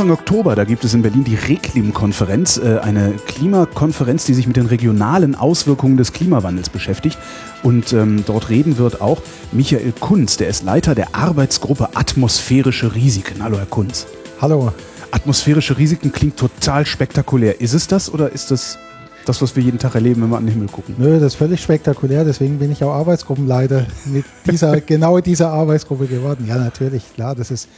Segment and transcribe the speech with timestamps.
[0.00, 4.56] Anfang Oktober, da gibt es in Berlin die Reklim-Konferenz, äh, eine Klimakonferenz, die sich mit
[4.56, 7.18] den regionalen Auswirkungen des Klimawandels beschäftigt.
[7.62, 9.20] Und ähm, dort reden wird auch
[9.52, 13.44] Michael Kunz, der ist Leiter der Arbeitsgruppe Atmosphärische Risiken.
[13.44, 14.06] Hallo, Herr Kunz.
[14.40, 14.72] Hallo.
[15.10, 17.60] Atmosphärische Risiken klingt total spektakulär.
[17.60, 18.78] Ist es das oder ist das
[19.26, 20.94] das, was wir jeden Tag erleben, wenn wir an den Himmel gucken?
[20.96, 26.06] Nö, das ist völlig spektakulär, deswegen bin ich auch Arbeitsgruppenleiter mit dieser, genau dieser Arbeitsgruppe
[26.06, 26.46] geworden.
[26.48, 27.68] Ja, natürlich, klar, das ist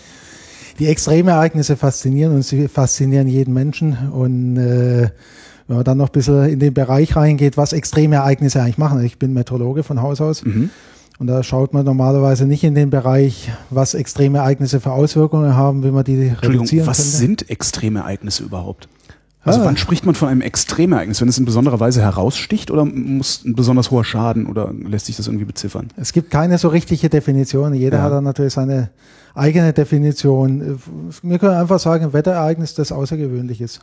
[0.79, 4.11] die Extremereignisse faszinieren und sie faszinieren jeden Menschen.
[4.11, 5.11] Und äh,
[5.69, 9.03] wenn man dann noch ein bisschen in den Bereich reingeht, was Extremereignisse eigentlich machen.
[9.05, 10.45] Ich bin Meteorologe von Haus aus.
[10.45, 10.71] Mhm.
[11.19, 15.85] Und da schaut man normalerweise nicht in den Bereich, was extreme Ereignisse für Auswirkungen haben,
[15.85, 17.11] wie man die reduzieren was könnte.
[17.13, 18.89] sind extreme Ereignisse überhaupt?
[19.45, 19.65] Also ah.
[19.65, 21.21] wann spricht man von einem Extremereignis?
[21.21, 25.17] Wenn es in besonderer Weise heraussticht oder muss ein besonders hoher Schaden oder lässt sich
[25.17, 25.89] das irgendwie beziffern?
[25.97, 27.75] Es gibt keine so richtige Definition.
[27.75, 28.05] Jeder ja.
[28.05, 28.91] hat dann natürlich seine
[29.35, 30.79] eigene Definition.
[31.23, 33.81] Wir können einfach sagen, Wetterereignis, das außergewöhnlich ist.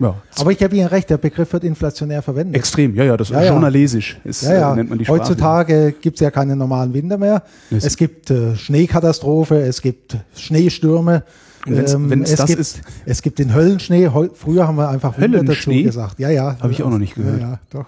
[0.00, 0.16] Ja.
[0.38, 2.56] Aber ich habe Ihnen recht, der Begriff wird inflationär verwendet.
[2.56, 4.18] Extrem, ja, ja, das ist ja, journalistisch.
[4.24, 4.72] Ist, ja, ja.
[4.72, 5.20] Äh, nennt man die Sprache.
[5.20, 7.44] Heutzutage gibt es ja keine normalen Winter mehr.
[7.70, 11.22] Es, es gibt äh, Schneekatastrophe, es gibt Schneestürme.
[11.66, 12.80] Ähm, wenn es das gibt, ist.
[13.06, 14.10] Es gibt den Höllenschnee.
[14.34, 16.18] Früher haben wir einfach Winter dazu gesagt.
[16.18, 16.56] Ja, ja.
[16.60, 17.40] Habe ich auch noch nicht gehört.
[17.40, 17.86] Ja, ja doch.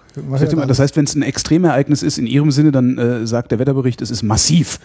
[0.67, 4.01] Das heißt, wenn es ein Extremereignis ist in Ihrem Sinne, dann äh, sagt der Wetterbericht,
[4.01, 4.79] es ist massiv.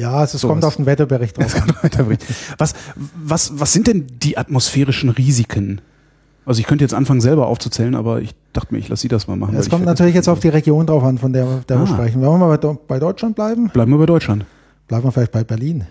[0.00, 0.68] Ja, also es so kommt was.
[0.68, 1.54] auf den Wetterbericht drauf.
[2.58, 2.74] was,
[3.22, 5.82] was, was sind denn die atmosphärischen Risiken?
[6.46, 9.28] Also ich könnte jetzt anfangen selber aufzuzählen, aber ich dachte mir, ich lasse Sie das
[9.28, 9.54] mal machen.
[9.56, 11.80] Es kommt natürlich jetzt auf die Region drauf an, von der, der ah.
[11.80, 12.22] wir sprechen.
[12.22, 13.68] Wollen wir mal bei, bei, Deutschland bleiben?
[13.68, 14.46] Bleiben wir bei Deutschland.
[14.88, 15.82] Bleiben wir vielleicht bei Berlin.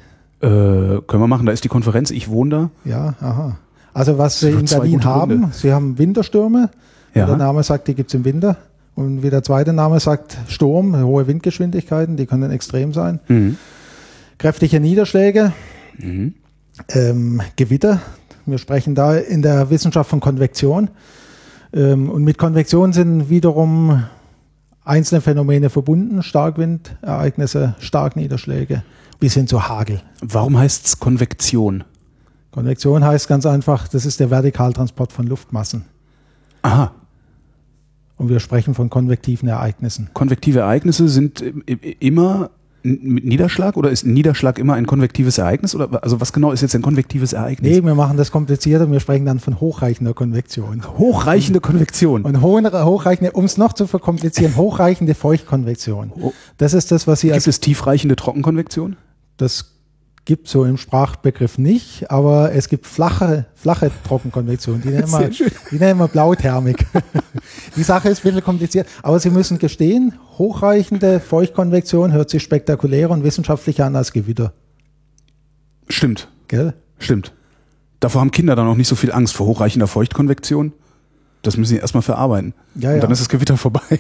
[0.42, 2.90] Äh, können wir machen, da ist die Konferenz, ich wohne da.
[2.90, 3.58] Ja, aha.
[3.94, 5.56] Also was Sie in Berlin haben, Gründe.
[5.56, 6.72] Sie haben Winterstürme.
[7.14, 7.28] Ja.
[7.28, 8.58] Der Name sagt, die gibt es im Winter.
[8.96, 13.20] Und wie der zweite Name sagt, Sturm, hohe Windgeschwindigkeiten, die können extrem sein.
[13.28, 13.58] Mhm
[14.40, 15.54] kräftige Niederschläge,
[16.00, 16.34] mhm.
[16.90, 18.02] ähm, Gewitter.
[18.48, 20.90] Wir sprechen da in der Wissenschaft von Konvektion.
[21.72, 24.04] Ähm, und mit Konvektion sind wiederum
[24.84, 28.84] einzelne Phänomene verbunden, Starkwindereignisse, Starkniederschläge
[29.20, 30.02] bis hin zu Hagel.
[30.22, 31.84] Warum heißt es Konvektion?
[32.52, 35.86] Konvektion heißt ganz einfach, das ist der Vertikaltransport von Luftmassen.
[36.64, 36.94] Aha.
[38.16, 40.10] Und wir sprechen von konvektiven Ereignissen.
[40.14, 41.42] Konvektive Ereignisse sind
[42.00, 42.50] immer
[42.84, 45.76] mit Niederschlag oder ist Niederschlag immer ein konvektives Ereignis?
[45.76, 47.72] Oder also was genau ist jetzt ein konvektives Ereignis?
[47.72, 50.84] Nee, wir machen das komplizierter, wir sprechen dann von hochreichender Konvektion.
[50.98, 52.24] Hochreichende Konvektion.
[52.24, 56.12] Und hochreichende, um es noch zu verkomplizieren, hochreichende Feuchtkonvektion.
[56.20, 56.34] Oh.
[56.58, 57.30] Das ist das, was Sie.
[57.30, 58.96] Gibt es tiefreichende Trockenkonvektion?
[59.38, 59.79] Das
[60.30, 64.80] gibt so im Sprachbegriff nicht, aber es gibt flache, flache Trockenkonvektion.
[64.80, 65.32] Die nennen wir,
[65.72, 66.86] die nennen wir Blauthermik.
[67.76, 73.10] die Sache ist ein bisschen kompliziert, aber Sie müssen gestehen, hochreichende Feuchtkonvektion hört sich spektakulärer
[73.10, 74.54] und wissenschaftlicher an als Gewitter.
[75.88, 76.28] Stimmt.
[76.48, 76.76] Gell?
[77.00, 77.34] Stimmt.
[78.00, 80.74] Davor haben Kinder dann auch nicht so viel Angst vor hochreichender Feuchtkonvektion.
[81.42, 82.54] Das müssen sie erstmal verarbeiten.
[82.76, 83.82] Ja, und dann ist das Gewitter vorbei.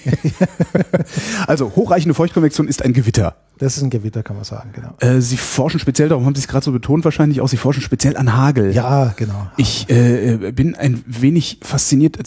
[1.47, 3.35] also hochreichende Feuchtkonvektion ist ein Gewitter.
[3.59, 4.95] Das ist ein Gewitter, kann man sagen, genau.
[4.99, 7.81] Äh, sie forschen speziell, darum haben Sie es gerade so betont wahrscheinlich auch, Sie forschen
[7.81, 8.73] speziell an Hagel.
[8.73, 9.49] Ja, genau.
[9.55, 12.17] Ich äh, bin ein wenig fasziniert.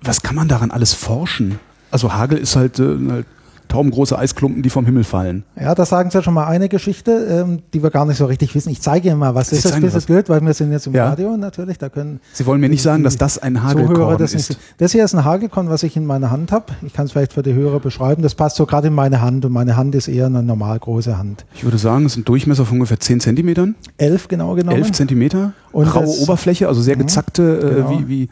[0.00, 1.58] Was kann man daran alles forschen?
[1.90, 3.26] Also Hagel ist halt, äh, halt
[3.68, 5.44] taubengroße Eisklumpen, die vom Himmel fallen.
[5.58, 8.26] Ja, da sagen Sie ja schon mal eine Geschichte, ähm, die wir gar nicht so
[8.26, 8.70] richtig wissen.
[8.70, 10.94] Ich zeige Ihnen mal, was Sie ist das es blöd, weil wir sind jetzt im
[10.94, 11.08] ja.
[11.08, 14.58] Radio natürlich, da können Sie wollen mir nicht sagen, dass das ein Hagelkorn das ist.
[14.78, 16.66] Das hier ist ein Hagelkorn, was ich in meiner Hand habe.
[16.82, 18.22] Ich kann es vielleicht für die Hörer beschreiben.
[18.22, 21.16] Das passt so gerade in meine Hand und meine Hand ist eher eine normal große
[21.16, 21.44] Hand.
[21.54, 23.74] Ich würde sagen, es sind Durchmesser von ungefähr 10 Zentimetern.
[23.96, 24.76] Elf genau genommen.
[24.76, 25.52] Elf Zentimeter.
[25.72, 27.90] Und Raue Oberfläche, also sehr mhm, gezackte, äh, genau.
[27.90, 28.28] wie, wie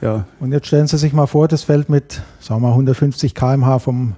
[0.00, 0.26] ja.
[0.40, 3.78] Und jetzt stellen Sie sich mal vor, das fällt mit, sagen wir mal, 150 km/h
[3.78, 4.14] vom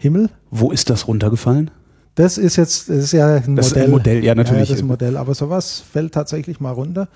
[0.00, 0.30] Himmel.
[0.50, 1.70] Wo ist das runtergefallen?
[2.14, 3.82] Das ist jetzt, das ist ja ein das Modell.
[3.82, 4.68] Ist ein Modell, ja natürlich.
[4.68, 7.08] Ja, das ist ein Modell, aber sowas fällt tatsächlich mal runter.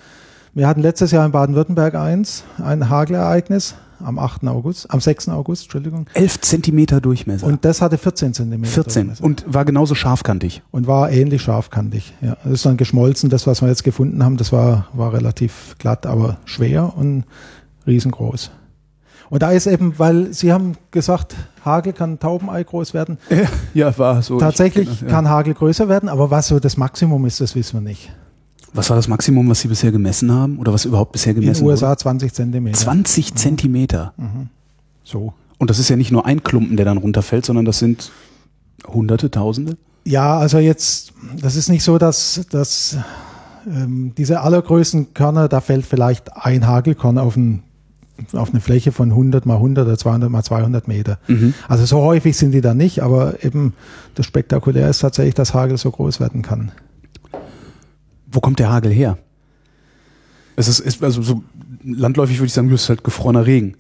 [0.52, 4.46] Wir hatten letztes Jahr in Baden-Württemberg eins, ein Hagelereignis am 8.
[4.46, 5.31] August, am 6.
[5.31, 6.06] August, Entschuldigung.
[6.12, 7.46] 11 Zentimeter Durchmesser.
[7.46, 9.25] Und das hatte 14 Zentimeter 14 Durchmesser.
[9.25, 10.62] und war genauso scharfkantig.
[10.70, 12.37] Und war ähnlich scharfkantig, ja.
[12.44, 16.04] Das ist dann geschmolzen, das was wir jetzt gefunden haben, das war, war relativ glatt,
[16.04, 17.25] aber schwer und
[17.87, 18.50] riesengroß.
[19.30, 21.34] Und da ist eben, weil Sie haben gesagt,
[21.64, 23.19] Hagel kann Taubenei groß werden.
[23.75, 24.38] Ja, war so.
[24.38, 25.16] Tatsächlich ich, genau, ja.
[25.16, 28.12] kann Hagel größer werden, aber was so das Maximum ist, das wissen wir nicht.
[28.72, 30.58] Was war das Maximum, was Sie bisher gemessen haben?
[30.58, 31.75] Oder was überhaupt bisher gemessen wurde?
[31.75, 32.78] In den USA 20 Zentimeter.
[32.78, 34.14] 20 Zentimeter?
[34.16, 34.49] Mhm.
[35.05, 35.32] So.
[35.58, 38.11] Und das ist ja nicht nur ein Klumpen, der dann runterfällt, sondern das sind
[38.87, 39.76] Hunderte, Tausende?
[40.05, 42.99] Ja, also jetzt, das ist nicht so, dass, dass
[43.66, 47.62] ähm, diese allergrößten Körner, da fällt vielleicht ein Hagelkorn auf, ein,
[48.32, 51.19] auf eine Fläche von 100 mal 100 oder 200 mal 200 Meter.
[51.26, 51.55] Mhm.
[51.69, 53.75] Also so häufig sind die da nicht, aber eben
[54.14, 56.72] das Spektakulär ist tatsächlich, dass Hagel so groß werden kann.
[58.31, 59.19] Wo kommt der Hagel her?
[60.56, 61.43] Es ist, ist also so
[61.84, 63.76] landläufig würde ich sagen, es ist halt gefrorener Regen.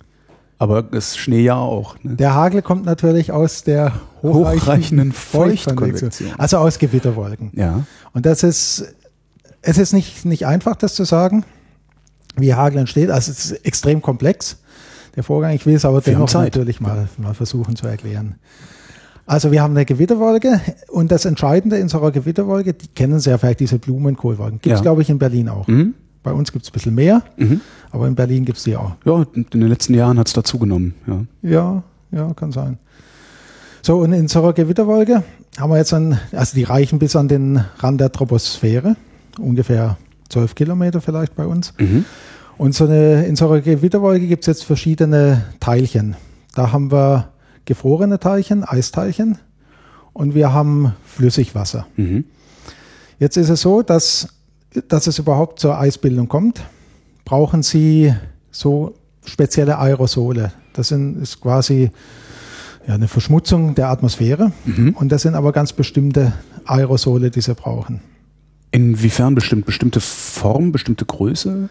[0.58, 1.96] Aber es Schnee ja auch.
[2.02, 2.14] Ne?
[2.14, 3.92] Der Hagel kommt natürlich aus der
[4.22, 6.30] hochreichenden Feuchtkonvektion.
[6.38, 7.50] Also aus Gewitterwolken.
[7.54, 7.84] Ja.
[8.12, 8.94] Und das ist,
[9.62, 11.44] es ist nicht, nicht einfach, das zu sagen,
[12.36, 13.10] wie Hagel entsteht.
[13.10, 14.58] Also es ist extrem komplex,
[15.16, 15.52] der Vorgang.
[15.52, 18.36] Ich will es aber dennoch natürlich mal, mal versuchen zu erklären.
[19.26, 23.30] Also wir haben eine Gewitterwolke und das Entscheidende in so einer Gewitterwolke, die kennen Sie
[23.30, 24.60] ja vielleicht diese Blumenkohlwolken.
[24.60, 24.82] Gibt es, ja.
[24.82, 25.66] glaube ich, in Berlin auch.
[25.66, 25.94] Mhm.
[26.22, 27.60] Bei uns gibt es ein bisschen mehr, mhm.
[27.90, 28.92] aber in Berlin gibt es die auch.
[29.04, 30.94] Ja, in den letzten Jahren hat es dazugenommen.
[31.06, 31.24] Ja.
[31.42, 31.82] ja,
[32.12, 32.78] ja, kann sein.
[33.82, 35.22] So, und in so einer Gewitterwolke
[35.58, 38.96] haben wir jetzt ein, also die reichen bis an den Rand der Troposphäre,
[39.38, 39.98] ungefähr
[40.34, 41.72] zwölf Kilometer vielleicht bei uns.
[41.78, 42.04] Mhm.
[42.56, 46.16] Und so eine, in so einer Gewitterwolke gibt es jetzt verschiedene Teilchen.
[46.54, 47.30] Da haben wir
[47.64, 49.38] gefrorene Teilchen, Eisteilchen
[50.12, 51.86] und wir haben Flüssigwasser.
[51.96, 52.24] Mhm.
[53.18, 54.28] Jetzt ist es so, dass
[54.88, 56.62] dass es überhaupt zur Eisbildung kommt,
[57.24, 58.12] brauchen Sie
[58.50, 58.94] so
[59.24, 60.52] spezielle Aerosole.
[60.72, 61.90] Das sind, ist quasi
[62.86, 64.52] ja, eine Verschmutzung der Atmosphäre.
[64.64, 64.90] Mhm.
[64.98, 66.32] Und das sind aber ganz bestimmte
[66.64, 68.00] Aerosole, die Sie brauchen.
[68.74, 69.66] Inwiefern bestimmt?
[69.66, 71.68] Bestimmte Form, bestimmte Größe?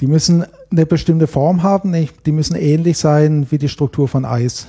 [0.00, 1.94] Die müssen eine bestimmte Form haben.
[2.26, 4.66] Die müssen ähnlich sein wie die Struktur von Eis.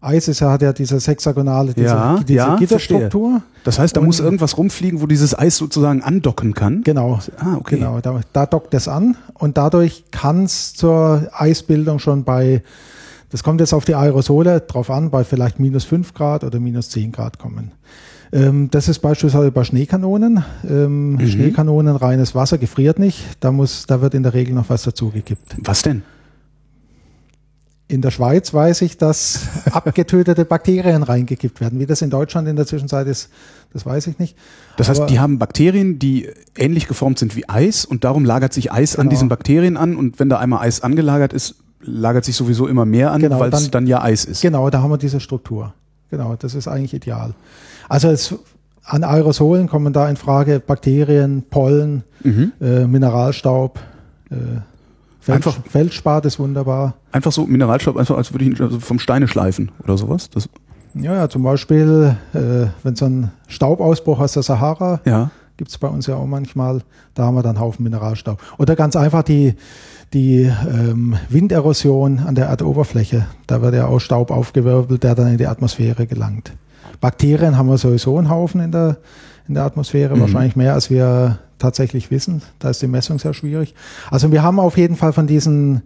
[0.00, 3.30] Eis ist ja, hat ja diese sechsagonale, diese, ja, diese ja, Gitterstruktur.
[3.32, 3.64] Verstehe.
[3.64, 6.82] Das heißt, da und, muss irgendwas rumfliegen, wo dieses Eis sozusagen andocken kann?
[6.82, 7.18] Genau.
[7.36, 7.76] Ah, okay.
[7.76, 12.62] Genau, da, da dockt es an und dadurch kann es zur Eisbildung schon bei,
[13.28, 16.88] das kommt jetzt auf die Aerosole drauf an, bei vielleicht minus fünf Grad oder minus
[16.88, 17.72] zehn Grad kommen.
[18.32, 20.44] Ähm, das ist beispielsweise bei Schneekanonen.
[20.68, 21.26] Ähm, mhm.
[21.26, 23.24] Schneekanonen, reines Wasser gefriert nicht.
[23.40, 25.56] Da muss, da wird in der Regel noch was dazugekippt.
[25.64, 26.02] Was denn?
[27.88, 31.80] In der Schweiz weiß ich, dass abgetötete Bakterien reingekippt werden.
[31.80, 33.30] Wie das in Deutschland in der Zwischenzeit ist,
[33.72, 34.36] das weiß ich nicht.
[34.76, 38.52] Das heißt, Aber die haben Bakterien, die ähnlich geformt sind wie Eis und darum lagert
[38.52, 39.02] sich Eis genau.
[39.02, 42.84] an diesen Bakterien an und wenn da einmal Eis angelagert ist, lagert sich sowieso immer
[42.84, 44.42] mehr an, genau, weil es dann ja Eis ist.
[44.42, 45.74] Genau, da haben wir diese Struktur.
[46.10, 47.34] Genau, das ist eigentlich ideal.
[47.90, 48.34] Also es,
[48.84, 52.52] an Aerosolen kommen da in Frage Bakterien, Pollen, mhm.
[52.60, 53.80] äh, Mineralstaub,
[54.30, 54.36] äh,
[55.18, 56.94] Feld, einfach Feldspat ist wunderbar.
[57.10, 60.30] Einfach so Mineralstoff, einfach als würde ich ihn also vom Steine schleifen oder sowas.
[60.30, 60.48] Das
[60.94, 65.30] ja, ja, zum Beispiel, äh, wenn so ein Staubausbruch aus der Sahara ja.
[65.56, 66.82] gibt es bei uns ja auch manchmal,
[67.14, 68.40] da haben wir dann Haufen Mineralstaub.
[68.58, 69.54] Oder ganz einfach die,
[70.12, 73.26] die ähm, Winderosion an der Erdoberfläche.
[73.48, 76.52] Da wird ja auch Staub aufgewirbelt, der dann in die Atmosphäre gelangt.
[77.00, 78.98] Bakterien haben wir sowieso einen Haufen in der,
[79.48, 80.20] in der Atmosphäre, mhm.
[80.20, 82.42] wahrscheinlich mehr als wir tatsächlich wissen.
[82.58, 83.74] Da ist die Messung sehr schwierig.
[84.10, 85.82] Also wir haben auf jeden Fall von diesen,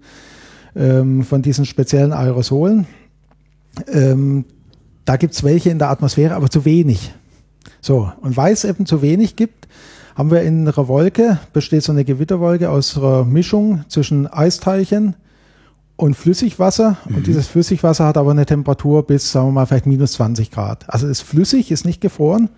[0.76, 2.86] ähm, von diesen speziellen Aerosolen,
[3.92, 4.44] ähm,
[5.04, 7.12] da gibt es welche in der Atmosphäre, aber zu wenig.
[7.80, 9.68] So, und weil es eben zu wenig gibt,
[10.14, 15.16] haben wir in einer Wolke, besteht so eine Gewitterwolke aus einer Mischung zwischen Eisteilchen
[15.96, 16.96] und Flüssigwasser.
[17.08, 17.16] Mhm.
[17.16, 20.84] Und dieses Flüssigwasser hat aber eine Temperatur bis, sagen wir mal, vielleicht minus 20 Grad.
[20.88, 22.50] Also ist flüssig, ist nicht gefroren,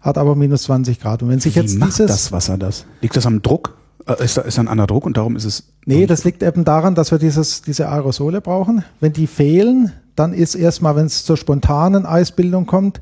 [0.00, 1.22] hat aber minus 20 Grad.
[1.22, 2.06] Und wenn sich Wie jetzt macht dieses.
[2.06, 2.84] das Wasser das?
[3.00, 3.76] Liegt das am Druck?
[4.06, 5.64] Äh, ist da, ist da ein anderer Druck und darum ist es.
[5.84, 8.84] Nee, das liegt eben daran, dass wir dieses, diese Aerosole brauchen.
[9.00, 13.00] Wenn die fehlen, dann ist erstmal, wenn es zur spontanen Eisbildung kommt,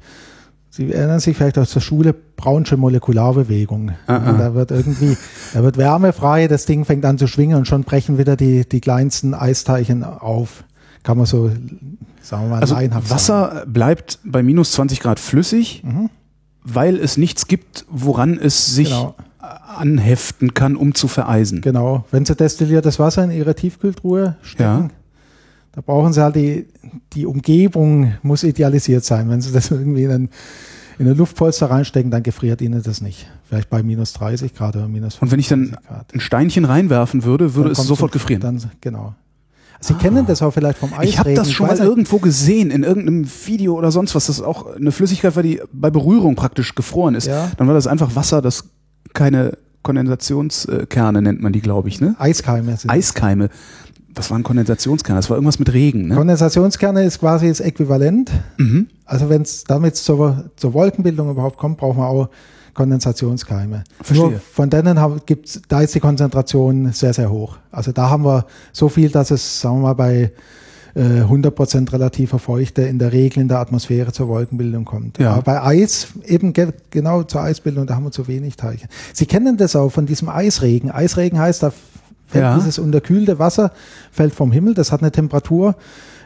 [0.77, 3.93] Sie erinnern sich vielleicht aus der Schule Braunsche Molekularbewegung.
[4.07, 4.33] Ah, ah.
[4.33, 5.17] Da wird irgendwie,
[5.55, 8.69] da wird Wärme frei, das Ding fängt an zu schwingen und schon brechen wieder die,
[8.69, 10.65] die kleinsten Eisteilchen auf.
[11.03, 11.51] Kann man so,
[12.21, 13.73] sagen wir mal, also Wasser sagen.
[13.73, 15.83] bleibt bei minus 20 Grad flüssig.
[15.85, 16.11] Mhm
[16.67, 19.15] weil es nichts gibt, woran es sich genau.
[19.39, 21.61] anheften kann, um zu vereisen.
[21.61, 22.05] Genau.
[22.11, 24.91] Wenn Sie destilliertes Wasser in Ihre Tiefkühltruhe stecken, ja.
[25.77, 26.67] Da brauchen Sie halt die,
[27.13, 29.29] die Umgebung muss idealisiert sein.
[29.29, 30.31] Wenn Sie das irgendwie in einen
[30.99, 33.27] in eine Luftpolster reinstecken, dann gefriert Ihnen das nicht.
[33.45, 36.15] Vielleicht bei minus 30 Grad oder minus 50 Und wenn ich dann Grad.
[36.15, 38.41] ein Steinchen reinwerfen würde, würde es sofort gefrieren.
[38.41, 39.15] Dann, genau.
[39.81, 39.99] Sie ah.
[39.99, 41.09] kennen das auch vielleicht vom Eisregen.
[41.11, 44.27] Ich habe das schon mal irgendwo gesehen, in irgendeinem Video oder sonst was.
[44.29, 47.27] Das ist auch eine Flüssigkeit war, die bei Berührung praktisch gefroren ist.
[47.27, 47.51] Ja.
[47.59, 48.65] Dann war das einfach Wasser, das
[49.13, 52.01] keine Kondensationskerne nennt man die, glaube ich.
[52.01, 52.17] Ne?
[52.19, 52.77] Eiskeime.
[52.77, 53.51] Sind Eiskeime.
[54.17, 55.19] Was waren Kondensationskerne?
[55.19, 56.09] Das war irgendwas mit Regen.
[56.09, 56.17] Ne?
[56.17, 58.31] Kondensationskerne ist quasi das Äquivalent.
[58.57, 58.89] Mhm.
[59.05, 62.29] Also wenn es damit zur, zur Wolkenbildung überhaupt kommt, braucht man auch
[62.73, 63.85] Kondensationskeime.
[64.03, 64.31] Verstehe.
[64.31, 67.59] Nur von denen gibt's, da ist die Konzentration sehr, sehr hoch.
[67.71, 70.33] Also da haben wir so viel, dass es, sagen wir mal, bei
[70.97, 75.19] 100% relativer Feuchte in der Regel in der Atmosphäre zur Wolkenbildung kommt.
[75.19, 75.33] Ja.
[75.33, 76.55] Aber bei Eis, eben
[76.91, 78.89] genau zur Eisbildung, da haben wir zu wenig Teilchen.
[79.13, 80.91] Sie kennen das auch von diesem Eisregen.
[80.91, 81.73] Eisregen heißt, da
[82.27, 82.57] fällt ja.
[82.57, 83.73] dieses unterkühlte Wasser,
[84.11, 85.77] fällt vom Himmel, das hat eine Temperatur,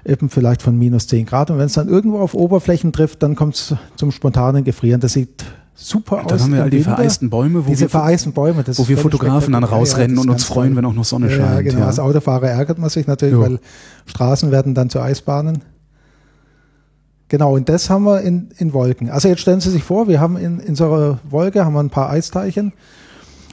[0.04, 1.50] eben vielleicht von minus 10 Grad.
[1.50, 5.00] Und wenn es dann irgendwo auf Oberflächen trifft, dann kommt es zum spontanen Gefrieren.
[5.00, 6.28] Das sieht super ja, aus.
[6.28, 9.52] Dann haben wir all die vereisten Bäume, wo Diese wir, vereisten Bäume, wo wir Fotografen
[9.52, 11.54] dann rausrennen ja, und uns freuen, wenn auch noch Sonne scheint.
[11.54, 11.87] Ja, genau.
[11.87, 13.42] Als Autofahrer ärgert man sich natürlich, jo.
[13.42, 13.59] weil
[14.07, 15.62] Straßen werden dann zu Eisbahnen.
[17.28, 19.09] Genau, und das haben wir in, in Wolken.
[19.09, 21.80] Also jetzt stellen Sie sich vor, wir haben in, in so einer Wolke haben wir
[21.80, 22.73] ein paar Eisteilchen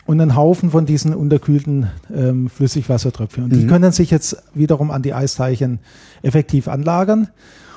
[0.08, 3.44] und einen Haufen von diesen unterkühlten ähm, Flüssigwassertröpfchen.
[3.44, 3.60] Und mhm.
[3.60, 5.80] die können sich jetzt wiederum an die Eisteilchen
[6.24, 7.28] effektiv anlagern.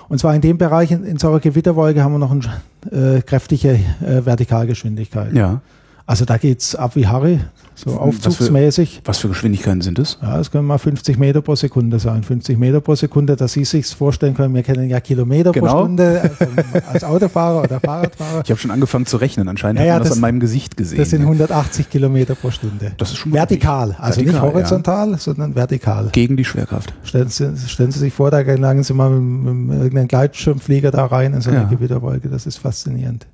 [0.09, 3.21] Und zwar in dem Bereich, in, in so einer Gewitterwolke haben wir noch eine äh,
[3.23, 5.35] kräftige äh, Vertikalgeschwindigkeit.
[5.35, 5.61] Ja.
[6.07, 7.41] Also da geht's ab wie Harry,
[7.75, 8.89] so aufzugsmäßig.
[8.89, 10.19] Was für, was für Geschwindigkeiten sind es?
[10.21, 12.23] Ja, es können mal 50 Meter pro Sekunde sein.
[12.23, 15.73] 50 Meter pro Sekunde, dass Sie sich vorstellen können, wir kennen ja Kilometer genau.
[15.73, 18.43] pro Stunde also als Autofahrer oder Fahrradfahrer.
[18.45, 20.41] Ich habe schon angefangen zu rechnen, anscheinend ja, ja, hat man das, das, an meinem
[20.41, 20.99] Gesicht gesehen.
[20.99, 22.93] Das sind 180 Kilometer pro Stunde.
[22.97, 25.19] Das ist schon Vertikal, also vertikal, nicht horizontal, ja.
[25.19, 26.09] sondern vertikal.
[26.13, 26.93] Gegen die Schwerkraft.
[27.05, 31.07] Stellen Sie, stellen Sie sich vor, da gelangen Sie mal mit, mit irgendeinem Gleitschirmflieger da
[31.07, 32.29] rein in so eine Gewitterwolke.
[32.29, 33.27] Das ist faszinierend.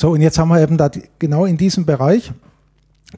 [0.00, 2.32] So, und jetzt haben wir eben da genau in diesem Bereich,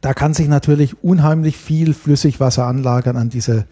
[0.01, 3.67] da kann sich natürlich unheimlich viel Flüssigwasser anlagern an diese,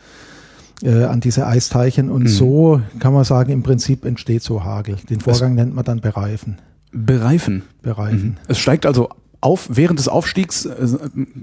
[0.84, 2.28] äh, an diese Eisteilchen und mhm.
[2.28, 4.94] so kann man sagen, im Prinzip entsteht so Hagel.
[5.08, 6.58] Den Vorgang es nennt man dann Bereifen.
[6.92, 7.64] Bereifen.
[7.82, 8.22] Bereifen.
[8.22, 8.36] Mhm.
[8.46, 9.08] Es steigt also
[9.40, 10.86] auf, während des Aufstiegs äh,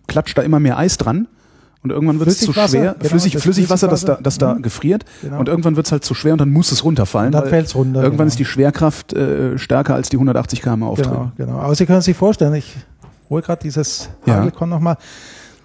[0.07, 1.27] klatscht da immer mehr Eis dran.
[1.87, 4.61] Und irgendwann wird es zu schwer, genau, Flüssig, das Flüssigwasser, das da, das da mhm.
[4.61, 5.05] gefriert.
[5.21, 5.39] Genau.
[5.39, 7.33] Und irgendwann wird es halt zu schwer und dann muss es runterfallen.
[7.33, 8.01] Und dann fällt es runter.
[8.03, 8.27] Irgendwann genau.
[8.27, 11.11] ist die Schwerkraft äh, stärker als die 180 km auftreten.
[11.11, 11.59] Genau, genau.
[11.59, 12.75] Aber Sie können sich vorstellen, ich
[13.29, 14.35] hole gerade dieses ja.
[14.35, 14.97] Hagelkorn nochmal.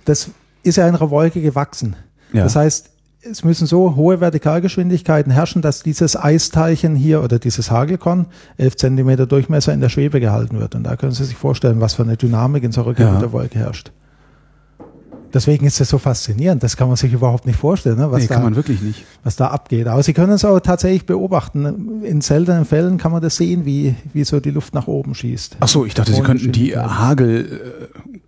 [0.04, 0.30] Das
[0.62, 1.96] ist ja in einer Wolke gewachsen.
[2.32, 2.44] Ja.
[2.44, 2.90] Das heißt,
[3.24, 8.26] es müssen so hohe Vertikalgeschwindigkeiten herrschen, dass dieses Eisteilchen hier oder dieses Hagelkorn
[8.56, 10.74] 11 Zentimeter Durchmesser in der Schwebe gehalten wird.
[10.74, 13.32] Und da können Sie sich vorstellen, was für eine Dynamik in so einer ja.
[13.32, 13.92] Wolke herrscht.
[15.34, 16.62] Deswegen ist es so faszinierend.
[16.62, 18.10] Das kann man sich überhaupt nicht vorstellen, ne?
[18.10, 19.04] was, nee, da, kann man wirklich nicht.
[19.24, 19.86] was da abgeht.
[19.86, 22.02] Aber Sie können es auch tatsächlich beobachten.
[22.04, 25.56] In seltenen Fällen kann man das sehen, wie, wie so die Luft nach oben schießt.
[25.60, 28.18] Ach so, ich dachte, Sie könnten die Hagel, äh,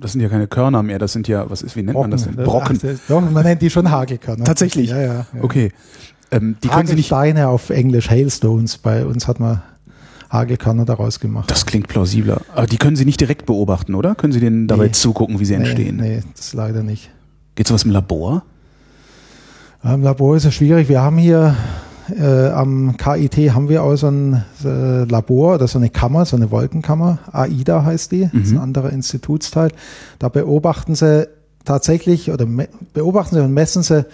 [0.00, 2.10] das sind ja keine Körner mehr, das sind ja, was ist, wie nennt Brocken.
[2.10, 2.36] man das denn?
[2.36, 2.80] Brocken.
[2.82, 4.44] Ach, doch, man nennt die schon Hagelkörner.
[4.44, 4.90] Tatsächlich?
[4.90, 5.14] Ja, ja.
[5.14, 5.26] ja.
[5.42, 5.72] Okay.
[6.30, 7.06] Ähm, die können Sie nicht.
[7.06, 8.78] Steine auf Englisch, Hailstones.
[8.78, 9.62] Bei uns hat man
[10.32, 11.50] Hagelkanne daraus gemacht.
[11.50, 12.40] Das klingt plausibler.
[12.54, 14.14] Aber die können Sie nicht direkt beobachten, oder?
[14.14, 14.92] Können Sie denen dabei nee.
[14.92, 15.96] zugucken, wie sie nee, entstehen?
[15.96, 17.10] Nee, das leider nicht.
[17.54, 18.42] Geht sowas im Labor?
[19.84, 20.88] Im Labor ist es schwierig.
[20.88, 21.56] Wir haben hier
[22.18, 26.36] äh, am KIT haben wir auch so ein äh, Labor oder so eine Kammer, so
[26.36, 27.18] eine Wolkenkammer.
[27.32, 28.24] AIDA heißt die.
[28.24, 28.30] Mhm.
[28.32, 29.70] Das ist ein anderer Institutsteil.
[30.18, 31.28] Da beobachten sie
[31.64, 32.46] tatsächlich oder
[32.92, 34.06] beobachten sie und messen sie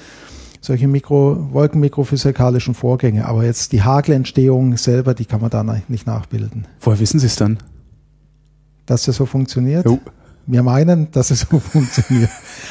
[0.61, 3.27] solche Mikro, wolkenmikrophysikalischen Vorgänge.
[3.27, 6.67] Aber jetzt die Hagelentstehung selber, die kann man da nicht nachbilden.
[6.81, 7.59] Woher wissen Sie es dann?
[8.87, 9.85] Dass das so funktioniert?
[9.85, 9.99] Jo.
[10.47, 12.31] Wir meinen, dass es so funktioniert.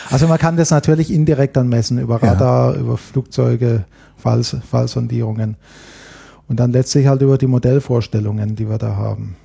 [0.09, 2.79] Also man kann das natürlich indirekt dann messen, über Radar, ja.
[2.79, 3.85] über Flugzeuge,
[4.17, 5.57] Falls, Fallsondierungen.
[6.47, 9.35] Und dann letztlich halt über die Modellvorstellungen, die wir da haben.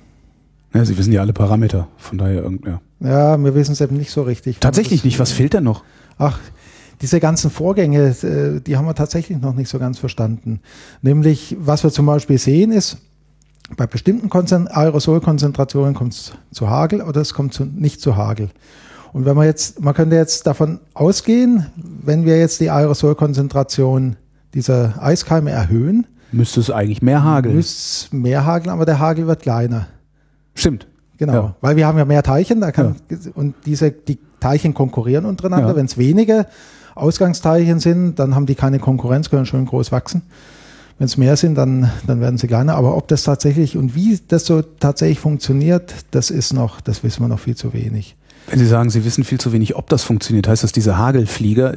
[0.73, 2.81] Ja, Sie wissen ja alle Parameter, von daher ja.
[2.99, 4.59] Ja, wir wissen es eben nicht so richtig.
[4.59, 5.83] Tatsächlich nicht, was fehlt denn noch?
[6.17, 6.39] Ach,
[7.03, 10.61] diese ganzen Vorgänge, äh, die haben wir tatsächlich noch nicht so ganz verstanden.
[11.01, 12.97] Nämlich, was wir zum Beispiel sehen, ist,
[13.75, 18.49] bei bestimmten Aerosolkonzentrationen kommt es zu Hagel oder es kommt zu, nicht zu Hagel.
[19.11, 24.15] Und wenn man jetzt, man könnte jetzt davon ausgehen, wenn wir jetzt die Aerosolkonzentration
[24.53, 27.55] dieser Eiskeime erhöhen, müsste es eigentlich mehr hageln.
[27.55, 29.87] Müsste es mehr hageln, aber der Hagel wird kleiner.
[30.55, 30.87] Stimmt.
[31.17, 31.55] Genau, ja.
[31.59, 33.17] weil wir haben ja mehr Teilchen, da kann, ja.
[33.35, 35.69] und diese, die Teilchen konkurrieren untereinander.
[35.69, 35.75] Ja.
[35.75, 36.47] Wenn es wenige
[36.95, 40.21] Ausgangsteilchen sind, dann haben die keine Konkurrenz, können schön groß wachsen.
[40.99, 42.75] Wenn es mehr sind, dann, dann werden sie kleiner.
[42.75, 47.23] Aber ob das tatsächlich und wie das so tatsächlich funktioniert, das ist noch, das wissen
[47.23, 48.15] wir noch viel zu wenig.
[48.47, 51.75] Wenn Sie sagen, Sie wissen viel zu wenig, ob das funktioniert, heißt das, diese Hagelflieger,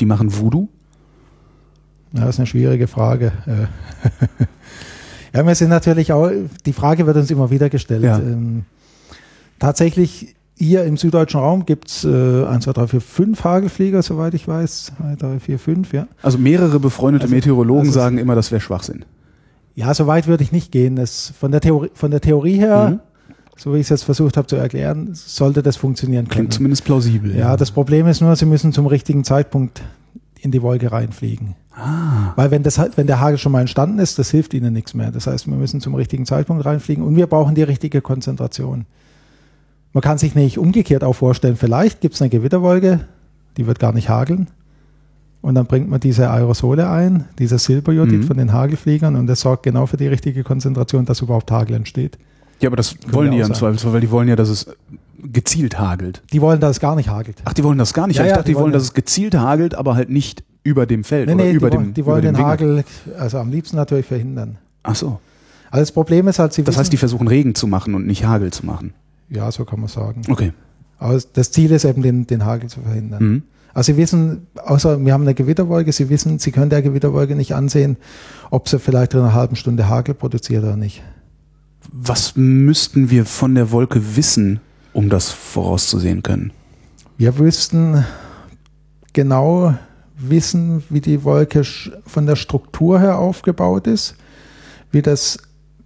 [0.00, 0.68] die machen Voodoo?
[2.12, 3.32] Ja, das ist eine schwierige Frage.
[5.32, 6.30] ja, wir sind natürlich auch,
[6.66, 8.04] die Frage wird uns immer wieder gestellt.
[8.04, 8.18] Ja.
[8.18, 8.64] Ähm,
[9.58, 14.34] tatsächlich hier im süddeutschen Raum gibt es äh, 1, 2, 3, 4, 5 Hagelflieger, soweit
[14.34, 14.92] ich weiß.
[15.02, 16.06] 1, 3, 4, 5, ja.
[16.22, 19.04] Also mehrere befreundete also, Meteorologen also sagen immer, das wäre Schwachsinn.
[19.74, 20.94] Ja, so weit würde ich nicht gehen.
[20.96, 23.00] Das, von, der Theorie, von der Theorie her, mhm.
[23.56, 26.42] so wie ich es jetzt versucht habe zu erklären, sollte das funktionieren können.
[26.42, 27.32] Klingt zumindest plausibel.
[27.32, 29.82] Ja, ja, das Problem ist nur, sie müssen zum richtigen Zeitpunkt
[30.40, 31.56] in die Wolke reinfliegen.
[31.74, 32.32] Ah.
[32.36, 35.10] Weil wenn, das, wenn der Hagel schon mal entstanden ist, das hilft ihnen nichts mehr.
[35.10, 38.86] Das heißt, wir müssen zum richtigen Zeitpunkt reinfliegen und wir brauchen die richtige Konzentration.
[39.94, 43.00] Man kann sich nicht umgekehrt auch vorstellen, vielleicht gibt es eine Gewitterwolke,
[43.56, 44.48] die wird gar nicht hageln.
[45.40, 48.22] Und dann bringt man diese Aerosole ein, dieses Silberjodid mhm.
[48.24, 52.18] von den Hagelfliegern und das sorgt genau für die richtige Konzentration, dass überhaupt Hagel entsteht.
[52.60, 54.66] Ja, aber das Können wollen die ja im Zweifelsfall, weil die wollen ja, dass es
[55.22, 56.22] gezielt hagelt.
[56.32, 57.40] Die wollen, dass es gar nicht hagelt.
[57.44, 58.16] Ach, die wollen das gar nicht.
[58.16, 61.04] Ja, ich dachte, die, die wollen, dass es gezielt hagelt, aber halt nicht über dem
[61.04, 62.84] Feld nee, oder nee, über die, dem Die wollen den Hagel,
[63.18, 64.56] also am liebsten natürlich verhindern.
[64.82, 65.20] Ach so.
[65.70, 68.24] Also das Problem ist halt, sie Das heißt, die versuchen Regen zu machen und nicht
[68.24, 68.94] Hagel zu machen.
[69.34, 70.22] Ja, so kann man sagen.
[70.28, 70.52] Okay.
[70.98, 73.22] Aber das Ziel ist eben, den, den Hagel zu verhindern.
[73.22, 73.42] Mhm.
[73.74, 77.54] Also Sie wissen, außer wir haben eine Gewitterwolke, Sie wissen, Sie können der Gewitterwolke nicht
[77.54, 77.96] ansehen,
[78.50, 81.02] ob sie vielleicht in einer halben Stunde Hagel produziert oder nicht.
[81.90, 84.60] Was müssten wir von der Wolke wissen,
[84.92, 86.52] um das vorauszusehen können?
[87.18, 88.04] Wir wüssten
[89.12, 89.74] genau
[90.16, 91.62] wissen, wie die Wolke
[92.06, 94.14] von der Struktur her aufgebaut ist,
[94.92, 95.38] wie das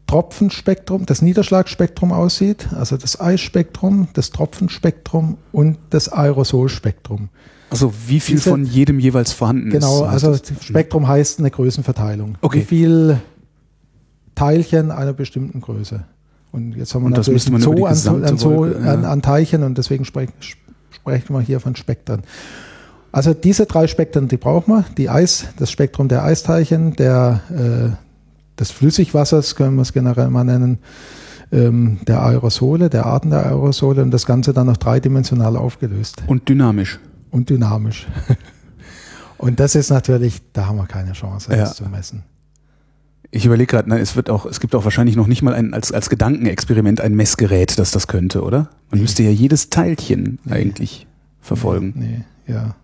[0.09, 7.29] Tropfenspektrum, das Niederschlagspektrum aussieht, also das Eisspektrum, das Tropfenspektrum und das Aerosolspektrum.
[7.71, 10.23] Also wie viel Diese, von jedem jeweils vorhanden genau, ist?
[10.23, 12.39] Genau, also Spektrum heißt eine Größenverteilung.
[12.41, 12.61] Okay.
[12.61, 13.21] Wie viel
[14.35, 16.05] Teilchen einer bestimmten Größe.
[16.53, 19.77] Und jetzt haben wir und natürlich das Zoo an, an, Zoo an, an, Teilchen und
[19.77, 20.33] deswegen sprechen,
[20.91, 22.23] sprechen wir hier von Spektren.
[23.13, 24.85] Also diese drei Spektren, die brauchen wir.
[24.97, 28.08] Die Eis, das Spektrum der Eisteilchen, der, äh,
[28.59, 30.79] des Flüssigwassers, können wir es generell mal nennen,
[31.51, 36.23] ähm, der Aerosole, der Arten der Aerosole und das Ganze dann noch dreidimensional aufgelöst.
[36.27, 36.99] Und dynamisch
[37.31, 38.07] und dynamisch.
[39.39, 42.25] und das ist natürlich, da haben wir keine Chance, das zu messen.
[43.31, 45.93] Ich überlege gerade, es wird auch, es gibt auch wahrscheinlich noch nicht mal ein, als,
[45.93, 48.71] als Gedankenexperiment ein Messgerät, das das könnte, oder?
[48.91, 49.03] Man nee.
[49.03, 50.53] müsste ja jedes Teilchen nee.
[50.53, 51.07] eigentlich
[51.41, 51.93] verfolgen.
[51.95, 52.75] Nee, nee ja.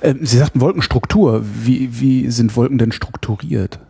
[0.00, 1.44] Ähm, Sie sagten Wolkenstruktur.
[1.64, 3.80] Wie, wie sind Wolken denn strukturiert?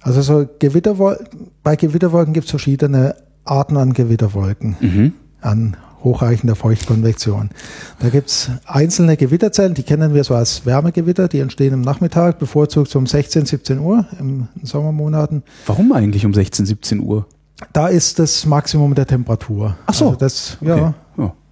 [0.00, 3.14] Also so Gewitterwolken, bei Gewitterwolken gibt es verschiedene
[3.44, 4.76] Arten an Gewitterwolken.
[4.80, 5.12] Mhm.
[5.40, 7.50] An hochreichender Feuchtkonvektion.
[7.98, 12.96] Da gibt's einzelne Gewitterzellen, die kennen wir so als Wärmegewitter, die entstehen im Nachmittag, bevorzugt
[12.96, 15.42] um 16, 17 Uhr im, in Sommermonaten.
[15.66, 17.26] Warum eigentlich um 16, 17 Uhr?
[17.74, 19.76] Da ist das Maximum der Temperatur.
[19.84, 20.06] Ach so.
[20.06, 20.68] Also das, okay.
[20.68, 20.94] ja.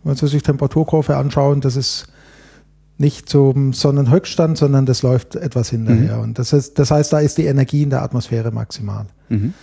[0.05, 2.07] Wenn Sie sich Temperaturkurve anschauen, das ist
[2.99, 6.17] nicht zum Sonnenhöchststand, sondern das läuft etwas hinterher.
[6.17, 6.23] Mhm.
[6.23, 9.07] Und das, ist, das heißt, da ist die Energie in der Atmosphäre maximal.
[9.29, 9.55] Mhm.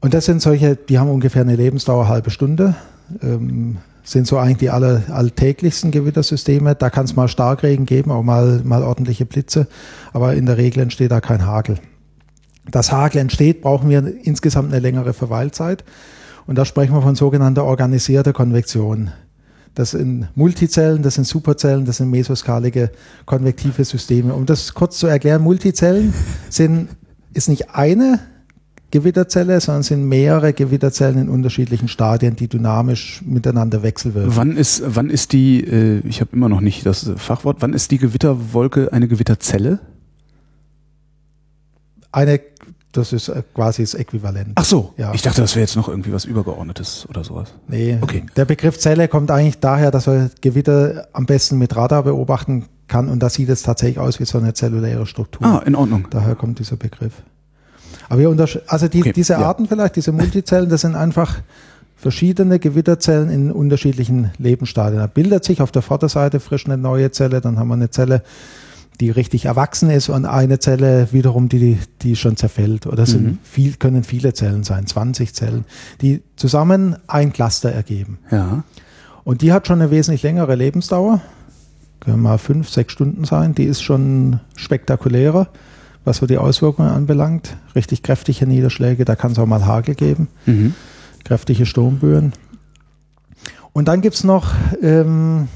[0.00, 2.74] Und das sind solche, die haben ungefähr eine Lebensdauer halbe Stunde
[3.22, 6.74] ähm, sind so eigentlich die aller, alltäglichsten Gewittersysteme.
[6.74, 9.66] Da kann es mal Starkregen geben, auch mal, mal ordentliche Blitze,
[10.12, 11.78] aber in der Regel entsteht da kein Hagel.
[12.70, 15.84] Das Hagel entsteht, brauchen wir insgesamt eine längere Verweilzeit.
[16.46, 19.10] Und da sprechen wir von sogenannter organisierter Konvektion.
[19.74, 22.90] Das sind Multizellen, das sind Superzellen, das sind mesoskalige
[23.24, 24.34] konvektive Systeme.
[24.34, 26.12] Um das kurz zu erklären, Multizellen
[26.50, 26.88] sind,
[27.32, 28.20] ist nicht eine
[28.90, 34.34] Gewitterzelle, sondern sind mehrere Gewitterzellen in unterschiedlichen Stadien, die dynamisch miteinander wechselwirken.
[34.34, 37.92] Wann ist, wann ist die, äh, ich habe immer noch nicht das Fachwort, wann ist
[37.92, 39.78] die Gewitterwolke eine Gewitterzelle?
[42.10, 42.40] Eine,
[42.92, 44.52] das ist äh, quasi das Äquivalent.
[44.54, 45.12] Ach so, ja.
[45.14, 47.52] ich dachte, das wäre jetzt noch irgendwie was Übergeordnetes oder sowas.
[47.68, 48.24] Nee, okay.
[48.36, 53.08] der Begriff Zelle kommt eigentlich daher, dass man Gewitter am besten mit Radar beobachten kann
[53.08, 55.46] und da sieht es tatsächlich aus wie so eine zelluläre Struktur.
[55.46, 56.08] Ah, in Ordnung.
[56.10, 57.12] Daher kommt dieser Begriff.
[58.08, 59.68] Aber wir also die, okay, diese Arten ja.
[59.68, 61.36] vielleicht, diese Multizellen, das sind einfach
[61.96, 64.98] verschiedene Gewitterzellen in unterschiedlichen Lebensstadien.
[65.00, 68.22] Da bildet sich auf der Vorderseite frisch eine neue Zelle, dann haben wir eine Zelle,
[69.00, 72.86] die richtig erwachsen ist und eine Zelle wiederum, die, die schon zerfällt.
[72.86, 73.38] Oder sind mhm.
[73.42, 75.64] viel, können viele Zellen sein, 20 Zellen,
[76.00, 78.18] die zusammen ein Cluster ergeben.
[78.30, 78.64] Ja.
[79.24, 81.20] Und die hat schon eine wesentlich längere Lebensdauer,
[82.00, 83.54] können mal fünf, sechs Stunden sein.
[83.54, 85.48] Die ist schon spektakulärer
[86.04, 87.56] was so die Auswirkungen anbelangt.
[87.74, 90.74] Richtig kräftige Niederschläge, da kann es auch mal Hagel geben, mhm.
[91.24, 92.32] kräftige Sturmböen.
[93.72, 95.48] Und dann gibt es noch, ähm,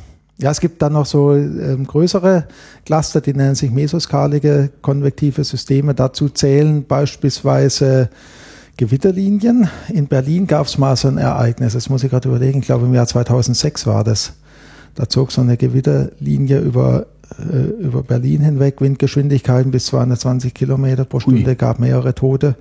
[0.44, 2.44] ja, es gibt dann noch so ähm, größere
[2.84, 5.94] Cluster, die nennen sich mesoskalige konvektive Systeme.
[5.94, 8.10] Dazu zählen beispielsweise
[8.76, 9.70] Gewitterlinien.
[9.88, 12.84] In Berlin gab es mal so ein Ereignis, das muss ich gerade überlegen, ich glaube
[12.84, 14.34] im Jahr 2006 war das.
[14.94, 17.06] Da zog so eine Gewitterlinie über
[17.38, 21.56] äh, über Berlin hinweg, Windgeschwindigkeiten bis 220 Kilometer pro Stunde, Ui.
[21.56, 22.54] gab mehrere Tote.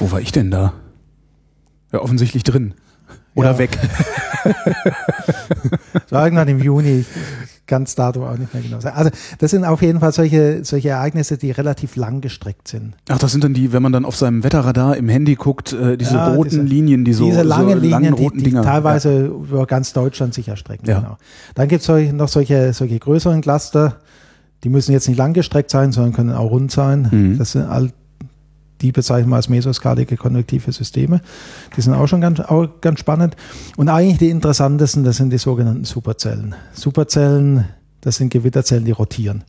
[0.00, 0.72] Wo war ich denn da?
[1.92, 2.74] Ja, offensichtlich drin.
[3.36, 3.58] Oder ja.
[3.58, 3.78] weg.
[6.10, 7.04] war irgendwann im Juni
[7.66, 8.78] ganz Datum auch nicht mehr genau.
[8.78, 12.94] Also das sind auf jeden Fall solche, solche Ereignisse, die relativ lang gestreckt sind.
[13.08, 15.96] Ach, das sind dann die, wenn man dann auf seinem Wetterradar im Handy guckt, äh,
[15.96, 19.12] diese ja, roten diese, Linien, die so Diese langen so Linien, langen, die, die teilweise
[19.12, 19.26] ja.
[19.26, 20.88] über ganz Deutschland sich erstrecken.
[20.88, 21.00] Ja.
[21.00, 21.18] Genau.
[21.54, 23.96] Dann gibt es noch solche, solche größeren Cluster,
[24.64, 27.08] die müssen jetzt nicht lang gestreckt sein, sondern können auch rund sein.
[27.10, 27.38] Mhm.
[27.38, 27.90] Das sind all
[28.80, 31.20] die bezeichnen wir als mesoskalige konvektive Systeme.
[31.76, 33.36] Die sind auch schon ganz, auch ganz spannend.
[33.76, 36.54] Und eigentlich die interessantesten, das sind die sogenannten Superzellen.
[36.72, 37.66] Superzellen,
[38.00, 39.44] Das sind Gewitterzellen, die rotieren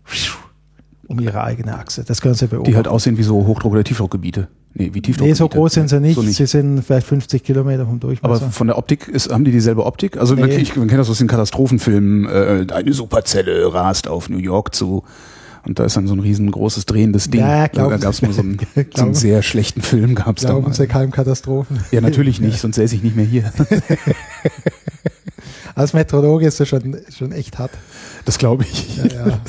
[1.07, 2.03] um ihre eigene Achse.
[2.03, 2.71] Das können Sie beobachten.
[2.71, 4.47] Die halt aussehen wie so Hochdruck- oder Tiefdruckgebiete.
[4.73, 5.27] Nee, wie Tiefdruck.
[5.27, 6.15] Nee, so groß sind sie nicht.
[6.15, 6.35] So nicht.
[6.35, 8.43] Sie sind vielleicht 50 Kilometer vom Durchmesser.
[8.43, 10.17] Aber von der Optik ist, haben die dieselbe Optik?
[10.17, 10.41] Also nee.
[10.41, 12.25] man, ich, man kennt das aus den Katastrophenfilmen.
[12.25, 15.03] Äh, eine Superzelle rast auf New York zu.
[15.65, 17.41] Und da ist dann so ein riesengroßes drehendes Ding.
[17.41, 18.59] Ja, also da gab es mal so einen,
[18.95, 20.15] so einen, sehr schlechten Film.
[20.15, 20.75] Gab's glauben da mal.
[20.75, 21.79] Sie keinem Katastrophen?
[21.91, 23.51] Ja, natürlich nicht, sonst säße ich nicht mehr hier.
[25.75, 27.71] Als Metrologe ist das schon, schon echt hart.
[28.25, 28.97] Das glaube ich.
[28.97, 29.39] Ja, ja.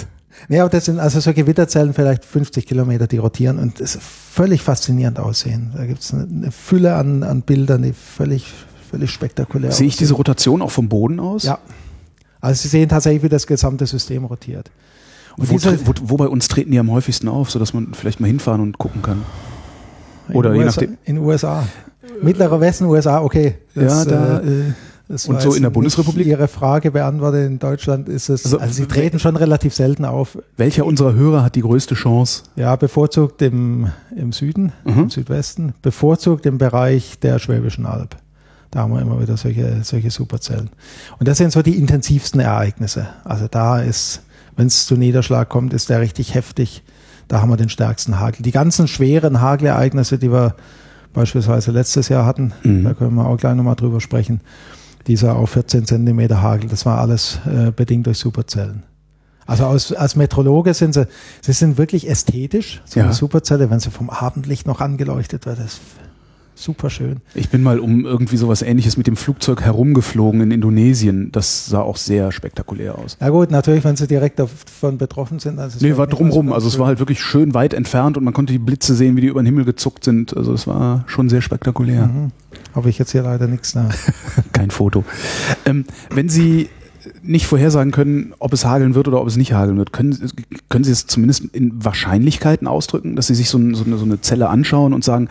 [0.49, 4.63] Nee, aber das sind also so Gewitterzellen, vielleicht 50 Kilometer, die rotieren und es völlig
[4.63, 5.73] faszinierend aussehen.
[5.77, 8.47] Da gibt es eine, Fülle an, an Bildern, die völlig,
[8.91, 11.43] völlig spektakulär Sehe ich diese Rotation auch vom Boden aus?
[11.43, 11.59] Ja.
[12.41, 14.71] Also Sie sehen tatsächlich, wie das gesamte System rotiert.
[15.39, 18.27] Wo, diese, wo, wo, bei uns treten die am häufigsten auf, sodass man vielleicht mal
[18.27, 19.23] hinfahren und gucken kann?
[20.33, 20.99] Oder je nachdem.
[21.05, 21.67] In den USA.
[22.21, 23.55] Mittlerer Westen, USA, okay.
[23.75, 24.39] Das, ja, da.
[24.41, 24.73] Äh, äh
[25.09, 26.27] das und so in der Bundesrepublik?
[26.27, 27.47] Ihre Frage beantwortet.
[27.47, 30.37] In Deutschland ist es, also, also sie treten schon relativ selten auf.
[30.59, 32.43] Welcher unserer Hörer hat die größte Chance?
[32.57, 35.05] Ja, bevorzugt im, im Süden, mhm.
[35.05, 38.17] im Südwesten, bevorzugt im Bereich der Schwäbischen Alb.
[38.71, 40.69] Da haben wir immer wieder solche, solche Superzellen.
[41.19, 43.09] Und das sind so die intensivsten Ereignisse.
[43.25, 44.21] Also da ist,
[44.59, 46.83] wenn es zu Niederschlag kommt, ist der richtig heftig.
[47.29, 48.43] Da haben wir den stärksten Hagel.
[48.43, 50.55] Die ganzen schweren Hagelereignisse, die wir
[51.15, 52.85] beispielsweise letztes Jahr hatten, mhm.
[52.85, 54.43] da können wir auch gleich nochmal drüber sprechen
[55.09, 58.85] dieser auf 14 Zentimeter Hagel, das war alles äh, bedingt durch Superzellen.
[59.47, 61.07] Also als, als Metrologe sind sie,
[61.41, 63.07] sie sind wirklich ästhetisch, so ja.
[63.07, 65.81] eine Superzelle, wenn sie vom Abendlicht noch angeleuchtet wird, das
[66.59, 67.17] super schön.
[67.35, 71.31] Ich bin mal um irgendwie sowas ähnliches mit dem Flugzeug herumgeflogen in Indonesien.
[71.33, 73.17] Das sah auch sehr spektakulär aus.
[73.21, 75.59] Ja gut, natürlich, wenn sie direkt davon betroffen sind.
[75.59, 76.53] Also nee, war drumrum.
[76.53, 79.21] Also es war halt wirklich schön weit entfernt und man konnte die Blitze sehen, wie
[79.21, 80.37] die über den Himmel gezuckt sind.
[80.37, 82.07] Also es war schon sehr spektakulär.
[82.07, 82.33] Mhm.
[82.75, 83.95] Habe ich jetzt hier leider nichts nach.
[84.53, 85.05] Kein Foto.
[85.65, 86.69] Ähm, wenn Sie
[87.23, 90.17] nicht vorhersagen können, ob es hageln wird oder ob es nicht hageln wird, können,
[90.69, 94.21] können Sie es zumindest in Wahrscheinlichkeiten ausdrücken, dass Sie sich so, so, eine, so eine
[94.21, 95.29] Zelle anschauen und sagen,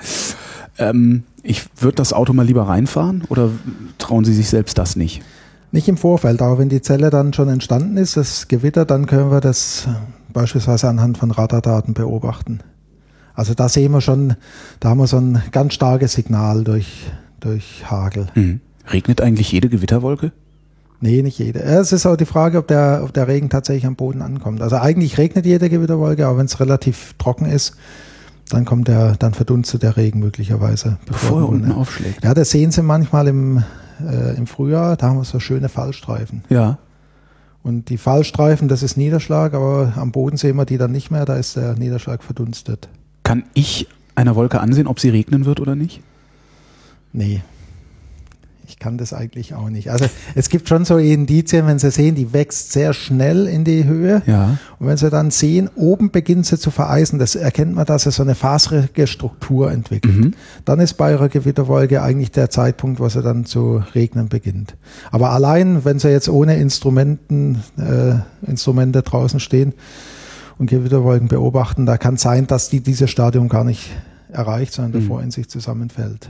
[0.78, 3.50] ähm, ich würde das Auto mal lieber reinfahren oder
[3.98, 5.22] trauen Sie sich selbst das nicht?
[5.72, 9.32] Nicht im Vorfeld, aber wenn die Zelle dann schon entstanden ist, das Gewitter, dann können
[9.32, 9.88] wir das
[10.32, 12.60] beispielsweise anhand von Radardaten beobachten.
[13.34, 14.36] Also da sehen wir schon,
[14.80, 18.28] da haben wir so ein ganz starkes Signal durch, durch Hagel.
[18.34, 18.62] Mhm.
[18.92, 20.32] Regnet eigentlich jede Gewitterwolke?
[21.00, 21.62] Nee, nicht jede.
[21.62, 24.62] Es ist auch die Frage, ob der, ob der Regen tatsächlich am Boden ankommt.
[24.62, 27.76] Also eigentlich regnet jede Gewitterwolke, aber wenn es relativ trocken ist,
[28.49, 30.97] dann kommt der, dann verdunstet der Regen möglicherweise.
[31.05, 32.23] Bevor er unten aufschlägt.
[32.23, 33.63] Ja, das sehen Sie manchmal im,
[34.01, 36.43] äh, im Frühjahr, da haben wir so schöne Fallstreifen.
[36.49, 36.77] Ja.
[37.63, 41.25] Und die Fallstreifen, das ist Niederschlag, aber am Boden sehen wir die dann nicht mehr,
[41.25, 42.88] da ist der Niederschlag verdunstet.
[43.23, 46.01] Kann ich einer Wolke ansehen, ob sie regnen wird oder nicht?
[47.12, 47.41] Nee,
[48.67, 49.89] ich kann das eigentlich auch nicht.
[49.89, 53.86] Also es gibt schon so Indizien, wenn Sie sehen, die wächst sehr schnell in die
[53.86, 54.21] Höhe.
[54.25, 54.58] Ja.
[54.77, 58.17] Und wenn Sie dann sehen, oben beginnt sie zu vereisen, das erkennt man, dass es
[58.17, 60.15] so eine faserige Struktur entwickelt.
[60.15, 60.34] Mhm.
[60.65, 64.75] Dann ist bei Ihrer Gewitterwolke eigentlich der Zeitpunkt, wo sie dann zu regnen beginnt.
[65.12, 69.73] Aber allein, wenn Sie jetzt ohne Instrumenten, äh, Instrumente draußen stehen
[70.58, 73.91] und Gewitterwolken beobachten, da kann sein, dass die dieses Stadium gar nicht
[74.30, 75.06] erreicht, sondern mhm.
[75.06, 76.30] davor in sich zusammenfällt.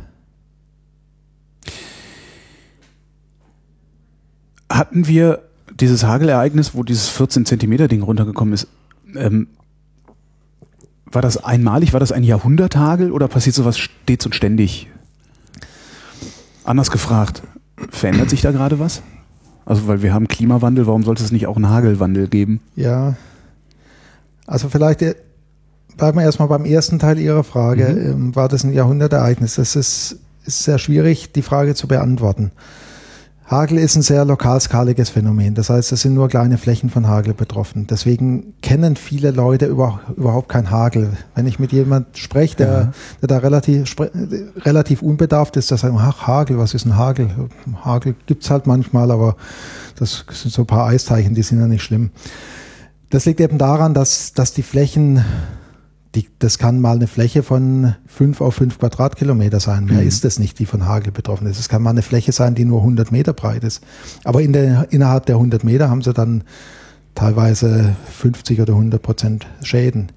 [4.77, 5.43] Hatten wir
[5.79, 8.67] dieses Hagelereignis, wo dieses 14 Zentimeter Ding runtergekommen ist,
[9.15, 9.47] ähm,
[11.11, 14.87] war das einmalig, war das ein Jahrhunderthagel oder passiert sowas stets und ständig?
[16.63, 17.43] Anders gefragt,
[17.89, 19.01] verändert sich da gerade was?
[19.65, 22.61] Also, weil wir haben Klimawandel, warum sollte es nicht auch einen Hagelwandel geben?
[22.75, 23.15] Ja.
[24.45, 25.15] Also vielleicht äh,
[25.97, 27.87] bleiben wir erstmal beim ersten Teil Ihrer Frage.
[27.87, 28.11] Mhm.
[28.11, 29.55] Ähm, war das ein Jahrhundertereignis?
[29.55, 32.51] Das ist, ist sehr schwierig, die Frage zu beantworten.
[33.49, 35.53] Hagel ist ein sehr lokalskaliges Phänomen.
[35.53, 37.87] Das heißt, es sind nur kleine Flächen von Hagel betroffen.
[37.87, 41.11] Deswegen kennen viele Leute über, überhaupt kein Hagel.
[41.33, 42.91] Wenn ich mit jemand spreche, der, ja.
[43.21, 43.95] der da relativ,
[44.57, 47.29] relativ unbedarft ist, der sagt, ach, Hagel, was ist ein Hagel?
[47.85, 49.37] Hagel gibt's halt manchmal, aber
[49.97, 52.11] das sind so ein paar Eisteilchen, die sind ja nicht schlimm.
[53.09, 55.23] Das liegt eben daran, dass, dass die Flächen
[56.15, 59.85] die, das kann mal eine Fläche von fünf auf fünf Quadratkilometer sein.
[59.85, 60.07] Mehr mhm.
[60.07, 61.59] ist das nicht, die von Hagel betroffen ist.
[61.59, 63.83] Es kann mal eine Fläche sein, die nur 100 Meter breit ist.
[64.23, 66.43] Aber in der, innerhalb der 100 Meter haben sie dann
[67.15, 70.11] teilweise 50 oder 100 Prozent Schäden.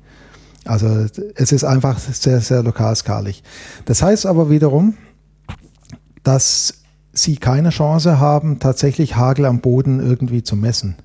[0.65, 3.43] Also es ist einfach sehr, sehr lokalskalig.
[3.87, 4.95] Das heißt aber wiederum,
[6.23, 6.75] dass
[7.13, 10.97] sie keine Chance haben, tatsächlich Hagel am Boden irgendwie zu messen.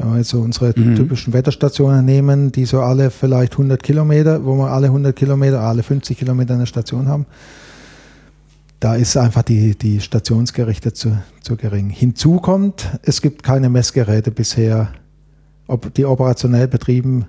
[0.00, 0.96] Wenn wir jetzt so unsere mhm.
[0.96, 5.82] typischen Wetterstationen nehmen, die so alle vielleicht 100 Kilometer, wo wir alle 100 Kilometer, alle
[5.82, 7.26] 50 Kilometer eine Station haben,
[8.80, 11.90] da ist einfach die, die Stationsgerichte zu, zu gering.
[11.90, 14.88] Hinzu kommt, es gibt keine Messgeräte bisher
[15.70, 17.26] ob die operationell betrieben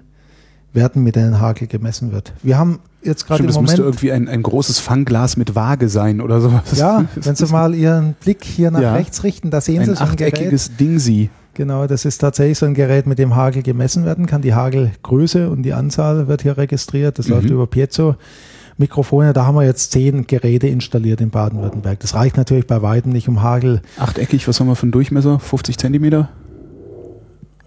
[0.74, 2.34] werden, mit denen Hagel gemessen wird.
[2.44, 3.72] Wir haben jetzt gerade im das Moment.
[3.72, 6.78] müsste irgendwie ein, ein großes Fangglas mit Waage sein oder sowas.
[6.78, 8.94] Ja, wenn Sie mal Ihren Blick hier nach Ja.
[8.94, 10.34] rechts richten, da sehen Sie so ein Gerät.
[10.34, 11.30] achteckiges Ding sie.
[11.54, 14.42] Genau, das ist tatsächlich so ein Gerät, mit dem Hagel gemessen werden kann.
[14.42, 17.20] Die Hagelgröße und die Anzahl wird hier registriert.
[17.20, 17.54] Das läuft Mhm.
[17.56, 19.34] über Piezo-Mikrofone.
[19.34, 22.00] Da haben wir jetzt zehn Geräte installiert in Baden-Württemberg.
[22.00, 25.40] Das reicht natürlich bei weitem nicht, um Hagel, Achteckig, was haben wir für einen Durchmesser?
[25.40, 26.30] 50 Zentimeter?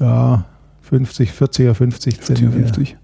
[0.00, 0.44] ja,
[0.82, 2.52] 50, 40er, 50 Zentimeter.
[2.74, 2.96] 54?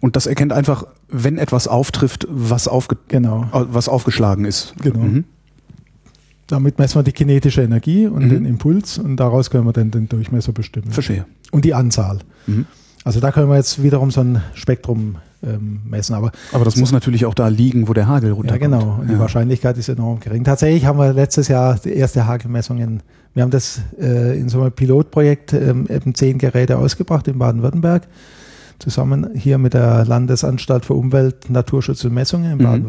[0.00, 3.42] Und das erkennt einfach, wenn etwas auftrifft, was, aufge Genau.
[3.52, 4.74] äh, was aufgeschlagen ist.
[4.82, 4.98] Genau.
[4.98, 5.24] Mhm.
[6.52, 8.30] Damit messen wir die kinetische Energie und Mhm.
[8.30, 10.90] den Impuls und daraus können wir dann den Durchmesser bestimmen.
[10.92, 11.24] Verstehe.
[11.50, 12.18] Und die Anzahl.
[12.46, 12.66] Mhm.
[13.04, 16.14] Also da können wir jetzt wiederum so ein Spektrum ähm, messen.
[16.14, 18.60] Aber Aber das muss natürlich auch da liegen, wo der Hagel Ja, runterkommt.
[18.62, 18.98] genau.
[19.00, 19.18] Und die Ja.
[19.18, 20.44] Wahrscheinlichkeit ist enorm gering.
[20.44, 23.02] Tatsächlich haben wir letztes Jahr die erste Hagelmessungen.
[23.34, 28.06] Wir haben das äh, in so einem Pilotprojekt ähm, eben zehn Geräte ausgebracht in Baden-Württemberg.
[28.78, 32.86] Zusammen hier mit der Landesanstalt für Umwelt, Naturschutz und Messungen in Mhm.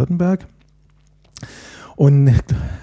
[1.96, 2.34] Und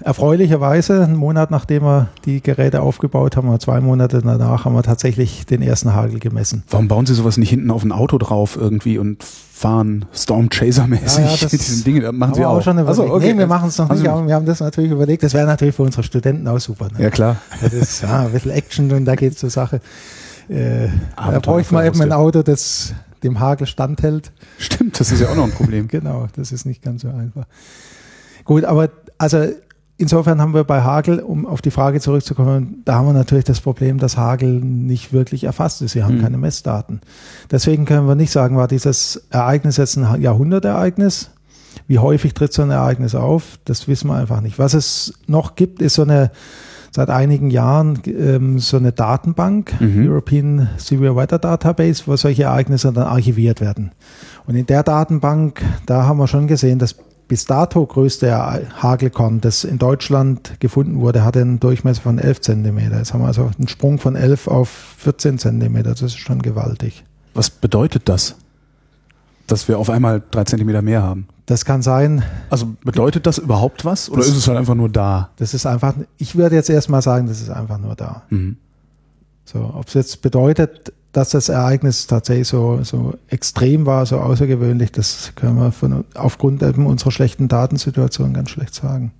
[0.01, 4.83] erfreulicherweise, einen Monat nachdem wir die Geräte aufgebaut haben, oder zwei Monate danach, haben wir
[4.83, 6.63] tatsächlich den ersten Hagel gemessen.
[6.69, 10.87] Warum bauen Sie sowas nicht hinten auf ein Auto drauf irgendwie und fahren Storm Chaser
[10.87, 12.03] mäßig Ja, ja, diesen Dingen?
[12.03, 12.61] Das machen Sie auch.
[12.61, 13.33] schon Achso, überlegt.
[13.33, 15.23] nee, wir machen es noch Haben nicht, aber wir haben das natürlich überlegt.
[15.23, 16.87] Das wäre natürlich für unsere Studenten auch super.
[16.97, 17.03] Ne?
[17.03, 17.35] Ja, klar.
[17.61, 19.81] Das ist ja ein bisschen Action und da geht es zur Sache.
[20.47, 22.93] Äh, da bräuchte man eben ein Auto, das
[23.23, 24.31] dem Hagel standhält.
[24.57, 25.87] Stimmt, das ist ja auch noch ein Problem.
[25.91, 27.45] Genau, das ist nicht ganz so einfach.
[28.45, 28.89] Gut, aber
[29.21, 29.45] also
[29.97, 33.61] insofern haben wir bei Hagel, um auf die Frage zurückzukommen, da haben wir natürlich das
[33.61, 35.93] Problem, dass Hagel nicht wirklich erfasst ist.
[35.95, 36.21] Wir haben Mhm.
[36.23, 37.01] keine Messdaten.
[37.51, 41.29] Deswegen können wir nicht sagen, war dieses Ereignis jetzt ein Jahrhundertereignis?
[41.87, 43.59] Wie häufig tritt so ein Ereignis auf?
[43.65, 44.57] Das wissen wir einfach nicht.
[44.59, 46.31] Was es noch gibt, ist so eine
[46.93, 50.07] seit einigen Jahren ähm, so eine Datenbank, Mhm.
[50.09, 53.91] European Severe Weather Database, wo solche Ereignisse dann archiviert werden.
[54.47, 56.95] Und in der Datenbank, da haben wir schon gesehen, das
[57.31, 58.29] bis dato größte
[58.83, 62.97] Hagelkorn, das in Deutschland gefunden wurde, hatte einen Durchmesser von 11 Zentimeter.
[62.97, 64.67] Jetzt haben wir also einen Sprung von 11 auf
[64.97, 65.91] 14 Zentimeter.
[65.91, 67.05] Das ist schon gewaltig.
[67.33, 68.35] Was bedeutet das?
[69.47, 71.25] Dass wir auf einmal drei Zentimeter mehr haben?
[71.45, 74.89] Das kann sein, Also bedeutet das überhaupt was oder Das- ist es halt einfach nur
[74.89, 75.29] da?
[75.37, 78.23] das ist einfach, ich würde jetzt erstmal sagen, das ist einfach nur da.
[78.29, 78.57] Mhm.
[79.45, 84.91] So, ob es jetzt bedeutet, dass das Ereignis tatsächlich so, so extrem war, so außergewöhnlich,
[84.91, 89.11] das können wir von, aufgrund eben unserer schlechten Datensituation ganz schlecht sagen.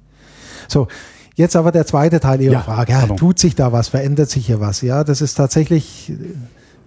[0.68, 0.88] So,
[1.36, 2.94] jetzt aber der zweite Teil Ihrer Ja, Frage.
[2.94, 3.90] Ja, tut sich da was?
[3.90, 4.82] Verändert sich hier was?
[4.82, 6.14] Ja, das ist tatsächlich,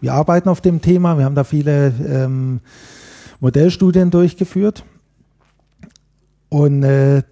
[0.00, 2.60] wir arbeiten auf dem Thema, wir haben da viele ähm,
[3.40, 4.84] Modellstudien durchgeführt.
[6.48, 7.22] Und äh,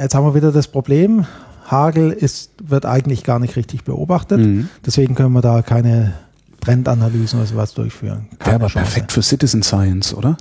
[0.00, 1.26] jetzt haben wir wieder das Problem,
[1.66, 4.40] Hagel ist, wird eigentlich gar nicht richtig beobachtet.
[4.40, 4.68] Mhm.
[4.84, 6.14] Deswegen können wir da keine
[6.62, 8.28] Trendanalysen oder sowas durchführen.
[8.38, 8.78] Wäre aber Chance.
[8.90, 10.36] perfekt für Citizen Science, oder?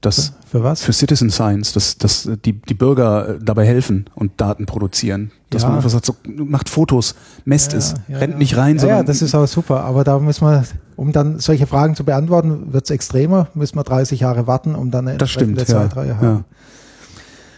[0.00, 0.82] Das Für was?
[0.82, 5.30] für Citizen Science, dass, dass die, die Bürger äh, dabei helfen und Daten produzieren.
[5.48, 5.68] Dass Ja.
[5.68, 7.14] man einfach sagt, so, macht Fotos,
[7.46, 9.82] messt Ja, es, ja, rennt nicht rein, ja, sondern ja, das ist auch super.
[9.84, 10.62] Aber da müssen wir,
[10.96, 14.90] um dann solche Fragen zu beantworten, wird es extremer, müssen wir 30 Jahre warten, um
[14.90, 15.58] dann eine das stimmt.
[15.58, 15.88] entsprechende Ja.
[15.88, 16.44] Zeitreihe haben.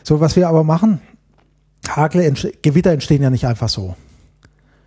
[0.05, 1.01] So, was wir aber machen,
[1.89, 3.97] Hagel, Gewitter entstehen ja nicht einfach so.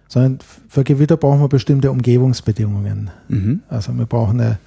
[0.10, 3.12] Sondern für Gewitter brauchen wir bestimmte Umgebungsbedingungen.
[3.30, 3.62] Mhm.
[3.70, 4.60] Also wir brauchen eine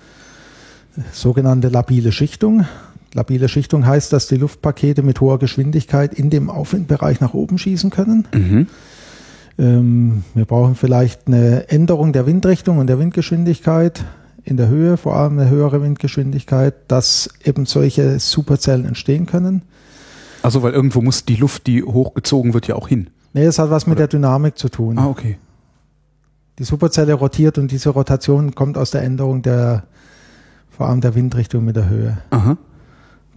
[1.12, 2.64] sogenannte labile Schichtung.
[3.12, 7.90] Labile Schichtung heißt, dass die Luftpakete mit hoher Geschwindigkeit in dem Aufwindbereich nach oben schießen
[7.90, 8.26] können.
[8.32, 8.66] Mhm.
[9.58, 14.04] Ähm, wir brauchen vielleicht eine Änderung der Windrichtung und der Windgeschwindigkeit
[14.44, 19.62] in der Höhe, vor allem eine höhere Windgeschwindigkeit, dass eben solche Superzellen entstehen können.
[20.42, 23.08] Also weil irgendwo muss die Luft, die hochgezogen wird, ja auch hin.
[23.32, 24.98] Nee, das hat was mit der Dynamik zu tun.
[24.98, 25.38] Ah, okay.
[26.58, 29.84] Die Superzelle rotiert und diese Rotation kommt aus der Änderung der,
[30.70, 32.18] vor allem der Windrichtung mit der Höhe.
[32.30, 32.58] Aha.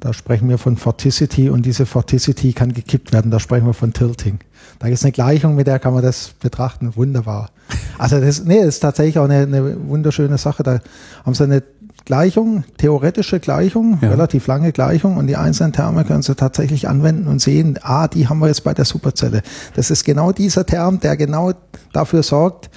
[0.02, 3.32] Da sprechen wir von Vorticity und diese Vorticity kann gekippt werden.
[3.32, 4.40] Da sprechen wir von Tilting.
[4.80, 6.96] Da gibt es eine Gleichung, mit der kann man das betrachten.
[6.98, 7.50] Wunderbar.
[7.98, 10.64] Also das, nee, das ist tatsächlich auch eine, eine wunderschöne Sache.
[10.64, 10.82] Da
[11.24, 11.64] haben sie eine
[12.06, 14.10] Gleichung, theoretische Gleichung, Ja.
[14.10, 18.28] relativ lange Gleichung und die einzelnen Terme können sie tatsächlich anwenden und sehen, ah, die
[18.30, 19.42] haben wir jetzt bei der Superzelle.
[19.76, 21.54] Das ist genau dieser Term, der genau
[21.94, 22.70] dafür sorgt,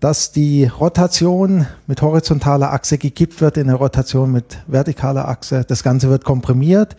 [0.00, 5.64] dass die Rotation mit horizontaler Achse gekippt wird in eine Rotation mit vertikaler Achse.
[5.66, 6.96] Das Ganze wird komprimiert.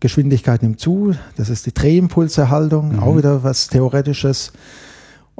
[0.00, 1.14] Geschwindigkeit nimmt zu.
[1.36, 3.02] Das ist die Drehimpulserhaltung, Mhm.
[3.02, 4.52] auch wieder was Theoretisches.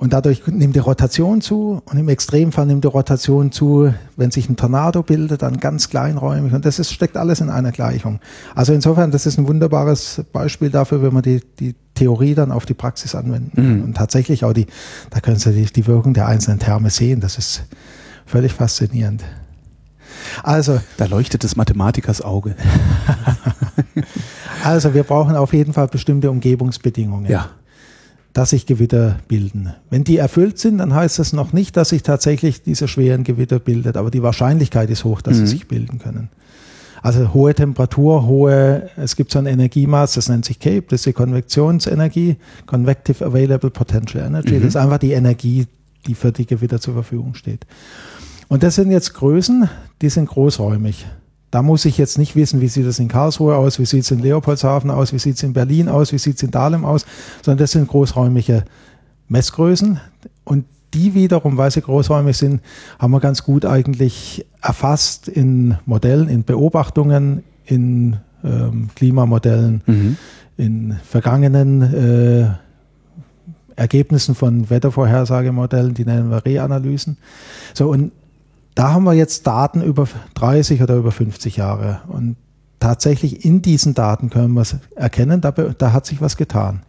[0.00, 4.48] Und dadurch nimmt die Rotation zu und im Extremfall nimmt die Rotation zu, wenn sich
[4.48, 6.52] ein Tornado bildet, dann ganz kleinräumig.
[6.52, 8.20] Und das ist, steckt alles in einer Gleichung.
[8.54, 12.64] Also insofern, das ist ein wunderbares Beispiel dafür, wenn man die, die Theorie dann auf
[12.64, 13.78] die Praxis anwenden kann.
[13.78, 13.84] Mhm.
[13.86, 14.66] Und tatsächlich auch die,
[15.10, 17.18] da können Sie die, die Wirkung der einzelnen Terme sehen.
[17.18, 17.64] Das ist
[18.24, 19.24] völlig faszinierend.
[20.44, 20.80] Also.
[20.96, 22.54] Da leuchtet des Mathematikers Auge.
[24.64, 27.28] also wir brauchen auf jeden Fall bestimmte Umgebungsbedingungen.
[27.28, 27.50] Ja
[28.32, 29.74] dass sich Gewitter bilden.
[29.90, 33.58] Wenn die erfüllt sind, dann heißt das noch nicht, dass sich tatsächlich diese schweren Gewitter
[33.58, 35.40] bildet, aber die Wahrscheinlichkeit ist hoch, dass mhm.
[35.40, 36.28] sie sich bilden können.
[37.02, 41.06] Also hohe Temperatur, hohe, es gibt so ein Energiemaß, das nennt sich CAPE, das ist
[41.06, 42.36] die Konvektionsenergie,
[42.66, 44.54] Convective Available Potential Energy.
[44.54, 44.60] Mhm.
[44.60, 45.66] Das ist einfach die Energie,
[46.06, 47.66] die für die Gewitter zur Verfügung steht.
[48.48, 49.68] Und das sind jetzt Größen,
[50.00, 51.06] die sind großräumig.
[51.50, 54.10] Da muss ich jetzt nicht wissen, wie sieht es in Karlsruhe aus, wie sieht es
[54.10, 57.06] in Leopoldshafen aus, wie sieht es in Berlin aus, wie sieht es in Dahlem aus,
[57.42, 58.64] sondern das sind großräumige
[59.28, 60.00] Messgrößen.
[60.44, 62.60] Und die wiederum, weil sie großräumig sind,
[62.98, 70.16] haben wir ganz gut eigentlich erfasst in Modellen, in Beobachtungen, in ähm, Klimamodellen, mhm.
[70.56, 72.50] in vergangenen äh,
[73.76, 77.16] Ergebnissen von Wettervorhersagemodellen, die nennen wir Reanalysen.
[77.74, 78.12] So, und
[78.78, 82.02] da haben wir jetzt Daten über 30 oder über 50 Jahre.
[82.06, 82.36] Und
[82.78, 84.62] tatsächlich in diesen Daten können wir
[84.94, 86.82] erkennen, da, da hat sich was getan.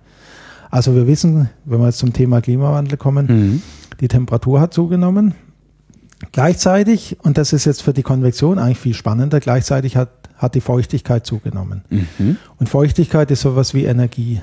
[0.69, 3.61] Also wir wissen, wenn wir jetzt zum Thema Klimawandel kommen, mhm.
[4.01, 5.33] die Temperatur hat zugenommen.
[6.31, 10.61] Gleichzeitig, und das ist jetzt für die Konvektion eigentlich viel spannender, gleichzeitig hat, hat die
[10.61, 11.85] Feuchtigkeit zugenommen.
[11.89, 12.37] Mhm.
[12.57, 14.41] Und Feuchtigkeit ist sowas wie Energie.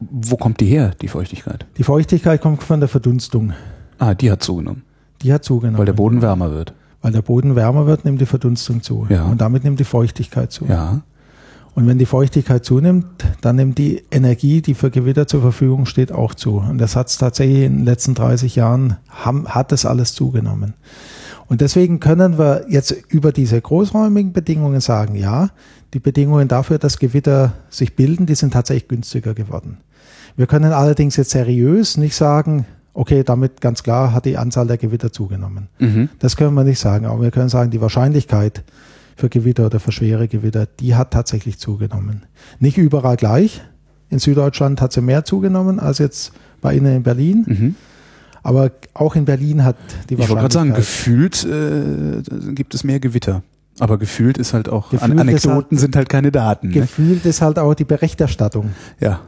[0.00, 1.64] Wo kommt die her, die Feuchtigkeit?
[1.76, 3.52] Die Feuchtigkeit kommt von der Verdunstung.
[3.98, 4.82] Ah, die hat zugenommen.
[5.22, 5.78] Die hat zugenommen.
[5.78, 6.74] Weil der Boden wärmer wird.
[7.02, 9.06] Weil der Boden wärmer wird, nimmt die Verdunstung zu.
[9.08, 9.24] Ja.
[9.24, 10.66] Und damit nimmt die Feuchtigkeit zu.
[10.66, 11.02] Ja.
[11.74, 13.06] Und wenn die Feuchtigkeit zunimmt,
[13.40, 16.56] dann nimmt die Energie, die für Gewitter zur Verfügung steht, auch zu.
[16.56, 20.74] Und das hat es tatsächlich in den letzten 30 Jahren, haben, hat das alles zugenommen.
[21.46, 25.50] Und deswegen können wir jetzt über diese großräumigen Bedingungen sagen, ja,
[25.94, 29.78] die Bedingungen dafür, dass Gewitter sich bilden, die sind tatsächlich günstiger geworden.
[30.36, 32.66] Wir können allerdings jetzt seriös nicht sagen,
[33.00, 35.68] okay, damit ganz klar hat die Anzahl der Gewitter zugenommen.
[35.78, 36.10] Mhm.
[36.18, 38.62] Das können wir nicht sagen, aber wir können sagen, die Wahrscheinlichkeit
[39.16, 42.24] für Gewitter oder für schwere Gewitter, die hat tatsächlich zugenommen.
[42.58, 43.62] Nicht überall gleich.
[44.10, 47.44] In Süddeutschland hat sie mehr zugenommen als jetzt bei Ihnen in Berlin.
[47.46, 47.74] Mhm.
[48.42, 49.76] Aber auch in Berlin hat
[50.10, 50.24] die Wahrscheinlichkeit.
[50.24, 51.44] Ich wollte gerade sagen, gefühlt
[52.50, 53.42] äh, gibt es mehr Gewitter.
[53.78, 56.68] Aber gefühlt ist halt auch, gefühlt Anekdoten halt, sind halt keine Daten.
[56.68, 56.74] Ne?
[56.74, 57.30] Gefühlt ne?
[57.30, 58.72] ist halt auch die Berichterstattung.
[59.00, 59.20] Ja.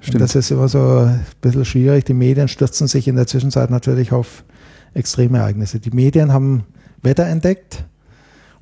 [0.00, 0.22] Stimmt.
[0.22, 2.04] das ist immer so ein bisschen schwierig.
[2.06, 4.44] Die Medien stürzen sich in der Zwischenzeit natürlich auf
[4.94, 5.78] Extremereignisse.
[5.78, 6.64] Die Medien haben
[7.02, 7.84] Wetter entdeckt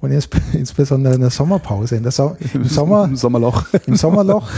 [0.01, 3.67] und ins, insbesondere in der Sommerpause, in der so Im Sommer, Im Sommerloch.
[3.87, 4.49] Im Sommerloch.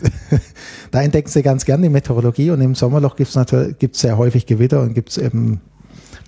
[0.90, 4.16] da entdecken sie ganz gern die Meteorologie und im Sommerloch gibt es natürlich gibt's sehr
[4.16, 5.60] häufig Gewitter und gibt es eben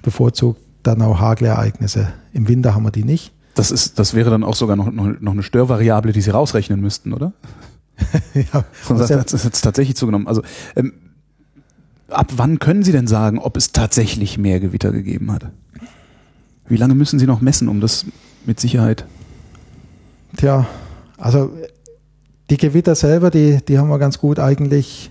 [0.02, 2.08] bevorzugt dann auch Hagelereignisse.
[2.32, 3.32] Im Winter haben wir die nicht.
[3.54, 6.80] Das, ist, das wäre dann auch sogar noch, noch, noch eine Störvariable, die Sie rausrechnen
[6.80, 7.32] müssten, oder?
[8.34, 10.26] ja, Sonst hat es tatsächlich zugenommen.
[10.26, 10.42] Also
[10.76, 10.92] ähm,
[12.08, 15.46] ab wann können Sie denn sagen, ob es tatsächlich mehr Gewitter gegeben hat?
[16.68, 18.06] Wie lange müssen Sie noch messen, um das
[18.46, 19.04] mit Sicherheit?
[20.36, 20.66] Tja,
[21.16, 21.50] also
[22.48, 25.10] die Gewitter selber, die, die haben wir ganz gut eigentlich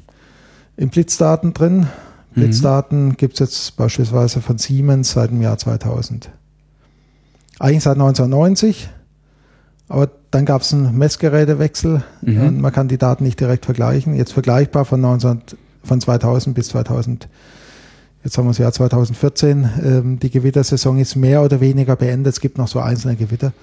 [0.78, 1.80] in Blitzdaten drin.
[1.80, 1.86] Mhm.
[2.34, 6.30] Blitzdaten gibt es jetzt beispielsweise von Siemens seit dem Jahr 2000.
[7.60, 8.89] Eigentlich seit 1990,
[9.89, 12.42] aber dann gab es einen Messgerätewechsel mhm.
[12.42, 14.15] und man kann die Daten nicht direkt vergleichen.
[14.15, 15.42] Jetzt vergleichbar von, 19,
[15.84, 17.28] von 2000 bis 2000.
[18.24, 19.70] Jetzt haben wir das Jahr 2014.
[19.84, 22.34] Ähm, die Gewittersaison ist mehr oder weniger beendet.
[22.34, 23.54] Es gibt noch so einzelne Gewitter.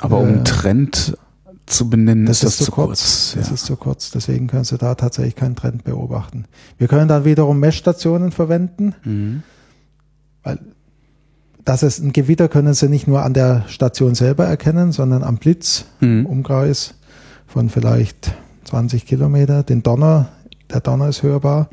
[0.00, 1.16] Aber um äh, Trend
[1.66, 2.86] zu benennen, das ist das zu kurz.
[2.86, 3.34] kurz.
[3.36, 3.54] Das ja.
[3.54, 4.10] ist zu kurz.
[4.10, 6.44] Deswegen können Sie da tatsächlich keinen Trend beobachten.
[6.76, 9.42] Wir können dann wiederum Messstationen verwenden, mhm.
[10.42, 10.58] weil
[11.64, 15.36] dass es ein Gewitter können Sie nicht nur an der Station selber erkennen, sondern am
[15.36, 16.26] Blitz, mhm.
[16.26, 16.94] Umkreis
[17.46, 19.62] von vielleicht 20 Kilometer.
[19.62, 20.28] Den Donner,
[20.70, 21.68] der Donner ist hörbar.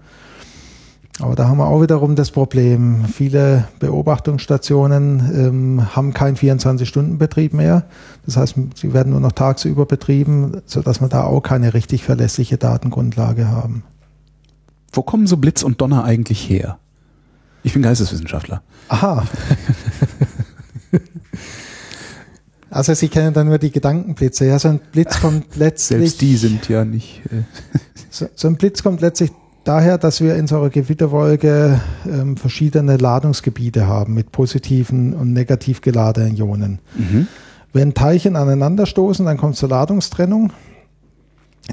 [1.20, 3.06] Aber da haben wir auch wiederum das Problem.
[3.06, 7.84] Viele Beobachtungsstationen ähm, haben keinen 24-Stunden-Betrieb mehr.
[8.26, 12.58] Das heißt, sie werden nur noch tagsüber betrieben, sodass wir da auch keine richtig verlässliche
[12.58, 13.84] Datengrundlage haben.
[14.94, 16.80] Wo kommen so Blitz und Donner eigentlich her?
[17.64, 18.62] Ich bin Geisteswissenschaftler.
[18.88, 19.26] Aha.
[22.70, 24.46] also Sie kennen dann nur die Gedankenblitze.
[24.46, 26.00] Ja, so ein Blitz kommt letztlich.
[26.00, 27.22] Selbst die sind ja nicht.
[27.26, 27.44] Äh
[28.10, 29.32] so, so, ein Blitz kommt letztlich
[29.64, 35.82] daher, dass wir in so einer Gewitterwolke ähm, verschiedene Ladungsgebiete haben mit positiven und negativ
[35.82, 36.80] geladenen Ionen.
[36.96, 37.28] Mhm.
[37.74, 40.52] Wenn Teilchen aneinanderstoßen, dann kommt zur Ladungstrennung.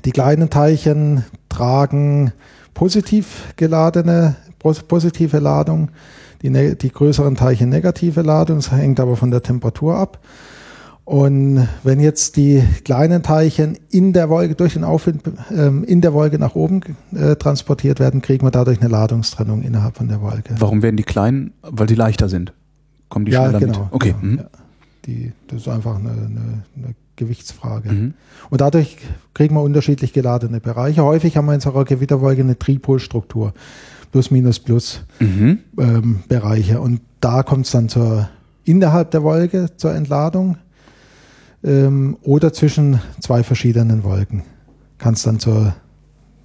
[0.04, 2.32] Die kleinen Teilchen tragen
[2.74, 5.90] positiv geladene positive Ladung,
[6.42, 8.56] die, ne, die größeren Teilchen negative Ladung.
[8.56, 10.18] Das hängt aber von der Temperatur ab.
[11.08, 16.12] Und wenn jetzt die kleinen Teilchen in der Wolke, durch den Aufwind ähm, in der
[16.12, 16.82] Wolke nach oben
[17.16, 20.54] äh, transportiert werden, kriegen wir dadurch eine Ladungstrennung innerhalb von der Wolke.
[20.58, 21.54] Warum werden die kleinen?
[21.62, 22.52] Weil die leichter sind.
[23.08, 23.92] Kommen die ja, schneller genau, mit?
[23.92, 24.14] Okay.
[24.20, 24.38] Genau, mhm.
[24.38, 24.44] ja.
[25.06, 27.90] die, das ist einfach eine, eine, eine Gewichtsfrage.
[27.90, 28.14] Mhm.
[28.50, 28.98] Und dadurch
[29.32, 31.04] kriegen wir unterschiedlich geladene Bereiche.
[31.04, 33.54] Häufig haben wir in einer Gewitterwolke eine Tripolstruktur.
[34.10, 35.58] Plus, minus, plus mhm.
[35.78, 36.80] ähm, Bereiche.
[36.80, 38.28] Und da kommt es dann zur
[38.64, 40.58] innerhalb der Wolke zur Entladung
[41.64, 44.42] ähm, oder zwischen zwei verschiedenen Wolken.
[44.98, 45.74] Kann es dann zur,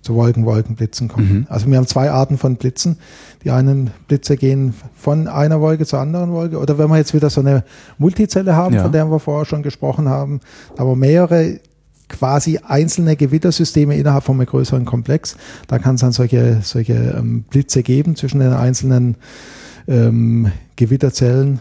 [0.02, 1.40] zu Wolken, Wolkenblitzen kommen.
[1.40, 1.48] Mhm.
[1.50, 2.98] Also wir haben zwei Arten von Blitzen.
[3.44, 6.60] Die einen Blitze gehen von einer Wolke zur anderen Wolke.
[6.60, 7.64] Oder wenn wir jetzt wieder so eine
[7.98, 8.84] Multizelle haben, ja.
[8.84, 10.40] von der wir vorher schon gesprochen haben,
[10.78, 11.60] aber mehrere
[12.14, 15.36] quasi einzelne Gewittersysteme innerhalb von einem größeren Komplex.
[15.68, 19.18] Da kann es dann solche, solche ähm, Blitze geben zwischen den einzelnen
[19.88, 21.60] ähm, Gewitterzellen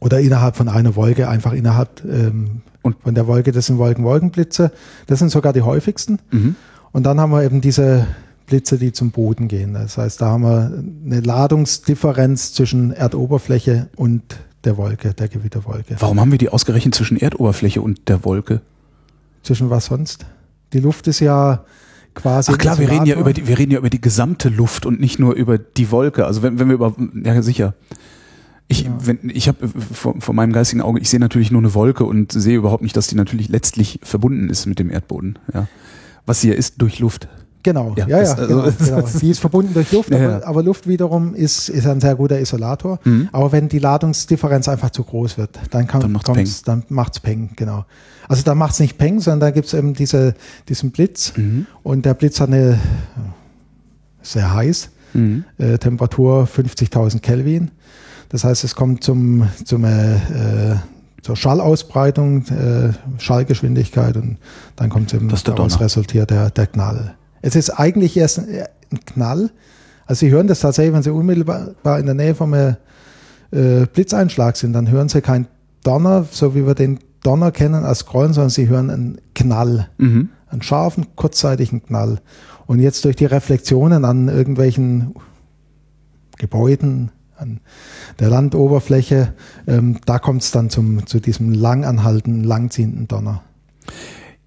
[0.00, 4.70] oder innerhalb von einer Wolke, einfach innerhalb ähm, und von der Wolke, das sind Wolken-Wolkenblitze.
[5.08, 6.20] Das sind sogar die häufigsten.
[6.30, 6.54] Mhm.
[6.92, 8.06] Und dann haben wir eben diese
[8.46, 9.74] Blitze, die zum Boden gehen.
[9.74, 14.22] Das heißt, da haben wir eine Ladungsdifferenz zwischen Erdoberfläche und
[14.64, 15.96] der Wolke, der Gewitterwolke.
[15.98, 18.60] Warum haben wir die ausgerechnet zwischen Erdoberfläche und der Wolke?
[19.46, 20.26] Zwischen was sonst?
[20.72, 21.64] Die Luft ist ja
[22.14, 22.50] quasi.
[22.52, 24.98] Ach klar, wir reden ja über die, wir reden ja über die gesamte Luft und
[24.98, 26.26] nicht nur über die Wolke.
[26.26, 27.74] Also wenn, wenn wir über, ja sicher.
[28.66, 28.98] Ich, ja.
[29.00, 32.32] wenn, ich habe vor, vor meinem geistigen Auge, ich sehe natürlich nur eine Wolke und
[32.32, 35.38] sehe überhaupt nicht, dass die natürlich letztlich verbunden ist mit dem Erdboden.
[35.54, 35.68] Ja.
[36.24, 37.28] Was sie ja ist durch Luft.
[37.66, 39.08] Genau, ja, ja, ja also genau, genau.
[39.20, 42.38] Die ist verbunden durch Luft, ja, aber, aber, Luft wiederum ist, ist ein sehr guter
[42.38, 43.00] Isolator.
[43.02, 43.28] Mhm.
[43.32, 46.48] Aber wenn die Ladungsdifferenz einfach zu groß wird, dann, kann, dann macht's Peng.
[46.64, 47.84] Dann macht's Peng, genau.
[48.28, 50.34] Also da macht's nicht Peng, sondern da gibt's eben diese,
[50.68, 51.66] diesen Blitz mhm.
[51.82, 52.78] und der Blitz hat eine
[54.22, 55.44] sehr heiß, mhm.
[55.58, 57.72] äh, Temperatur 50.000 Kelvin
[58.28, 60.76] das heißt, es kommt zum, zum äh, äh,
[61.22, 64.38] zur Schallausbreitung, äh, Schallgeschwindigkeit und
[64.76, 67.14] dann kommt eben das daraus resultiert der, der Knall.
[67.46, 68.66] Es ist eigentlich erst ein,
[69.04, 69.50] Knall.
[70.04, 72.74] Also Sie hören das tatsächlich, wenn Sie unmittelbar in der Nähe vom äh,
[73.50, 75.46] Blitzeinschlag sind, dann hören Sie kein
[75.84, 79.88] Donner, so wie wir den Donner kennen als Scrollen, sondern Sie hören einen Knall.
[79.98, 80.30] Mhm.
[80.48, 82.20] Einen scharfen, kurzzeitigen Knall.
[82.66, 85.14] Und jetzt durch die Reflexionen an irgendwelchen
[86.38, 87.60] Gebäuden, an
[88.18, 89.34] der Landoberfläche.
[89.68, 93.42] Ähm, da kommt es dann zum, zu diesem langanhaltenden, langziehenden Donner.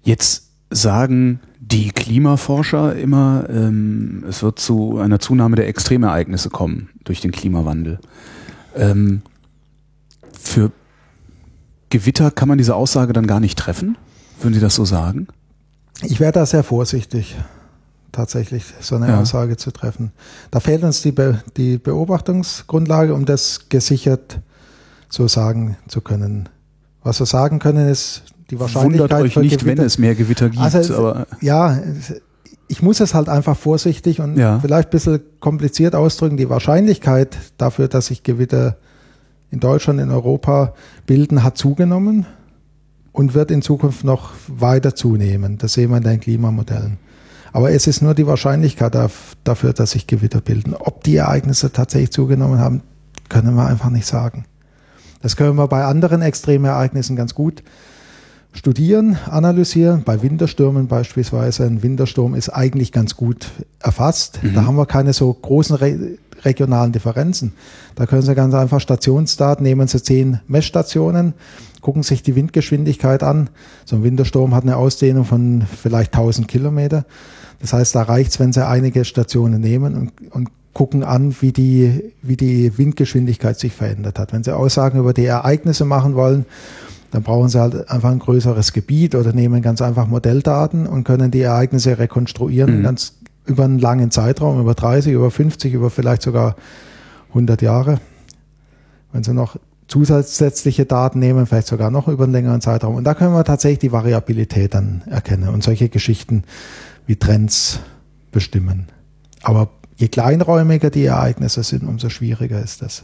[0.02, 7.20] Jetzt sagen die Klimaforscher immer, ähm, es wird zu einer Zunahme der Extremereignisse kommen durch
[7.20, 7.98] den Klimawandel.
[8.74, 9.22] Ähm,
[10.38, 10.72] für
[11.90, 13.98] Gewitter kann man diese Aussage dann gar nicht treffen?
[14.40, 15.26] Würden Sie das so sagen?
[16.02, 17.36] Ich wäre da sehr vorsichtig
[18.12, 19.20] tatsächlich so eine ja.
[19.20, 20.12] Aussage zu treffen.
[20.50, 24.40] Da fehlt uns die, Be die Beobachtungsgrundlage, um das gesichert
[25.08, 26.48] so sagen zu können.
[27.02, 29.10] Was wir sagen können, ist die Wahrscheinlichkeit.
[29.10, 29.78] Wundert euch nicht, Gewitter.
[29.78, 30.62] wenn es mehr Gewitter gibt.
[30.62, 31.78] Also, aber ja,
[32.68, 34.58] ich muss es halt einfach vorsichtig und ja.
[34.60, 36.36] vielleicht ein bisschen kompliziert ausdrücken.
[36.36, 38.76] Die Wahrscheinlichkeit dafür, dass sich Gewitter
[39.50, 40.74] in Deutschland, in Europa
[41.06, 42.26] bilden, hat zugenommen
[43.12, 45.58] und wird in Zukunft noch weiter zunehmen.
[45.58, 46.98] Das sehen wir in den Klimamodellen.
[47.52, 48.94] Aber es ist nur die Wahrscheinlichkeit
[49.42, 50.74] dafür, dass sich Gewitter bilden.
[50.74, 52.82] Ob die Ereignisse tatsächlich zugenommen haben,
[53.28, 54.44] können wir einfach nicht sagen.
[55.22, 57.64] Das können wir bei anderen Extremereignissen ganz gut
[58.52, 60.02] studieren, analysieren.
[60.04, 61.64] Bei Winterstürmen beispielsweise.
[61.64, 64.40] Ein Wintersturm ist eigentlich ganz gut erfasst.
[64.42, 64.54] Mhm.
[64.54, 67.52] Da haben wir keine so großen Re regionalen Differenzen.
[67.96, 71.34] Da können Sie ganz einfach Stationsdaten, nehmen Sie zehn Messstationen,
[71.82, 73.50] gucken sich die Windgeschwindigkeit an.
[73.84, 77.04] So ein Wintersturm hat eine Ausdehnung von vielleicht 1000 Kilometer.
[77.60, 81.52] Das heißt, da reicht es, wenn Sie einige Stationen nehmen und, und gucken an, wie
[81.52, 84.32] die, wie die Windgeschwindigkeit sich verändert hat.
[84.32, 86.46] Wenn Sie Aussagen über die Ereignisse machen wollen,
[87.10, 91.30] dann brauchen Sie halt einfach ein größeres Gebiet oder nehmen ganz einfach Modelldaten und können
[91.30, 92.82] die Ereignisse rekonstruieren, mhm.
[92.82, 93.14] ganz
[93.46, 96.56] über einen langen Zeitraum, über 30, über 50, über vielleicht sogar
[97.30, 98.00] 100 Jahre.
[99.12, 99.56] Wenn Sie noch
[99.88, 102.94] zusätzliche Daten nehmen, vielleicht sogar noch über einen längeren Zeitraum.
[102.94, 106.44] Und da können wir tatsächlich die Variabilität dann erkennen und solche Geschichten
[107.06, 107.80] wie Trends
[108.30, 108.86] bestimmen.
[109.42, 113.02] Aber je kleinräumiger die Ereignisse sind, umso schwieriger ist das.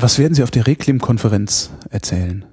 [0.00, 2.44] Was werden Sie auf der Reclim-Konferenz erzählen?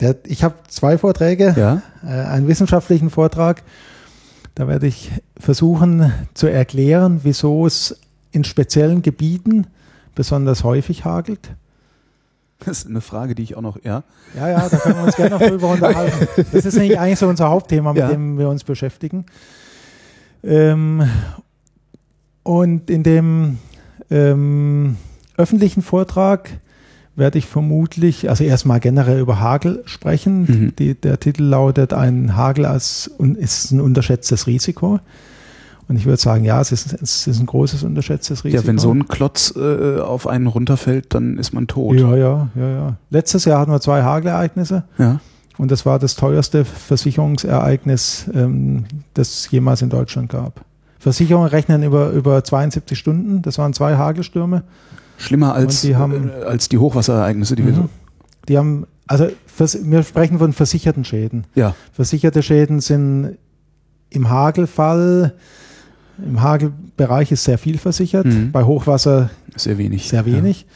[0.00, 1.82] Der, ich habe zwei Vorträge, ja?
[2.02, 3.62] äh, einen wissenschaftlichen Vortrag.
[4.56, 8.00] Da werde ich versuchen zu erklären, wieso es
[8.32, 9.68] in speziellen Gebieten
[10.16, 11.50] besonders häufig hagelt.
[12.58, 14.02] Das ist eine Frage, die ich auch noch, ja.
[14.34, 16.26] Ja, ja, da können wir uns gerne noch drüber unterhalten.
[16.50, 18.08] Das ist nämlich eigentlich so unser Hauptthema, mit ja.
[18.08, 19.24] dem wir uns beschäftigen.
[20.42, 21.08] Ähm,
[22.42, 23.58] und in dem
[24.10, 24.96] ähm,
[25.36, 26.50] öffentlichen Vortrag
[27.16, 30.42] werde ich vermutlich, also erstmal generell über Hagel sprechen.
[30.42, 30.76] Mhm.
[30.76, 35.00] Die, der Titel lautet Ein Hagel als ist ein unterschätztes Risiko.
[35.88, 38.62] Und ich würde sagen, ja, es ist, es ist ein großes unterschätztes Risiko.
[38.62, 41.98] Ja, wenn so ein Klotz äh, auf einen runterfällt, dann ist man tot.
[41.98, 42.96] Ja, ja, ja, ja.
[43.10, 44.84] Letztes Jahr hatten wir zwei Hagelereignisse.
[44.98, 45.20] Ja.
[45.58, 48.84] Und das war das teuerste Versicherungsereignis, ähm,
[49.14, 50.64] das es jemals in Deutschland gab.
[51.00, 53.42] Versicherungen rechnen über, über 72 Stunden.
[53.42, 54.62] Das waren zwei Hagelstürme.
[55.16, 57.66] Schlimmer als die, haben, äh, als die Hochwasserereignisse, die mhm.
[57.66, 57.88] wir so.
[58.48, 59.28] Die haben, also
[59.82, 61.44] wir sprechen von versicherten Schäden.
[61.54, 61.74] Ja.
[61.92, 63.38] Versicherte Schäden sind
[64.10, 65.34] im Hagelfall
[66.24, 68.52] im Hagelbereich ist sehr viel versichert, mhm.
[68.52, 70.08] bei Hochwasser sehr wenig.
[70.08, 70.62] Sehr wenig.
[70.62, 70.66] Ja.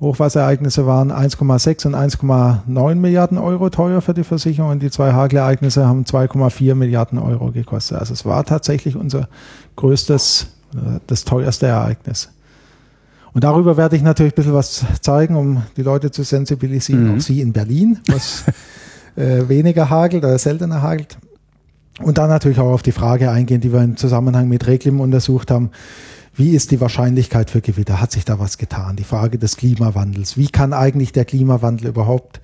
[0.00, 5.86] Hochwasserereignisse waren 1,6 und 1,9 Milliarden Euro teuer für die Versicherung und die zwei Hagelereignisse
[5.86, 7.98] haben 2,4 Milliarden Euro gekostet.
[7.98, 9.28] Also es war tatsächlich unser
[9.76, 12.30] größtes, äh, das teuerste Ereignis.
[13.32, 17.16] Und darüber werde ich natürlich ein bisschen was zeigen, um die Leute zu sensibilisieren, mhm.
[17.16, 18.44] auch Sie in Berlin, was
[19.16, 21.18] äh, weniger hagelt oder seltener hagelt.
[22.02, 25.50] Und dann natürlich auch auf die Frage eingehen, die wir im Zusammenhang mit Reglim untersucht
[25.50, 25.70] haben.
[26.36, 28.00] Wie ist die Wahrscheinlichkeit für Gewitter?
[28.00, 28.96] Hat sich da was getan?
[28.96, 30.36] Die Frage des Klimawandels.
[30.36, 32.40] Wie kann eigentlich der Klimawandel überhaupt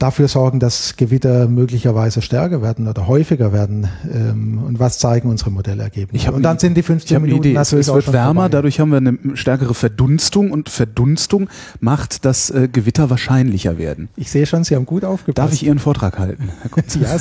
[0.00, 3.86] dafür sorgen, dass Gewitter möglicherweise stärker werden oder häufiger werden?
[4.12, 6.32] Ähm, und was zeigen unsere Modellergebnisse?
[6.32, 7.52] Und dann sind die 15 Minuten Idee.
[7.52, 8.48] natürlich es, wird wärmer, vorbei.
[8.48, 14.08] dadurch haben wir eine stärkere Verdunstung und Verdunstung macht, dass äh, Gewitter wahrscheinlicher werden.
[14.16, 15.38] Ich sehe schon, Sie haben gut aufgepasst.
[15.38, 16.96] Darf ich Ihren Vortrag halten, Herr Kunz?
[16.96, 17.16] ja,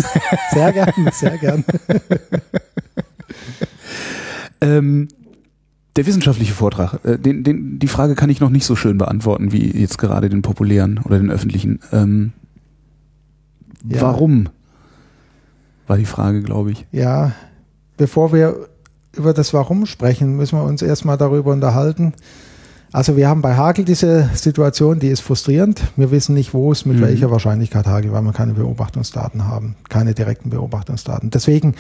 [0.52, 1.64] sehr gern, sehr gern.
[4.62, 5.08] ähm,
[5.96, 9.52] der wissenschaftliche Vortrag, äh, den, den, die Frage kann ich noch nicht so schön beantworten
[9.52, 11.80] wie jetzt gerade den populären oder den öffentlichen.
[11.92, 12.32] Ähm,
[13.88, 14.02] ja.
[14.02, 14.50] Warum?
[15.88, 16.86] War die Frage, glaube ich.
[16.92, 17.32] Ja,
[17.98, 18.68] bevor wir
[19.16, 22.14] über das Warum sprechen, müssen wir uns erstmal darüber unterhalten.
[22.92, 25.82] Also wir haben bei Hagel diese Situation, die ist frustrierend.
[25.96, 27.02] Wir wissen nicht, wo es mit mhm.
[27.02, 31.30] welcher Wahrscheinlichkeit hagelt, weil wir keine Beobachtungsdaten haben, keine direkten Beobachtungsdaten.
[31.30, 31.76] Deswegen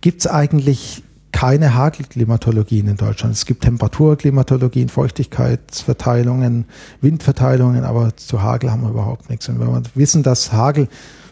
[0.00, 3.34] gibt es eigentlich keine Hagelklimatologien in Deutschland.
[3.34, 6.64] Es gibt Temperaturklimatologien, Feuchtigkeitsverteilungen,
[7.00, 9.48] Windverteilungen, aber zu Hagel haben wir überhaupt nichts.
[9.48, 10.88] Und wenn wir wissen, dass Hagel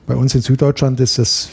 [0.06, 1.48] bei uns in Süddeutschland ist es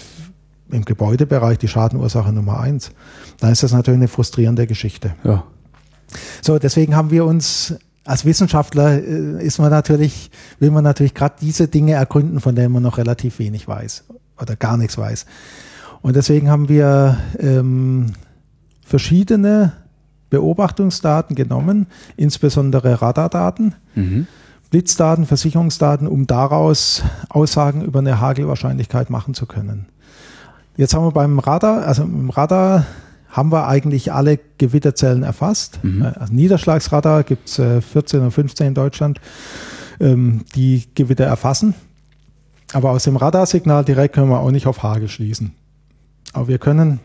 [0.71, 2.91] im Gebäudebereich die Schadenursache Nummer eins.
[3.39, 5.15] Dann ist das natürlich eine frustrierende Geschichte.
[5.23, 5.43] Ja.
[6.41, 7.75] So, deswegen haben wir uns
[8.05, 10.29] als Wissenschaftler äh, ist man natürlich,
[10.59, 14.03] will man natürlich gerade diese Dinge ergründen, von denen man noch relativ wenig weiß
[14.39, 15.25] oder gar nichts weiß.
[16.01, 18.11] Und deswegen haben wir ähm,
[18.93, 19.71] verschiedene
[20.29, 23.73] Beobachtungsdaten genommen, insbesondere Radardaten.
[23.95, 24.27] Mhm
[24.69, 29.85] Blitzdaten, Versicherungsdaten, um daraus Aussagen über eine Hagelwahrscheinlichkeit machen zu können.
[30.77, 32.87] Jetzt haben wir beim Radar, also im Radar
[33.29, 35.79] haben wir eigentlich alle Gewitterzellen erfasst.
[35.83, 36.01] Mhm.
[36.01, 39.21] Äh, also Niederschlagsradar gibt es äh, 14 oder 15 in Deutschland,
[39.99, 41.75] ähm, die Gewitter erfassen.
[42.73, 45.53] Aber aus dem Radarsignal direkt können wir auch nicht auf Hagel schließen.
[46.33, 46.99] Aber wir können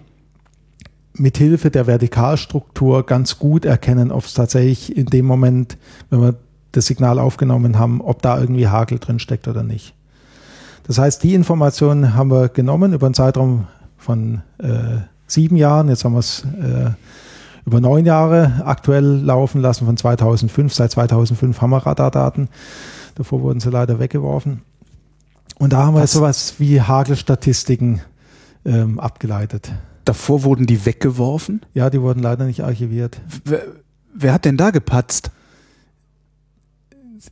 [1.18, 5.76] mit Hilfe der Vertikalstruktur ganz gut erkennen, ob es tatsächlich in dem Moment,
[6.10, 6.34] wenn wir
[6.72, 9.94] das Signal aufgenommen haben, ob da irgendwie Hagel drin steckt oder nicht.
[10.86, 13.66] Das heißt, die Informationen haben wir genommen über einen Zeitraum
[13.96, 15.88] von äh, sieben Jahren.
[15.88, 16.90] Jetzt haben wir es äh,
[17.66, 20.72] über neun Jahre aktuell laufen lassen von 2005.
[20.72, 22.48] Seit 2005 haben wir Radardaten.
[23.14, 24.62] Davor wurden sie leider weggeworfen.
[25.58, 26.12] Und da haben wir Was?
[26.12, 28.00] sowas wie Hagelstatistiken
[28.64, 29.72] ähm, abgeleitet.
[30.08, 31.60] Davor wurden die weggeworfen?
[31.74, 33.20] Ja, die wurden leider nicht archiviert.
[33.44, 33.62] Wer,
[34.14, 35.30] wer hat denn da gepatzt?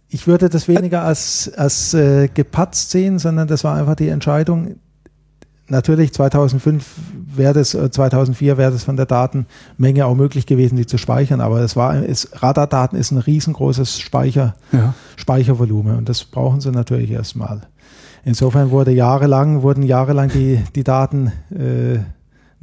[0.09, 4.77] ich würde das weniger als, als äh, gepatzt sehen, sondern das war einfach die Entscheidung.
[5.69, 6.85] Natürlich 2005
[7.35, 11.41] wäre das, 2004 äh, wäre das von der Datenmenge auch möglich gewesen, die zu speichern,
[11.41, 14.95] aber es war, es, Radardaten ist ein riesengroßes Speicher, ja.
[15.17, 17.63] Speichervolumen und das brauchen sie natürlich erstmal.
[18.25, 21.99] Insofern wurde jahrelang, wurden jahrelang die, die Daten äh,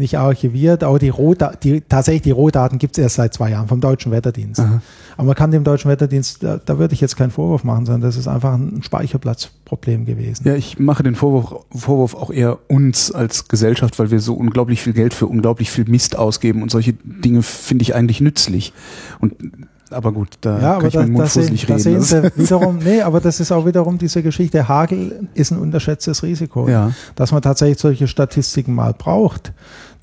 [0.04, 3.68] nicht archiviert, aber die, Rohda die tatsächlich die Rohdaten gibt es erst seit zwei Jahren
[3.68, 4.60] vom Deutschen Wetterdienst.
[4.60, 4.82] Aha.
[5.18, 8.01] Aber man kann dem Deutschen Wetterdienst, da, da, würde ich jetzt keinen Vorwurf machen, sondern
[8.01, 10.47] das ist einfach ein Speicherplatzproblem gewesen.
[10.47, 14.82] Ja, ich mache den Vorwurf, Vorwurf auch eher uns als Gesellschaft, weil wir so unglaublich
[14.82, 18.74] viel Geld für unglaublich viel Mist ausgeben und solche Dinge finde ich eigentlich nützlich.
[19.20, 19.34] Und
[19.93, 21.74] aber gut, da ja, kann ich da, meinen Mund fusselig reden.
[21.74, 24.68] Da sehen Sie wiederum, nee, aber das ist auch wiederum diese Geschichte.
[24.68, 26.68] Hagel ist ein unterschätztes Risiko.
[26.68, 26.91] Ja.
[27.16, 29.54] Dass man tatsächlich solche Statistiken mal braucht,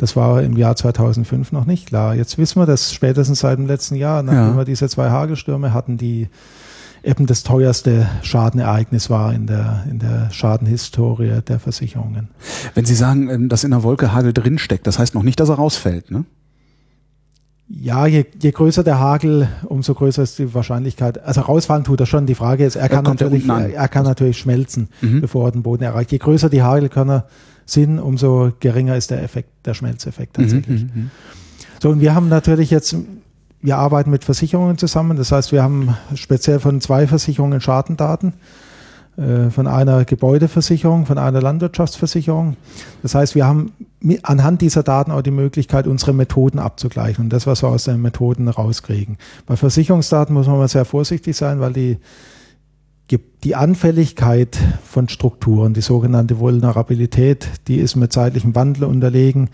[0.01, 2.15] das war im Jahr 2005 noch nicht klar.
[2.15, 4.57] Jetzt wissen wir das spätestens seit dem letzten Jahr, nachdem ja.
[4.57, 6.29] wir diese zwei Hagelstürme hatten, die
[7.03, 12.29] eben das teuerste Schadenereignis war in der, in der Schadenhistorie der Versicherungen.
[12.75, 15.51] Wenn Sie sagen, ähm, dass in der Wolke Hagel drinsteckt, das heißt noch nicht, dass
[15.51, 16.25] er rausfällt, ne?
[17.73, 21.23] Ja, je, je größer der Hagel, umso größer ist die Wahrscheinlichkeit.
[21.23, 22.27] Also rausfallen tut er schon.
[22.27, 25.21] Die Frage ist, er kann natürlich, er, er, kann natürlich schmelzen, mhm.
[25.21, 26.11] bevor er den Boden erreicht.
[26.11, 27.27] Je größer die Hagelkörner
[27.71, 30.83] sind, umso geringer ist der Effekt, der Schmelzeffekt mhm, tatsächlich.
[30.83, 31.11] Mhm,
[31.83, 32.97] so, und wir haben natürlich jetzt,
[33.63, 35.17] wir arbeiten mit Versicherungen zusammen.
[35.17, 38.35] Das heißt, wir haben speziell von zwei Versicherungen Schadendaten.
[39.21, 42.57] Äh, von einer Gebäudeversicherung, von einer Landwirtschaftsversicherung.
[43.03, 43.73] Das heißt, wir haben
[44.23, 48.01] anhand dieser Daten auch die Möglichkeit, unsere Methoden abzugleichen und das, was wir aus den
[48.01, 49.19] Methoden rauskriegen.
[49.47, 51.99] Bei Versicherungsdaten muss man mal sehr vorsichtig sein, weil die,
[53.19, 59.51] die Anfälligkeit von Strukturen, die sogenannte Vulnerabilität, die ist mit zeitlichem Wandel unterlegen.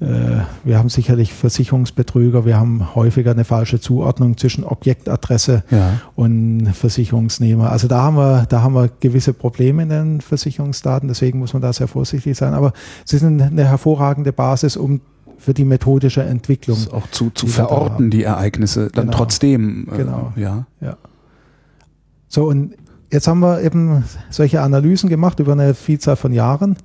[0.00, 6.00] Äh, wir haben sicherlich Versicherungsbetrüger, wir haben häufiger eine falsche Zuordnung zwischen Objektadresse ja.
[6.16, 7.70] und Versicherungsnehmer.
[7.70, 11.62] Also da haben wir, da haben wir gewisse Probleme in den Versicherungsdaten, deswegen muss man
[11.62, 12.54] da sehr vorsichtig sein.
[12.54, 12.72] Aber
[13.04, 15.00] sie sind eine hervorragende Basis, um
[15.38, 16.78] für die methodische Entwicklung.
[16.90, 19.16] Auch zu, zu verorten, die Ereignisse dann genau.
[19.16, 19.88] trotzdem.
[19.92, 20.32] Äh, genau.
[20.36, 20.66] Ja.
[20.80, 20.96] ja.
[22.34, 22.74] So, und
[23.12, 26.76] jetzt haben wir eben solche Analysen gemacht über eine Vielzahl von Jahren.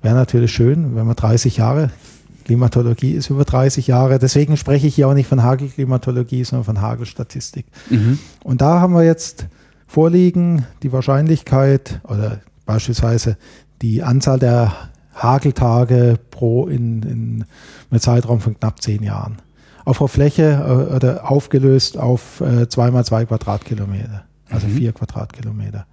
[0.00, 1.90] Wäre natürlich schön, wenn wir 30 Jahre
[2.44, 4.20] Klimatologie ist über 30 Jahre.
[4.20, 7.66] Deswegen spreche ich hier auch nicht von Hagelklimatologie, sondern von Hagelstatistik.
[7.90, 8.20] Mhm.
[8.44, 9.48] Und da haben wir jetzt
[9.88, 13.36] vorliegen die Wahrscheinlichkeit oder beispielsweise
[13.82, 14.72] die Anzahl der
[15.16, 17.44] Hageltage pro in, in
[17.90, 19.38] einem Zeitraum von knapp zehn Jahren.
[19.84, 24.72] Auf der Fläche äh, oder aufgelöst auf äh, zweimal zwei Quadratkilometer, also mhm.
[24.72, 25.86] vier Quadratkilometer.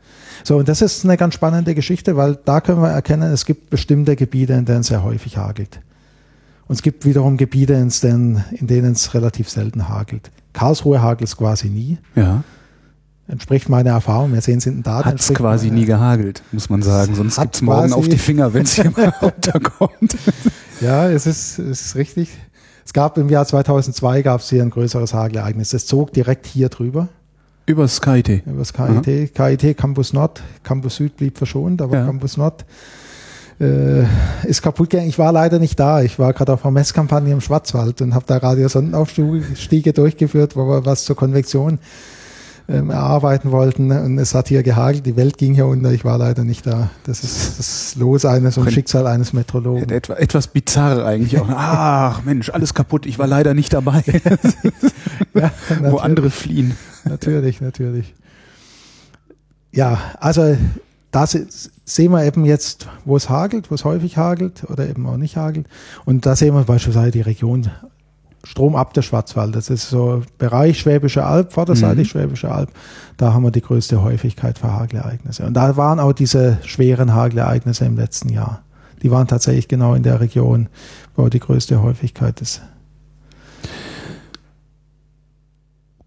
[0.44, 3.70] So, und das ist eine ganz spannende Geschichte, weil da können wir erkennen, es gibt
[3.70, 5.80] bestimmte Gebiete, in denen es sehr häufig hagelt.
[6.68, 10.32] Und es gibt wiederum Gebiete, in denen, in denen es relativ selten hagelt.
[10.54, 11.98] Karlsruhe hagelt es quasi nie.
[12.16, 12.44] Ja.
[13.28, 14.34] Entspricht meiner Erfahrung.
[14.34, 15.06] Wir sehen es in den Daten.
[15.06, 17.16] Hat es quasi nie gehagelt, muss man sagen.
[17.16, 20.18] Sonst gibt es morgen auf die Finger, wenn es hier mal runterkommt.
[20.82, 22.30] Ja, es ist, es ist richtig.
[22.86, 25.74] Es gab im Jahr 2002 gab es hier ein größeres Hagelereignis.
[25.74, 27.08] Es zog direkt hier drüber.
[27.66, 28.44] Über das KIT.
[28.46, 29.38] Über das KIT.
[29.40, 29.50] Aha.
[29.50, 30.42] KIT Campus Nord.
[30.64, 32.06] Campus Süd blieb verschont, aber ja.
[32.06, 32.66] Campus Nord
[33.60, 34.04] äh,
[34.46, 35.10] ist kaputt gegangen.
[35.10, 36.02] Ich war leider nicht da.
[36.02, 40.86] Ich war gerade auf einer Messkampagne im Schwarzwald und habe da Radiosondenaufstiege durchgeführt, wo wir
[40.86, 41.80] was zur Konvektion
[42.68, 43.92] ähm, erarbeiten wollten.
[43.92, 45.92] Und es hat hier gehagelt, die Welt ging hier unter.
[45.92, 46.90] Ich war leider nicht da.
[47.06, 49.90] Das ist das Los eines und Schicksal eines Metrologen.
[49.90, 51.50] Etwas, etwas bizarr eigentlich auch.
[51.50, 53.06] Ach Mensch, alles kaputt.
[53.06, 54.04] Ich war leider nicht dabei.
[55.34, 55.52] ja,
[55.82, 56.76] wo andere fliehen.
[57.06, 58.14] Natürlich, natürlich.
[59.72, 60.56] Ja, also
[61.12, 65.18] da sehen wir eben jetzt, wo es hagelt, wo es häufig hagelt oder eben auch
[65.18, 65.68] nicht hagelt.
[66.06, 67.70] Und da sehen wir beispielsweise die Region
[68.46, 69.56] Strom ab der Schwarzwald.
[69.56, 72.20] Das ist so Bereich Schwäbische Alb, vorderseitig mhm.
[72.20, 72.70] Schwäbische Alb.
[73.18, 75.46] Da haben wir die größte Häufigkeit für Hagelereignisse.
[75.46, 78.64] Und da waren auch diese schweren Hagelereignisse im letzten Jahr.
[79.02, 80.68] Die waren tatsächlich genau in der Region,
[81.16, 82.62] wo die größte Häufigkeit ist.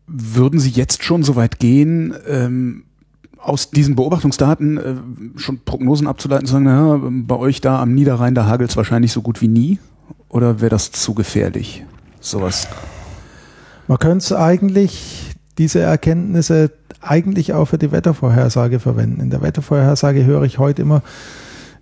[0.06, 2.84] Würden Sie jetzt schon so weit gehen, ähm,
[3.38, 4.94] aus diesen Beobachtungsdaten äh,
[5.36, 9.12] schon Prognosen abzuleiten, zu sagen, naja, bei euch da am Niederrhein, da hagelt es wahrscheinlich
[9.12, 9.78] so gut wie nie?
[10.28, 11.84] Oder wäre das zu gefährlich,
[12.30, 12.68] sowas?
[13.88, 16.70] Man könnte es eigentlich, diese Erkenntnisse
[17.00, 19.20] eigentlich auch für die Wettervorhersage verwenden.
[19.20, 21.02] In der Wettervorhersage höre ich heute immer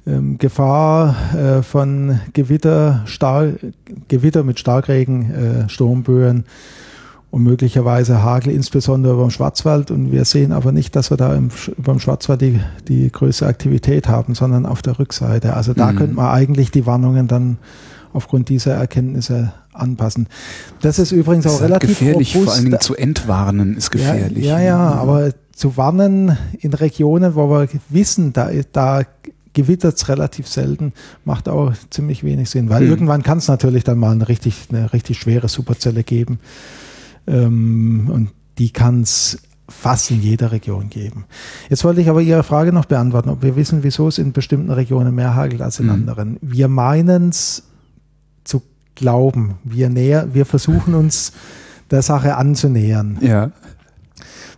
[0.06, 3.48] ähm, Gefahr äh, von Gewitter, Star
[4.08, 6.44] Gewitter mit Starkregen, äh, Sturmböen
[7.30, 9.90] und möglicherweise Hagel, insbesondere beim Schwarzwald.
[9.90, 14.08] Und wir sehen aber nicht, dass wir da im, beim Schwarzwald die, die größte Aktivität
[14.08, 15.54] haben, sondern auf der Rückseite.
[15.54, 15.96] Also da mhm.
[15.96, 17.58] könnte man eigentlich die Warnungen dann
[18.12, 20.28] aufgrund dieser Erkenntnisse anpassen.
[20.80, 22.48] Das ist übrigens auch relativ gefährlich, robust.
[22.48, 24.44] vor allen Dingen zu entwarnen ist gefährlich.
[24.44, 29.02] Ja, ja, ja, aber zu warnen in Regionen, wo wir wissen, da, da
[29.52, 30.92] gewittert es relativ selten,
[31.24, 32.90] macht auch ziemlich wenig Sinn, weil mhm.
[32.90, 36.40] irgendwann kann es natürlich dann mal eine richtig, eine richtig schwere Superzelle geben.
[37.26, 41.24] Ähm, und die kann es fast in jeder Region geben.
[41.70, 44.70] Jetzt wollte ich aber Ihre Frage noch beantworten, ob wir wissen, wieso es in bestimmten
[44.70, 45.92] Regionen mehr hagelt als in mhm.
[45.92, 46.38] anderen.
[46.42, 47.62] Wir meinen es
[48.94, 49.56] glauben.
[49.64, 51.32] Wir, näher, wir versuchen uns
[51.90, 53.18] der Sache anzunähern.
[53.20, 53.50] Ja.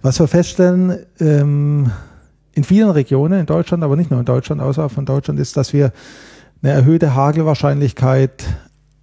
[0.03, 1.91] Was wir feststellen, ähm,
[2.53, 5.73] in vielen Regionen in Deutschland, aber nicht nur in Deutschland, außerhalb von Deutschland, ist, dass
[5.73, 5.93] wir
[6.63, 8.45] eine erhöhte Hagelwahrscheinlichkeit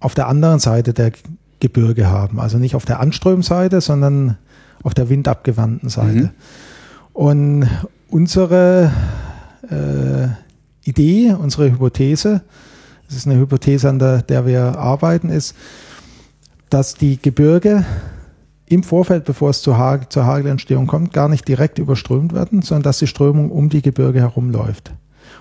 [0.00, 1.12] auf der anderen Seite der
[1.60, 2.40] Gebirge haben.
[2.40, 4.38] Also nicht auf der Anströmseite, sondern
[4.82, 6.24] auf der windabgewandten Seite.
[6.24, 6.30] Mhm.
[7.12, 7.68] Und
[8.08, 8.90] unsere
[9.70, 10.28] äh,
[10.88, 12.42] Idee, unsere Hypothese,
[13.06, 15.54] das ist eine Hypothese, an der, der wir arbeiten, ist,
[16.70, 17.84] dass die Gebirge
[18.66, 22.84] im Vorfeld, bevor es zur, Hagel, zur Hagelentstehung kommt, gar nicht direkt überströmt werden, sondern
[22.84, 24.92] dass die Strömung um die Gebirge herumläuft.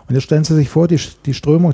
[0.08, 1.74] Und jetzt stellen Sie sich vor, die, die Strömung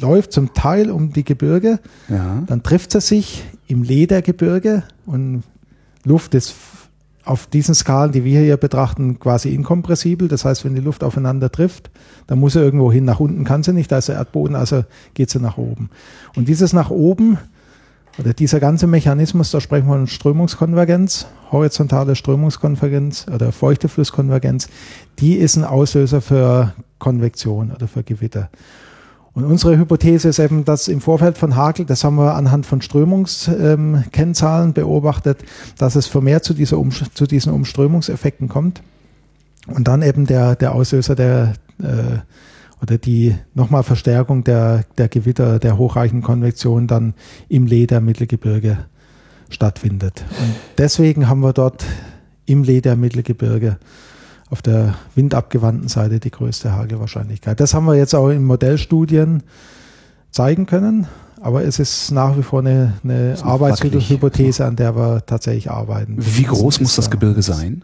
[0.00, 2.42] läuft zum Teil um die Gebirge, ja.
[2.46, 5.44] dann trifft sie sich im Ledergebirge und
[6.04, 6.54] Luft ist
[7.24, 10.28] auf diesen Skalen, die wir hier betrachten, quasi inkompressibel.
[10.28, 11.90] Das heißt, wenn die Luft aufeinander trifft,
[12.26, 13.04] dann muss sie irgendwo hin.
[13.04, 15.90] Nach unten kann sie nicht, da ist der Erdboden, also geht sie nach oben.
[16.36, 17.38] Und dieses nach oben
[18.18, 24.68] oder dieser ganze Mechanismus, da sprechen wir von Strömungskonvergenz, horizontale Strömungskonvergenz oder Feuchteflusskonvergenz,
[25.18, 28.50] die ist ein Auslöser für Konvektion oder für Gewitter.
[29.34, 32.80] Und unsere Hypothese ist eben, dass im Vorfeld von Hagel, das haben wir anhand von
[32.80, 35.44] Strömungskennzahlen beobachtet,
[35.76, 38.80] dass es vermehrt zu, dieser um, zu diesen Umströmungseffekten kommt.
[39.66, 42.18] Und dann eben der, der Auslöser der, äh,
[42.80, 47.14] oder die nochmal Verstärkung der, der Gewitter, der hochreichen Konvektion dann
[47.48, 48.78] im Leder Mittelgebirge
[49.48, 50.24] stattfindet.
[50.38, 51.84] Und deswegen haben wir dort
[52.46, 53.78] im Leder Mittelgebirge
[54.50, 57.60] auf der windabgewandten Seite die größte Hagelwahrscheinlichkeit.
[57.60, 59.42] Das haben wir jetzt auch in Modellstudien
[60.30, 61.06] zeigen können,
[61.40, 66.16] aber es ist nach wie vor eine, eine Arbeitshypothese, an der wir tatsächlich arbeiten.
[66.18, 67.82] Wie groß muss das Gebirge sein?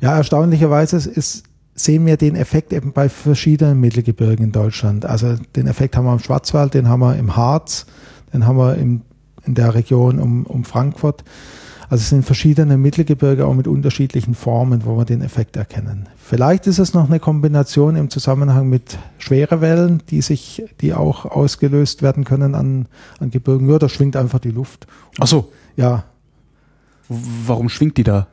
[0.00, 1.44] Ja, erstaunlicherweise ist
[1.74, 5.06] sehen wir den Effekt eben bei verschiedenen Mittelgebirgen in Deutschland.
[5.06, 7.86] Also den Effekt haben wir im Schwarzwald, den haben wir im Harz,
[8.32, 9.02] den haben wir im,
[9.46, 11.24] in der Region um, um Frankfurt.
[11.90, 16.08] Also es sind verschiedene Mittelgebirge auch mit unterschiedlichen Formen, wo wir den Effekt erkennen.
[16.16, 22.02] Vielleicht ist es noch eine Kombination im Zusammenhang mit Schwerewellen, die sich, die auch ausgelöst
[22.02, 22.86] werden können an,
[23.18, 23.68] an Gebirgen.
[23.68, 24.86] Ja, da schwingt einfach die Luft.
[25.18, 25.50] Ach so.
[25.74, 26.04] Ja.
[27.08, 28.28] Warum schwingt die da?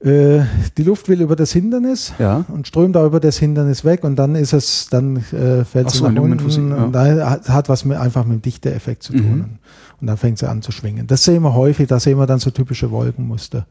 [0.00, 0.40] Äh,
[0.76, 2.44] die Luft will über das Hindernis ja.
[2.48, 5.98] und strömt da über das Hindernis weg und dann ist es, dann äh, fällt sie
[5.98, 6.76] so, nach unten ja.
[6.76, 9.36] und da hat, hat was mit, einfach mit dem Dichteeffekt zu tun.
[9.36, 9.58] Mhm.
[9.98, 11.06] Und dann fängt sie an zu schwingen.
[11.06, 13.66] Das sehen wir häufig, da sehen wir dann so typische Wolkenmuster,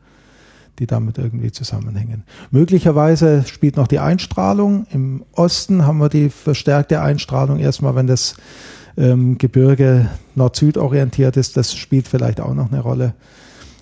[0.79, 2.23] die damit irgendwie zusammenhängen.
[2.49, 4.87] Möglicherweise spielt noch die Einstrahlung.
[4.89, 8.35] Im Osten haben wir die verstärkte Einstrahlung erstmal, wenn das
[8.97, 11.55] ähm, Gebirge Nord-Süd orientiert ist.
[11.55, 13.13] Das spielt vielleicht auch noch eine Rolle.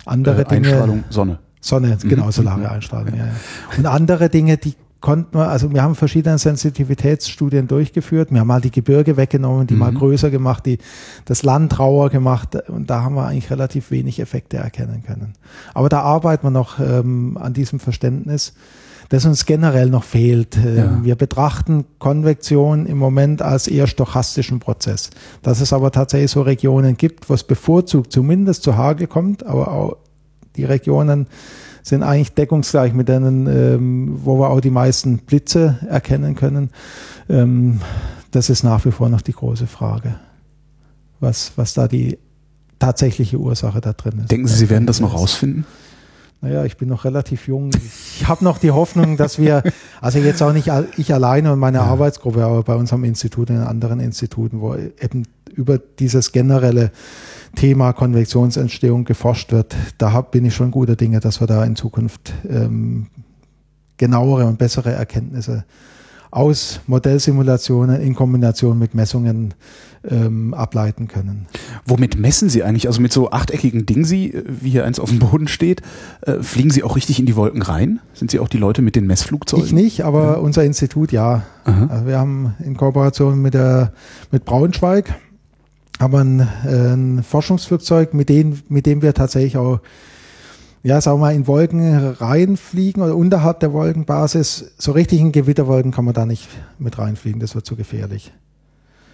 [0.06, 0.68] Andere äh, Dinge.
[0.68, 1.40] Einstrahlung, Sonne.
[1.64, 2.10] Sonne, mhm.
[2.10, 3.16] genau, solare Einstrahlung.
[3.16, 3.34] Ja, ja.
[3.78, 8.32] Und andere Dinge, die konnten wir, also wir haben verschiedene Sensitivitätsstudien durchgeführt.
[8.32, 9.80] Wir haben mal die Gebirge weggenommen, die mhm.
[9.80, 10.78] mal größer gemacht, die
[11.24, 15.34] das Land rauer gemacht und da haben wir eigentlich relativ wenig Effekte erkennen können.
[15.74, 18.54] Aber da arbeiten wir noch ähm, an diesem Verständnis,
[19.08, 20.58] das uns generell noch fehlt.
[20.58, 21.00] Ähm, ja.
[21.04, 25.12] Wir betrachten Konvektion im Moment als eher stochastischen Prozess.
[25.42, 29.72] Dass es aber tatsächlich so Regionen gibt, wo es bevorzugt zumindest zu Hagel kommt, aber
[29.72, 29.98] auch
[30.56, 31.28] die Regionen
[31.84, 36.70] sind eigentlich deckungsgleich mit denen, ähm, wo wir auch die meisten Blitze erkennen können.
[37.30, 37.82] Ähm,
[38.32, 40.16] das ist nach wie vor noch die große Frage,
[41.20, 42.18] was, was da die
[42.80, 44.32] tatsächliche Ursache da drin ist.
[44.32, 45.66] Denken Sie, Sie werden das noch rausfinden?
[46.44, 47.70] Naja, ich bin noch relativ jung.
[47.74, 49.64] Ich habe noch die Hoffnung, dass wir,
[50.02, 51.86] also jetzt auch nicht ich alleine und meine ja.
[51.86, 55.26] Arbeitsgruppe, aber bei unserem Institut und in anderen Instituten, wo eben
[55.56, 56.92] über dieses generelle
[57.56, 62.34] Thema Konvektionsentstehung geforscht wird, da bin ich schon guter Dinge, dass wir da in Zukunft
[62.50, 63.08] ähm,
[63.96, 65.64] genauere und bessere Erkenntnisse
[66.34, 69.54] aus Modellsimulationen in Kombination mit Messungen
[70.10, 71.46] ähm, ableiten können.
[71.86, 72.88] Womit messen Sie eigentlich?
[72.88, 75.82] Also mit so achteckigen Dingsi, wie hier eins auf dem Boden steht,
[76.22, 78.00] äh, fliegen Sie auch richtig in die Wolken rein?
[78.14, 79.66] Sind Sie auch die Leute mit den Messflugzeugen?
[79.66, 80.34] Ich nicht, aber ja.
[80.34, 81.44] unser Institut ja.
[81.66, 83.94] Also wir haben in Kooperation mit der
[84.32, 85.16] mit Braunschweig
[86.00, 89.80] haben ein, äh, ein Forschungsflugzeug, mit dem, mit dem wir tatsächlich auch
[90.84, 94.74] ja, sagen wir mal, in Wolken reinfliegen oder unterhalb der Wolkenbasis.
[94.78, 98.34] So richtig in Gewitterwolken kann man da nicht mit reinfliegen, das wird zu gefährlich.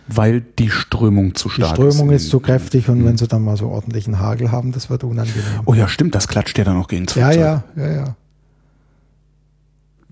[0.07, 1.77] Weil die Strömung zu stark ist.
[1.77, 3.05] Die Strömung ist, ist zu kräftig und mhm.
[3.05, 5.43] wenn sie dann mal so ordentlichen Hagel haben, das wird unangenehm.
[5.65, 7.35] Oh ja, stimmt, das klatscht ja dann auch gegen das Flugzeug.
[7.35, 8.15] Ja, ja, ja, ja.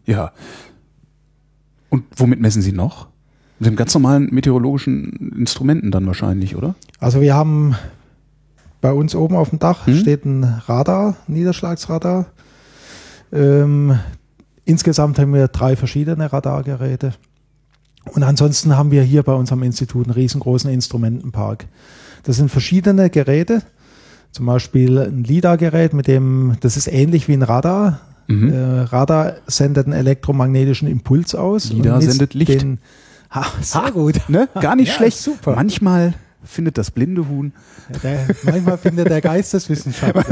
[0.06, 0.32] Ja.
[1.90, 3.08] Und womit messen Sie noch?
[3.60, 6.76] Mit dem ganz normalen meteorologischen Instrumenten dann wahrscheinlich, oder?
[7.00, 7.76] Also wir haben
[8.82, 9.98] bei uns oben auf dem Dach hm?
[9.98, 12.28] steht ein Radar, Niederschlagsradar.
[13.32, 14.00] Ähm,
[14.66, 17.14] insgesamt haben wir drei verschiedene Radargeräte.
[18.14, 21.66] Und ansonsten haben wir hier bei unserem Institut einen riesengroßen Instrumentenpark.
[22.24, 23.62] Das sind verschiedene Geräte,
[24.32, 28.00] zum Beispiel ein LIDAR-Gerät, mit dem, das ist ähnlich wie ein Radar.
[28.28, 28.54] Mhm.
[28.54, 31.72] Äh, Radar sendet einen elektromagnetischen Impuls aus.
[31.72, 32.62] LIDAR sendet Licht.
[32.62, 32.80] Den,
[33.30, 34.22] Ha, sehr ha, gut.
[34.30, 34.48] Ne?
[34.60, 35.18] Gar nicht ja, schlecht.
[35.18, 35.56] Super.
[35.56, 36.14] Manchmal
[36.48, 37.54] findet das blinde Huhn.
[37.94, 40.26] Ja, der, manchmal findet der Geisteswissenschaftler.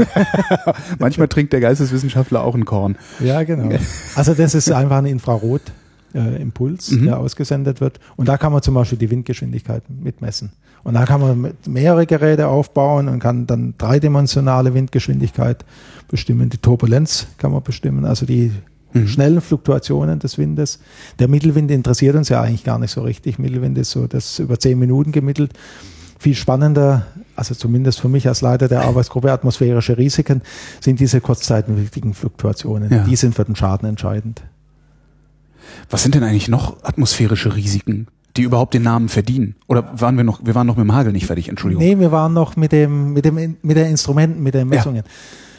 [0.98, 2.96] manchmal trinkt der Geisteswissenschaftler auch ein Korn.
[3.20, 3.76] Ja, genau.
[4.14, 7.04] Also das ist einfach ein Infrarotimpuls, äh, mhm.
[7.04, 8.00] der ausgesendet wird.
[8.16, 10.52] Und da kann man zum Beispiel die Windgeschwindigkeit mitmessen.
[10.86, 15.64] Und da kann man mehrere Geräte aufbauen und kann dann dreidimensionale Windgeschwindigkeit
[16.06, 16.48] bestimmen.
[16.48, 18.52] Die Turbulenz kann man bestimmen, also die
[18.92, 19.08] mhm.
[19.08, 20.78] schnellen Fluktuationen des Windes.
[21.18, 23.38] Der Mittelwind interessiert uns ja eigentlich gar nicht so richtig.
[23.38, 25.52] Mittelwind ist so das über zehn Minuten gemittelt.
[26.18, 30.42] Viel spannender, also zumindest für mich als Leiter der Arbeitsgruppe atmosphärische Risiken,
[30.80, 32.90] sind diese kurzzeitigen Fluktuationen.
[32.90, 33.04] Ja.
[33.04, 34.42] Die sind für den Schaden entscheidend.
[35.90, 38.08] Was sind denn eigentlich noch atmosphärische Risiken?
[38.36, 39.54] die überhaupt den Namen verdienen?
[39.66, 41.82] Oder waren wir noch, wir waren noch mit dem Hagel nicht fertig, Entschuldigung.
[41.82, 45.04] Nee, wir waren noch mit dem, mit dem, mit den Instrumenten, mit den Messungen.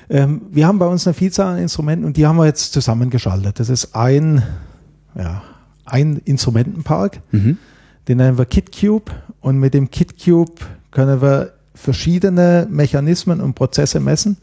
[0.10, 0.24] Ja.
[0.24, 3.60] Ähm, wir haben bei uns eine Vielzahl an Instrumenten und die haben wir jetzt zusammengeschaltet.
[3.60, 4.44] Das ist ein,
[5.16, 5.42] ja,
[5.86, 7.20] ein Instrumentenpark.
[7.32, 7.58] Mhm.
[8.08, 10.54] Den nennen wir KitCube und mit dem KitCube
[10.92, 14.38] können wir verschiedene Mechanismen und Prozesse messen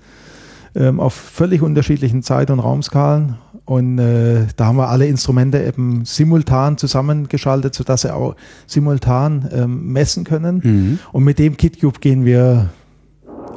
[0.75, 6.05] ähm, auf völlig unterschiedlichen Zeit- und Raumskalen und äh, da haben wir alle Instrumente eben
[6.05, 8.37] simultan zusammengeschaltet, sodass sie auch
[8.67, 10.61] simultan ähm, messen können.
[10.63, 10.99] Mhm.
[11.13, 12.69] Und mit dem KitCube gehen wir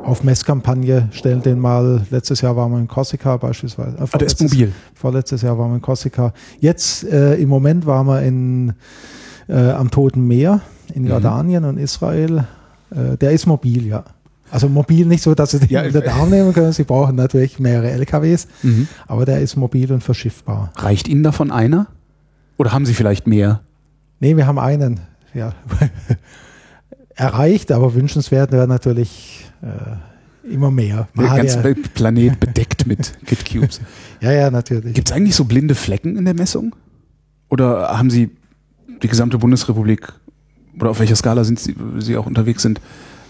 [0.03, 3.97] auf Messkampagne, stellen den mal, letztes Jahr waren wir in Korsika beispielsweise.
[3.97, 4.71] Äh, ah, der ist mobil.
[4.93, 6.33] Vorletztes Jahr waren wir in Korsika.
[6.61, 8.73] Jetzt äh, im Moment waren wir in,
[9.47, 10.61] äh, am Toten Meer
[10.93, 11.09] in mhm.
[11.09, 12.45] Jordanien und Israel.
[12.91, 14.03] Äh, der ist mobil, ja.
[14.49, 16.71] Also mobil nicht so, dass Sie den ja, unter den Arm nehmen können.
[16.71, 18.87] Sie brauchen natürlich mehrere LKWs, mhm.
[19.07, 20.71] aber der ist mobil und verschiffbar.
[20.75, 21.87] Reicht Ihnen davon einer?
[22.57, 23.61] Oder haben Sie vielleicht mehr?
[24.19, 25.01] Nee, wir haben einen.
[25.33, 25.53] Ja.
[27.15, 31.07] Erreicht, aber wünschenswert wäre natürlich äh, immer mehr.
[31.17, 33.81] Der ganze Planet bedeckt mit KitCubes.
[34.21, 34.93] ja, ja, natürlich.
[34.93, 36.75] Gibt es eigentlich so blinde Flecken in der Messung?
[37.49, 38.31] Oder haben Sie
[39.01, 40.13] die gesamte Bundesrepublik
[40.79, 42.81] oder auf welcher Skala sind Sie, Sie auch unterwegs sind,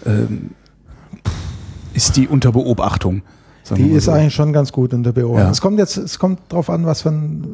[0.06, 0.50] ähm,
[1.94, 3.22] ist die unter Beobachtung.
[3.76, 4.12] Die ist so.
[4.12, 5.46] eigentlich schon ganz gut unter Beobachtung.
[5.46, 5.50] Ja.
[5.50, 7.44] Es kommt jetzt, es kommt darauf an, was für ein,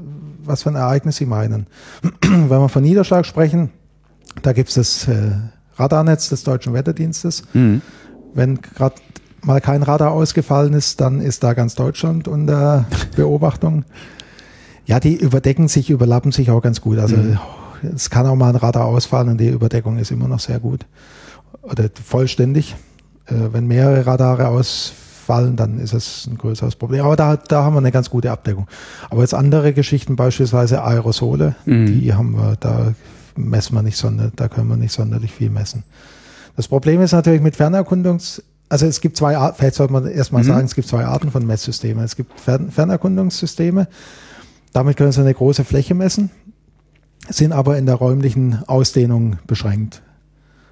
[0.45, 1.67] was für ein Ereignis Sie meinen.
[2.23, 3.71] Wenn wir von Niederschlag sprechen,
[4.43, 5.33] da gibt es das äh,
[5.77, 7.43] Radarnetz des Deutschen Wetterdienstes.
[7.53, 7.83] Mhm.
[8.33, 8.97] Wenn gerade
[9.43, 12.87] mal kein Radar ausgefallen ist, dann ist da ganz Deutschland unter
[13.17, 13.85] Beobachtung.
[14.87, 16.99] Ja, die überdecken sich, überlappen sich auch ganz gut.
[16.99, 17.39] Also mhm.
[17.95, 20.87] Es kann auch mal ein Radar ausfallen und die Überdeckung ist immer noch sehr gut
[21.63, 22.75] oder vollständig.
[23.27, 27.05] Äh, wenn mehrere Radare ausfallen, dann ist es ein größeres Problem.
[27.05, 28.67] Aber da, da haben wir eine ganz gute Abdeckung.
[29.11, 31.87] Aber jetzt andere Geschichten, beispielsweise Aerosole, mhm.
[31.87, 32.95] die haben wir, da
[33.37, 35.85] messen wir nicht sonderlich, da können wir nicht sonderlich viel messen.
[36.57, 40.43] Das Problem ist natürlich mit Fernerkundungs, also es gibt zwei Arten, vielleicht sollte man erstmal
[40.43, 40.49] mhm.
[40.49, 42.05] sagen, es gibt zwei Arten von Messsystemen.
[42.05, 43.89] Es gibt Fern Fernerkundungssysteme,
[44.73, 46.31] damit können Sie eine große Fläche messen,
[47.29, 50.03] sind aber in der räumlichen Ausdehnung beschränkt.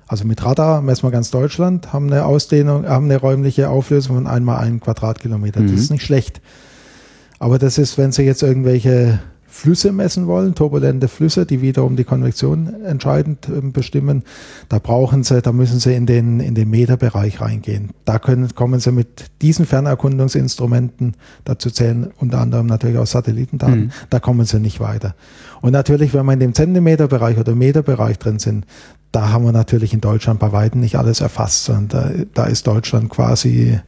[0.07, 4.27] Also mit Radar messen wir ganz Deutschland, haben eine Ausdehnung, haben eine räumliche Auflösung von
[4.27, 5.61] einmal einen Quadratkilometer.
[5.61, 5.71] Mhm.
[5.71, 6.41] Das ist nicht schlecht.
[7.39, 9.21] Aber das ist, wenn Sie jetzt irgendwelche
[9.53, 14.23] Flüsse messen wollen, turbulente Flüsse, die wiederum die Konvektion entscheidend äh, bestimmen,
[14.71, 17.91] da brauchen Sie, da müssen Sie in den, in den Meterbereich reingehen.
[18.07, 23.91] Da können, kommen Sie mit diesen Fernerkundungsinstrumenten, dazu zählen unter anderem natürlich auch Satellitendaten, mhm.
[24.09, 25.15] da kommen Sie nicht weiter.
[25.61, 28.65] Und natürlich, wenn wir in dem Zentimeterbereich oder Meterbereich drin sind,
[29.13, 32.67] da haben wir natürlich in Deutschland bei weitem nicht alles erfasst, sondern da, da ist
[32.67, 33.79] Deutschland quasi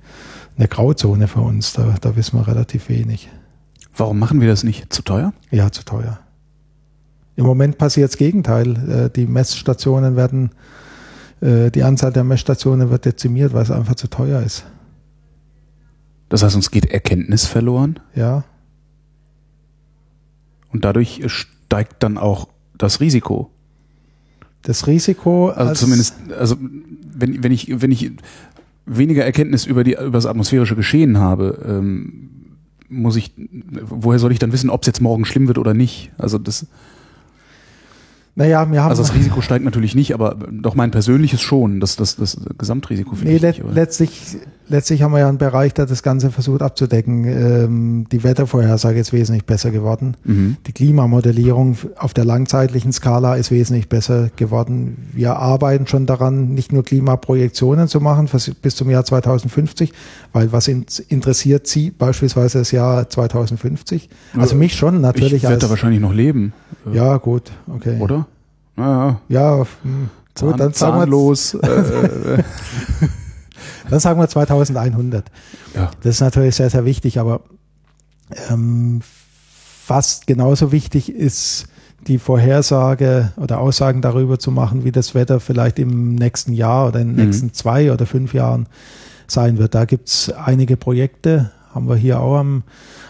[0.58, 1.72] eine Grauzone für uns.
[1.72, 3.30] Da, da wissen wir relativ wenig.
[3.97, 4.92] Warum machen wir das nicht?
[4.92, 5.32] Zu teuer?
[5.51, 6.18] Ja, zu teuer.
[7.36, 9.07] Im Moment passiert das Gegenteil.
[9.07, 10.51] Äh, die Messstationen werden,
[11.40, 14.64] äh, die Anzahl der Messstationen wird dezimiert, weil es einfach zu teuer ist.
[16.28, 18.01] Das heißt, uns geht Erkenntnis verloren?
[18.14, 18.45] Ja.
[20.72, 23.51] Und dadurch steigt dann auch das Risiko
[24.64, 25.51] das Risiko.
[25.51, 28.11] Also zumindest, also wenn, wenn ich, wenn ich
[28.86, 32.30] weniger Erkenntnis über die über das atmosphärische Geschehen habe, ähm,
[32.95, 33.32] muss ich,
[33.82, 36.12] woher soll ich dann wissen, ob es jetzt morgen schlimm wird oder nicht?
[36.18, 36.66] Also das
[38.37, 38.91] naja, wir haben.
[38.91, 43.14] Also das Risiko steigt natürlich nicht, aber doch mein persönliches schon, das, das, das Gesamtrisiko
[43.14, 46.32] finde nee, ich let, nicht, letztlich, letztlich haben wir ja einen Bereich, der das Ganze
[46.32, 47.24] versucht abzudecken.
[47.26, 50.16] Ähm, die Wettervorhersage ist wesentlich besser geworden.
[50.24, 50.57] Mhm.
[50.66, 54.97] Die Klimamodellierung auf der langzeitlichen Skala ist wesentlich besser geworden.
[55.12, 58.28] Wir arbeiten schon daran, nicht nur Klimaprojektionen zu machen
[58.62, 59.93] bis zum Jahr 2050,
[60.32, 64.09] weil was interessiert Sie beispielsweise das Jahr 2050?
[64.37, 65.35] Also mich schon natürlich.
[65.35, 66.53] Ich werde da wahrscheinlich noch leben.
[66.93, 67.99] Ja, gut, okay.
[68.01, 68.23] Oder?
[68.76, 69.20] Naja.
[69.28, 70.10] Ja, hm.
[70.34, 71.54] Zahn, gut, dann zahnlos.
[71.54, 72.42] Äh, äh,
[73.88, 75.30] dann sagen wir 2100.
[75.74, 75.90] Ja.
[76.02, 77.40] Das ist natürlich sehr, sehr wichtig, aber
[78.48, 81.66] ähm, fast genauso wichtig ist
[82.06, 87.00] die Vorhersage oder Aussagen darüber zu machen, wie das Wetter vielleicht im nächsten Jahr oder
[87.00, 87.24] in den mhm.
[87.24, 88.68] nächsten zwei oder fünf Jahren
[89.26, 89.74] sein wird.
[89.74, 92.62] Da gibt es einige Projekte, haben wir hier auch am,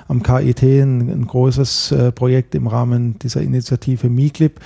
[0.09, 4.61] am KIT ein, ein großes äh, Projekt im Rahmen dieser Initiative MiClip,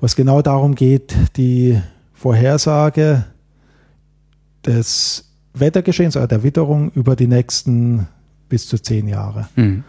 [0.00, 1.80] was genau darum geht, die
[2.12, 3.24] Vorhersage
[4.66, 8.08] des Wettergeschehens oder der Witterung über die nächsten
[8.48, 9.48] bis zu zehn Jahre.
[9.56, 9.84] Mhm.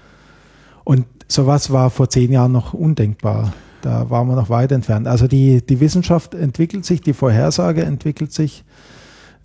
[0.83, 3.53] Und sowas war vor zehn Jahren noch undenkbar.
[3.81, 5.07] Da waren wir noch weit entfernt.
[5.07, 8.63] Also die, die Wissenschaft entwickelt sich, die Vorhersage entwickelt sich.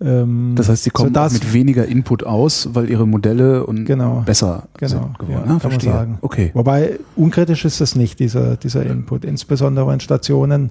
[0.02, 4.64] Ähm, das heißt, sie kommen mit weniger Input aus, weil ihre Modelle und genau, besser
[4.78, 5.44] genau, sind geworden.
[5.46, 6.18] Ja, ah, kann man sagen.
[6.22, 6.50] Okay.
[6.54, 9.24] Wobei unkritisch ist das nicht, dieser, dieser Input.
[9.24, 10.70] Insbesondere wenn Stationen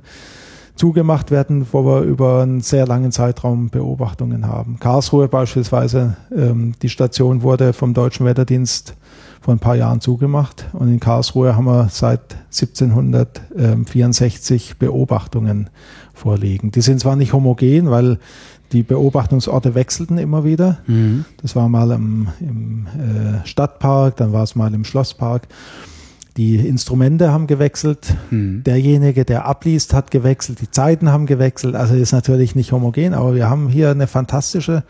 [0.79, 4.79] zugemacht werden, wo wir über einen sehr langen Zeitraum Beobachtungen haben.
[4.79, 8.95] Karlsruhe beispielsweise, ähm, die Station wurde vom Deutschen Wetterdienst
[9.41, 15.69] vor ein paar Jahren zugemacht und in Karlsruhe haben wir seit 1764 Beobachtungen
[16.13, 16.71] vorliegen.
[16.71, 18.17] Die sind zwar nicht homogen, weil
[18.71, 20.79] die Beobachtungsorte wechselten immer wieder.
[20.87, 21.25] Mhm.
[21.41, 25.47] Das war mal im, im äh, Stadtpark, dann war es mal im Schlosspark.
[26.37, 28.15] Die Instrumente haben gewechselt.
[28.29, 28.63] Mhm.
[28.63, 30.61] Derjenige, der abliest, hat gewechselt.
[30.61, 31.75] Die Zeiten haben gewechselt.
[31.75, 34.83] Also ist natürlich nicht homogen, aber wir haben hier eine fantastische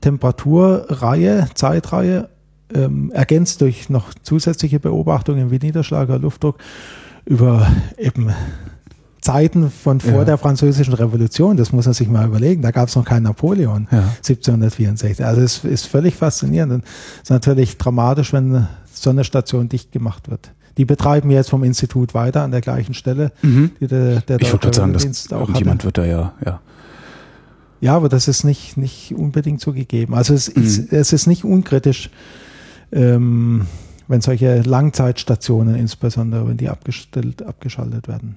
[0.00, 2.28] Temperaturreihe, Zeitreihe,
[2.74, 6.58] ähm, ergänzt durch noch zusätzliche Beobachtungen wie Niederschlag oder Luftdruck
[7.24, 8.32] über eben
[9.22, 10.24] Zeiten von vor ja.
[10.24, 13.86] der Französischen Revolution, das muss man sich mal überlegen, da gab es noch keinen Napoleon,
[13.90, 13.98] ja.
[14.16, 15.24] 1764.
[15.24, 19.92] Also es ist völlig faszinierend und es ist natürlich dramatisch, wenn so eine Station dicht
[19.92, 20.50] gemacht wird.
[20.76, 23.30] Die betreiben wir jetzt vom Institut weiter an der gleichen Stelle.
[23.42, 23.70] Mhm.
[23.80, 26.60] Die der, der ich würde sagen, dass auch jemand wird da ja, ja.
[27.80, 30.14] Ja, aber das ist nicht, nicht unbedingt so gegeben.
[30.14, 30.62] Also es, mhm.
[30.62, 32.10] ist, es ist nicht unkritisch,
[32.90, 33.66] ähm,
[34.08, 38.36] wenn solche Langzeitstationen, insbesondere wenn die abgestellt, abgeschaltet werden.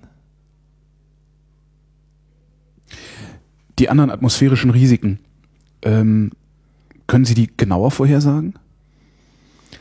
[3.80, 5.19] Die anderen atmosphärischen Risiken,
[5.82, 6.32] ähm,
[7.07, 8.55] können Sie die genauer vorhersagen?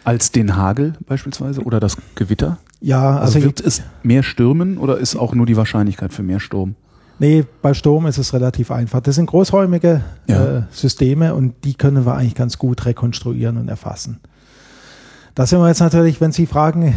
[0.02, 2.58] Als den Hagel beispielsweise oder das Gewitter?
[2.80, 6.40] Ja, also, also wird es mehr stürmen oder ist auch nur die Wahrscheinlichkeit für mehr
[6.40, 6.74] Sturm?
[7.18, 9.00] Nee, bei Sturm ist es relativ einfach.
[9.00, 10.44] Das sind großräumige ja.
[10.44, 14.20] äh, Systeme und die können wir eigentlich ganz gut rekonstruieren und erfassen.
[15.34, 16.94] Da sind wir jetzt natürlich, wenn Sie fragen,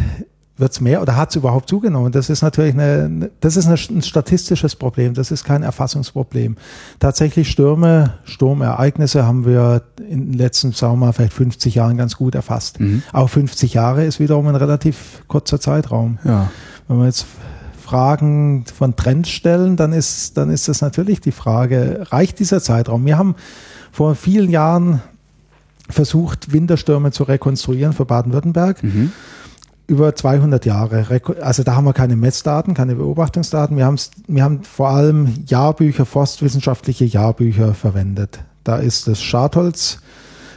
[0.58, 2.12] wird es mehr oder hat es überhaupt zugenommen?
[2.12, 6.56] Das ist natürlich eine, das ist ein statistisches Problem, das ist kein Erfassungsproblem.
[6.98, 12.16] Tatsächlich Stürme, Sturmereignisse haben wir in den letzten, sagen wir mal, vielleicht 50 Jahren ganz
[12.16, 12.80] gut erfasst.
[12.80, 13.02] Mhm.
[13.12, 16.18] Auch 50 Jahre ist wiederum ein relativ kurzer Zeitraum.
[16.24, 16.50] Ja.
[16.88, 17.26] Wenn wir jetzt
[17.80, 23.06] Fragen von Trends stellen, dann ist, dann ist das natürlich die Frage, reicht dieser Zeitraum?
[23.06, 23.34] Wir haben
[23.92, 25.00] vor vielen Jahren
[25.88, 28.82] versucht, Winterstürme zu rekonstruieren für Baden-Württemberg.
[28.82, 29.12] Mhm
[29.88, 31.06] über 200 Jahre.
[31.40, 33.76] Also da haben wir keine Messdaten, keine Beobachtungsdaten.
[33.76, 33.92] Wir,
[34.26, 38.38] wir haben vor allem Jahrbücher, forstwissenschaftliche Jahrbücher verwendet.
[38.64, 40.00] Da ist das Schadholz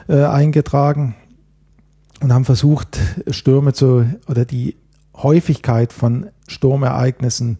[0.10, 1.16] äh, eingetragen
[2.22, 4.76] und haben versucht, Stürme zu oder die
[5.16, 7.58] Häufigkeit von Sturmereignissen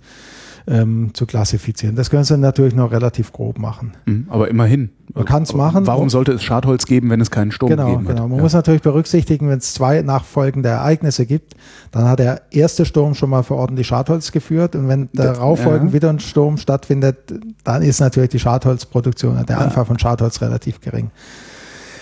[0.68, 1.95] ähm, zu klassifizieren.
[1.95, 3.93] Das können Sie natürlich noch relativ grob machen.
[4.05, 4.89] Mhm, aber immerhin.
[5.14, 5.88] Man kann es machen.
[5.88, 8.43] Warum sollte es Schadholz geben, wenn es keinen Sturm genau, geben Genau, man ja.
[8.43, 11.55] muss natürlich berücksichtigen, wenn es zwei nachfolgende Ereignisse gibt,
[11.91, 15.91] dann hat der erste Sturm schon mal für ordentlich Schadholz geführt und wenn darauf folgend
[15.91, 15.95] ja.
[15.95, 17.18] wieder ein Sturm stattfindet,
[17.64, 21.12] dann ist natürlich die Schadholzproduktion, der Anfall von Schadholz relativ gering.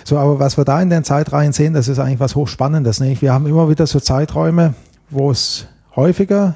[0.03, 2.99] So, aber was wir da in den Zeitreihen sehen, das ist eigentlich was hochspannendes.
[2.99, 4.73] Nämlich wir haben immer wieder so Zeiträume,
[5.09, 6.55] wo es häufiger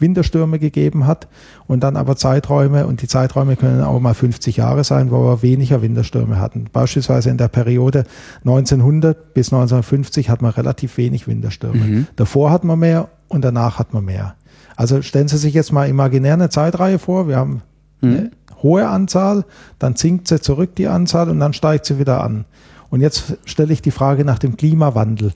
[0.00, 1.28] Winterstürme gegeben hat
[1.66, 5.42] und dann aber Zeiträume und die Zeiträume können auch mal 50 Jahre sein, wo wir
[5.42, 6.66] weniger Winterstürme hatten.
[6.72, 8.04] Beispielsweise in der Periode
[8.44, 11.84] 1900 bis 1950 hat man relativ wenig Winterstürme.
[11.84, 12.06] Mhm.
[12.16, 14.34] Davor hat man mehr und danach hat man mehr.
[14.76, 17.28] Also stellen Sie sich jetzt mal imaginär eine Zeitreihe vor.
[17.28, 17.62] Wir haben
[18.00, 18.10] mhm.
[18.10, 18.30] eine
[18.62, 19.44] hohe Anzahl,
[19.78, 22.44] dann sinkt sie zurück die Anzahl und dann steigt sie wieder an.
[22.90, 25.32] Und jetzt stelle ich die Frage nach dem Klimawandel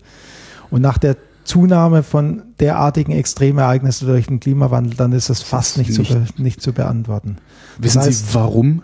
[0.70, 5.96] und nach der Zunahme von derartigen Extremereignissen durch den Klimawandel, dann ist das fast nicht,
[5.96, 6.10] nicht.
[6.10, 7.36] Zu, nicht zu beantworten.
[7.78, 8.82] Wissen das heißt, Sie, warum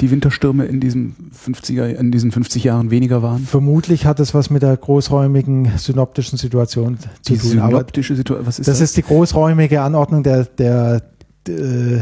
[0.00, 3.44] die Winterstürme in, diesem 50er, in diesen 50 Jahren weniger waren?
[3.44, 7.50] Vermutlich hat es was mit der großräumigen synoptischen Situation zu die tun.
[7.50, 8.78] Synoptische Situation, was ist das?
[8.78, 11.02] Das ist die großräumige Anordnung der, der,
[11.46, 12.00] der äh,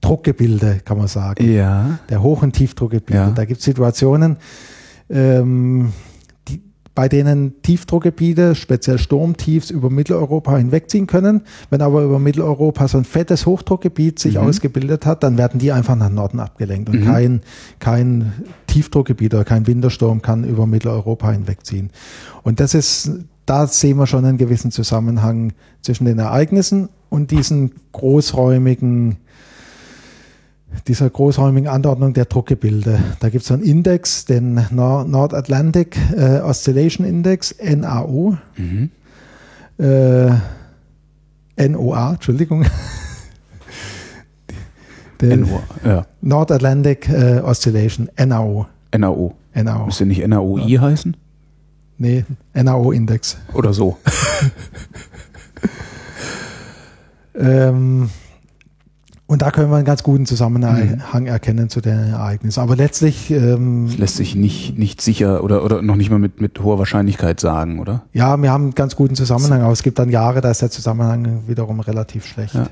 [0.00, 1.48] Druckgebilde, kann man sagen.
[1.50, 1.98] Ja.
[2.08, 3.22] Der Hoch- und Tiefdruckgebilde.
[3.22, 3.30] Ja.
[3.30, 4.36] Da gibt es Situationen,
[5.08, 5.92] ähm,
[6.94, 11.42] bei denen Tiefdruckgebiete, speziell Sturmtiefs, über Mitteleuropa hinwegziehen können.
[11.70, 14.42] Wenn aber über Mitteleuropa so ein fettes Hochdruckgebiet sich mhm.
[14.42, 17.04] ausgebildet hat, dann werden die einfach nach Norden abgelenkt und mhm.
[17.04, 17.40] kein,
[17.78, 18.32] kein
[18.66, 21.90] Tiefdruckgebiet oder kein Wintersturm kann über Mitteleuropa hinwegziehen.
[22.42, 23.10] Und das ist,
[23.46, 29.16] da sehen wir schon einen gewissen Zusammenhang zwischen den Ereignissen und diesen großräumigen
[30.86, 32.98] dieser großräumigen Anordnung der Druckgebilde.
[33.20, 38.36] Da gibt es so einen Index, den North Atlantic äh, Oscillation Index, NAO.
[38.56, 38.90] Mhm.
[39.78, 40.32] Äh,
[41.68, 42.66] NOA, Entschuldigung.
[45.20, 46.06] NOA, ja.
[46.20, 48.66] North Atlantic äh, Oscillation, NAO.
[48.96, 49.34] NAO.
[49.54, 49.86] NAO.
[49.86, 50.80] Müsste nicht NAOI ja.
[50.80, 51.16] heißen?
[51.98, 53.36] Nee, NAO-Index.
[53.52, 53.96] Oder so.
[57.38, 58.10] ähm,
[59.32, 61.26] und da können wir einen ganz guten Zusammenhang mhm.
[61.26, 62.60] erkennen zu den Ereignissen.
[62.60, 63.30] Aber letztlich.
[63.30, 66.78] Ähm, das lässt sich nicht, nicht sicher oder, oder noch nicht mal mit, mit hoher
[66.78, 68.02] Wahrscheinlichkeit sagen, oder?
[68.12, 70.70] Ja, wir haben einen ganz guten Zusammenhang, aber es gibt dann Jahre, da ist der
[70.70, 72.54] Zusammenhang wiederum relativ schlecht.
[72.54, 72.66] Ja.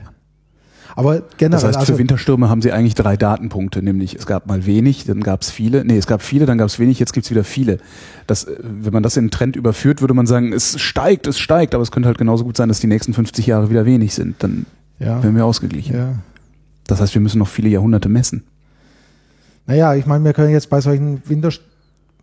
[0.97, 1.51] Aber generell.
[1.51, 5.07] Das heißt, für also, Winterstürme haben Sie eigentlich drei Datenpunkte, nämlich es gab mal wenig,
[5.07, 7.31] dann gab es viele, nee, es gab viele, dann gab es wenig, jetzt gibt es
[7.31, 7.79] wieder viele.
[8.27, 11.39] Das, äh, wenn man das in einen Trend überführt, würde man sagen, es steigt, es
[11.39, 14.13] steigt, aber es könnte halt genauso gut sein, dass die nächsten 50 Jahre wieder wenig
[14.13, 14.43] sind.
[14.43, 14.67] Dann
[14.99, 15.23] ja.
[15.23, 15.97] werden wir ausgeglichen.
[15.97, 16.13] Ja.
[16.91, 18.45] Das heißt, wir müssen noch viele Jahrhunderte messen.
[19.67, 21.51] Naja, ich meine, wir können jetzt bei solchen Winter,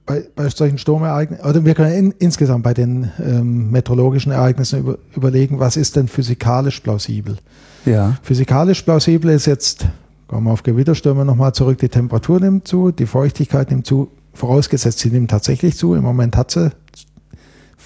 [0.06, 4.98] bei, bei solchen Sturmereignissen, oder wir können in, insgesamt bei den ähm, meteorologischen Ereignissen über,
[5.16, 7.38] überlegen, was ist denn physikalisch plausibel?
[7.86, 8.18] Ja.
[8.24, 9.88] Physikalisch plausibel ist jetzt,
[10.28, 15.00] kommen wir auf Gewitterstürme nochmal zurück, die Temperatur nimmt zu, die Feuchtigkeit nimmt zu, vorausgesetzt,
[15.00, 15.96] sie nimmt tatsächlich zu.
[15.96, 16.72] Im Moment hat sie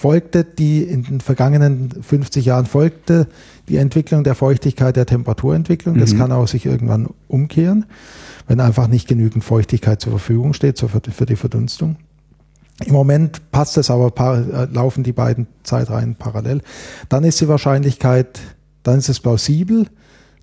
[0.02, 3.28] folgte die in den vergangenen 50 Jahren folgte
[3.70, 6.00] die Entwicklung der Feuchtigkeit der Temperaturentwicklung.
[6.00, 6.18] Das mhm.
[6.18, 7.86] kann auch sich irgendwann umkehren,
[8.48, 11.98] wenn einfach nicht genügend Feuchtigkeit zur Verfügung steht für die Verdunstung.
[12.84, 16.62] Im Moment passt es aber, äh, laufen die beiden Zeitreihen parallel.
[17.08, 18.40] Dann ist die Wahrscheinlichkeit,
[18.82, 19.86] dann ist es plausibel,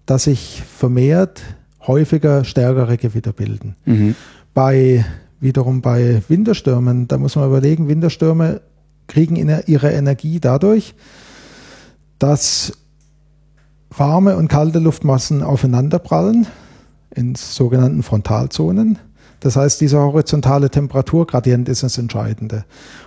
[0.07, 1.43] dass sich vermehrt
[1.85, 3.75] häufiger stärkere Gewitter bilden.
[3.87, 4.15] Mhm.
[4.55, 5.05] Bei
[5.41, 8.61] wiederum bei Winterstürmen, da muss man überlegen, Winterstürme
[9.09, 10.95] kriegen ihre Energie dadurch,
[12.19, 12.73] dass
[13.91, 16.47] warme und kalte Luftmassen aufeinanderprallen
[17.15, 18.99] in sogenannten Frontalzonen.
[19.41, 22.65] Das heißt, dieser horizontale Temperaturgradient ist das Entscheidende.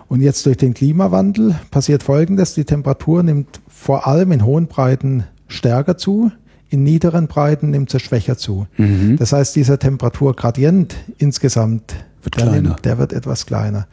[0.08, 2.54] Und jetzt durch den Klimawandel passiert Folgendes.
[2.54, 6.32] Die Temperatur nimmt vor allem in hohen Breiten stärker zu,
[6.70, 8.66] in niederen Breiten nimmt sie schwächer zu.
[8.78, 9.18] Mhm.
[9.18, 13.88] Das heißt, dieser Temperaturgradient insgesamt, wird der, nimmt, der wird etwas kleiner.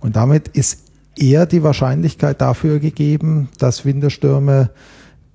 [0.00, 0.87] Und damit ist
[1.20, 4.70] eher die Wahrscheinlichkeit dafür gegeben, dass Winterstürme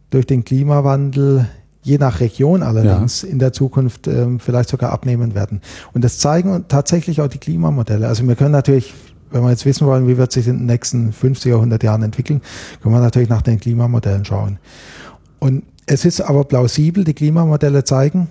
[0.10, 1.48] durch den Klimawandel
[1.82, 3.30] je nach Region allerdings ja.
[3.30, 5.62] in der Zukunft ähm, vielleicht sogar abnehmen werden.
[5.94, 8.08] Und das zeigen tatsächlich auch die Klimamodelle.
[8.08, 8.94] Also wir können natürlich,
[9.32, 12.04] wenn wir jetzt wissen wollen, wie wird sich in den nächsten 50 oder 100 Jahren
[12.04, 12.42] entwickeln,
[12.82, 14.60] können wir natürlich nach den Klimamodellen schauen.
[15.40, 18.30] Und es ist aber plausibel, die Klimamodelle zeigen,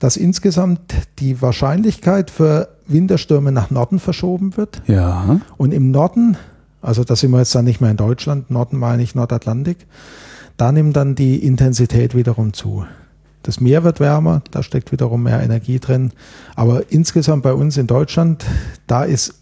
[0.00, 0.80] dass insgesamt
[1.20, 4.82] die Wahrscheinlichkeit für Winterstürme nach Norden verschoben wird.
[4.86, 5.40] Ja.
[5.56, 6.36] Und im Norden
[6.80, 9.86] also da sind wir jetzt dann nicht mehr in Deutschland, Norden meine ich Nordatlantik.
[10.56, 12.84] Da nimmt dann die Intensität wiederum zu.
[13.42, 16.12] Das Meer wird wärmer, da steckt wiederum mehr Energie drin.
[16.56, 18.44] Aber insgesamt bei uns in Deutschland,
[18.86, 19.34] da ist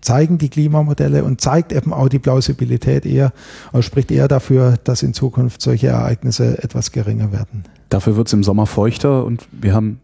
[0.00, 3.32] zeigen die Klimamodelle und zeigt eben auch die Plausibilität eher,
[3.72, 7.64] also spricht eher dafür, dass in Zukunft solche Ereignisse etwas geringer werden.
[7.90, 10.00] Dafür wird es im Sommer feuchter und wir haben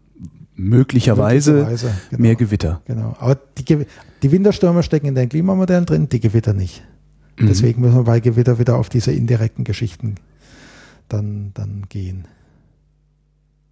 [0.55, 2.21] möglicherweise, möglicherweise genau.
[2.21, 2.81] mehr Gewitter.
[2.85, 3.15] Genau.
[3.19, 3.85] Aber die,
[4.23, 6.83] die, Winterstürme stecken in den Klimamodellen drin, die Gewitter nicht.
[7.37, 7.47] Mhm.
[7.47, 10.15] Deswegen müssen wir bei Gewitter wieder auf diese indirekten Geschichten
[11.09, 12.25] dann, dann gehen.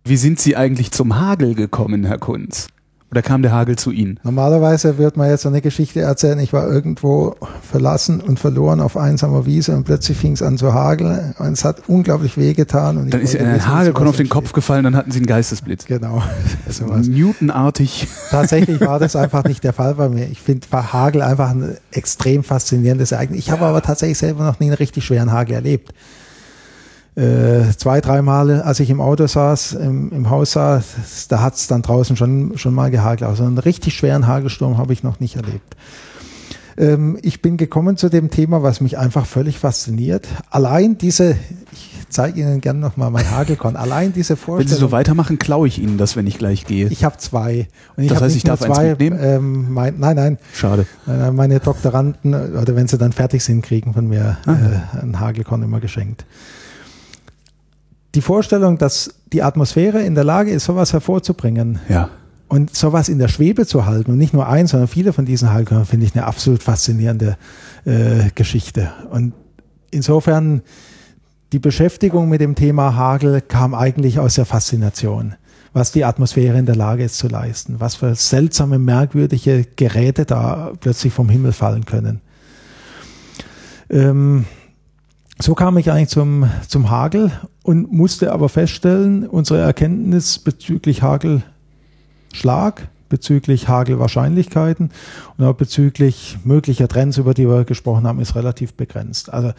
[0.03, 2.67] Wie sind Sie eigentlich zum Hagel gekommen, Herr Kunz?
[3.15, 4.19] Oder kam der Hagel zu Ihnen?
[4.23, 8.97] Normalerweise wird man jetzt so eine Geschichte erzählen, ich war irgendwo verlassen und verloren auf
[8.97, 12.97] einsamer Wiese und plötzlich fing es an zu hageln und es hat unglaublich wehgetan.
[12.97, 15.85] Und dann ist Ihnen ein Hagelkorn auf den Kopf gefallen, dann hatten Sie einen Geistesblitz.
[15.85, 16.23] Genau.
[17.07, 18.05] Newtonartig.
[18.31, 20.27] Tatsächlich war das einfach nicht der Fall bei mir.
[20.29, 23.39] Ich finde Hagel einfach ein extrem faszinierendes Ereignis.
[23.39, 25.93] Ich habe aber tatsächlich selber noch nie einen richtig schweren Hagel erlebt
[27.15, 31.67] äh, zwei, dreimal, als ich im Auto saß, im, im Haus saß, da hat es
[31.67, 33.29] dann draußen schon, schon mal gehagelt.
[33.29, 35.77] Also einen richtig schweren Hagelsturm habe ich noch nicht erlebt.
[36.77, 40.27] Ähm, ich bin gekommen zu dem Thema, was mich einfach völlig fasziniert.
[40.49, 41.37] Allein diese,
[41.71, 44.59] ich zeige Ihnen gerne nochmal mein Hagelkorn, allein diese Vorstellung.
[44.59, 46.89] Wenn Sie so weitermachen, klaue ich Ihnen das, wenn ich gleich gehe.
[46.89, 47.69] Ich habe zwei.
[47.95, 49.19] Und ich das heißt, ich darf zwei, eins mitnehmen?
[49.21, 50.37] Ähm, mein, nein, nein.
[50.53, 50.85] Schade.
[51.05, 54.51] Meine Doktoranden, oder wenn sie dann fertig sind, kriegen von mir ah.
[54.51, 56.25] äh, ein Hagelkorn immer geschenkt
[58.15, 61.79] die Vorstellung, dass die Atmosphäre in der Lage ist, sowas hervorzubringen.
[61.89, 62.09] Ja.
[62.47, 65.51] Und sowas in der Schwebe zu halten und nicht nur eins, sondern viele von diesen
[65.51, 67.37] Halbkörnern finde ich eine absolut faszinierende
[67.85, 68.93] äh, Geschichte.
[69.09, 69.33] Und
[69.89, 70.61] insofern
[71.53, 75.35] die Beschäftigung mit dem Thema Hagel kam eigentlich aus der Faszination,
[75.73, 80.71] was die Atmosphäre in der Lage ist zu leisten, was für seltsame, merkwürdige Geräte da
[80.79, 82.21] plötzlich vom Himmel fallen können.
[83.89, 84.45] Ähm,
[85.39, 87.31] so kam ich eigentlich zum, zum Hagel
[87.63, 94.89] und musste aber feststellen, unsere Erkenntnis bezüglich Hagelschlag bezüglich Hagelwahrscheinlichkeiten
[95.37, 99.31] und auch bezüglich möglicher Trends, über die wir gesprochen haben, ist relativ begrenzt.
[99.31, 99.51] Also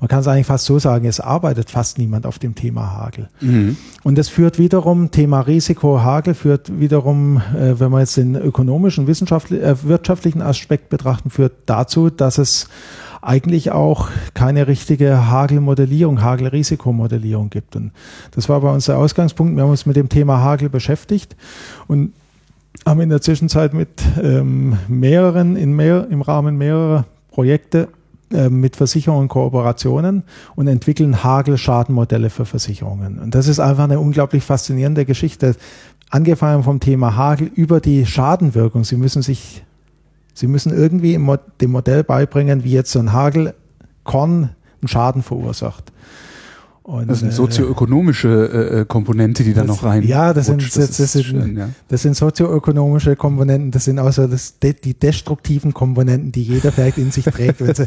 [0.00, 3.28] man kann es eigentlich fast so sagen, es arbeitet fast niemand auf dem Thema Hagel.
[3.40, 3.76] Mhm.
[4.02, 9.06] Und das führt wiederum, Thema Risiko Hagel führt wiederum, äh, wenn wir jetzt den ökonomischen,
[9.06, 12.68] wissenschaftlichen, äh, wirtschaftlichen Aspekt betrachten, führt dazu, dass es
[13.26, 17.76] eigentlich auch keine richtige Hagelmodellierung, Hagelrisikomodellierung gibt.
[17.76, 17.92] Und
[18.30, 19.56] das war bei uns der Ausgangspunkt.
[19.56, 21.36] Wir haben uns mit dem Thema Hagel beschäftigt
[21.88, 22.12] und
[22.84, 23.88] haben in der Zwischenzeit mit
[24.22, 27.88] ähm, mehreren, in mehr, im Rahmen mehrerer Projekte
[28.32, 30.24] äh, mit Versicherungen Kooperationen
[30.54, 33.18] und entwickeln Hagelschadenmodelle für Versicherungen.
[33.18, 35.56] Und das ist einfach eine unglaublich faszinierende Geschichte.
[36.10, 38.84] Angefangen vom Thema Hagel über die Schadenwirkung.
[38.84, 39.64] Sie müssen sich,
[40.36, 41.18] Sie müssen irgendwie
[41.62, 44.50] dem Modell beibringen, wie jetzt so ein Hagelkorn
[44.82, 45.92] einen Schaden verursacht.
[46.86, 50.04] Und, das sind äh, sozioökonomische äh, äh, Komponente, die da noch rein.
[50.04, 51.68] Ja, das sind, das, das, sind, schön, ja.
[51.88, 57.10] das sind sozioökonomische Komponenten, das sind außer das, die destruktiven Komponenten, die jeder vielleicht in
[57.10, 57.60] sich trägt.
[57.60, 57.86] Wenn sie,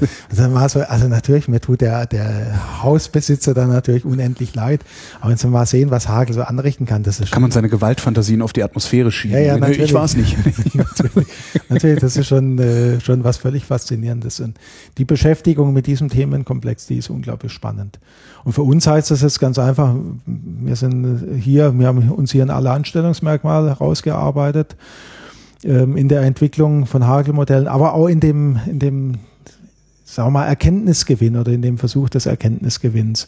[0.53, 4.81] also, also natürlich, mir tut der, der Hausbesitzer dann natürlich unendlich leid,
[5.21, 7.69] aber wenn Sie mal sehen, was Hagel so anrichten kann, das ist Kann man seine
[7.69, 9.37] Gewaltfantasien auf die Atmosphäre schieben?
[9.37, 9.79] Ja, ja, natürlich.
[9.79, 10.35] Ich war es nicht.
[10.75, 11.27] natürlich,
[11.69, 14.41] natürlich, das ist schon, äh, schon was völlig Faszinierendes.
[14.41, 14.57] Und
[14.97, 17.97] die Beschäftigung mit diesem Themenkomplex, die ist unglaublich spannend.
[18.43, 19.95] Und für uns heißt das jetzt ganz einfach,
[20.25, 24.75] wir sind hier, wir haben uns hier in alle Anstellungsmerkmale herausgearbeitet
[25.63, 29.15] ähm, in der Entwicklung von Hagelmodellen, aber auch in dem, in dem,
[30.03, 33.27] sagen wir mal, Erkenntnisgewinn oder in dem Versuch des Erkenntnisgewinns.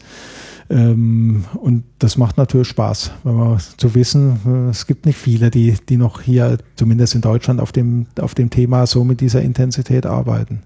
[0.70, 5.76] Ähm, und das macht natürlich Spaß, wenn man zu wissen, es gibt nicht viele, die,
[5.88, 10.06] die noch hier, zumindest in Deutschland, auf dem, auf dem Thema so mit dieser Intensität
[10.06, 10.62] arbeiten.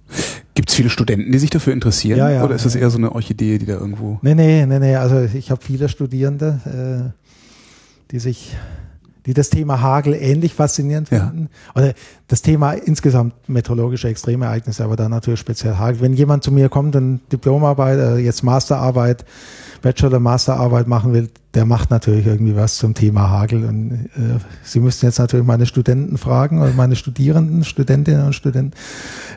[0.55, 2.19] Gibt es viele Studenten, die sich dafür interessieren?
[2.19, 4.19] Ja, ja, Oder ist das eher so eine Orchidee, die da irgendwo.
[4.23, 4.97] Nee, nee, nee, nee.
[4.97, 8.57] Also ich habe viele Studierende, äh, die sich
[9.27, 11.49] die das Thema Hagel ähnlich faszinierend finden.
[11.75, 11.83] Ja.
[11.83, 11.95] Oder
[12.29, 16.01] das Thema insgesamt meteorologische Extremereignisse, aber dann natürlich speziell Hagel.
[16.01, 19.25] Wenn jemand zu mir kommt und Diplomarbeit, äh, jetzt Masterarbeit,
[19.83, 23.65] Bachelor- Masterarbeit machen will, der macht natürlich irgendwie was zum Thema Hagel.
[23.65, 28.73] Und äh, Sie müssten jetzt natürlich meine Studenten fragen oder meine Studierenden, Studentinnen und Studenten.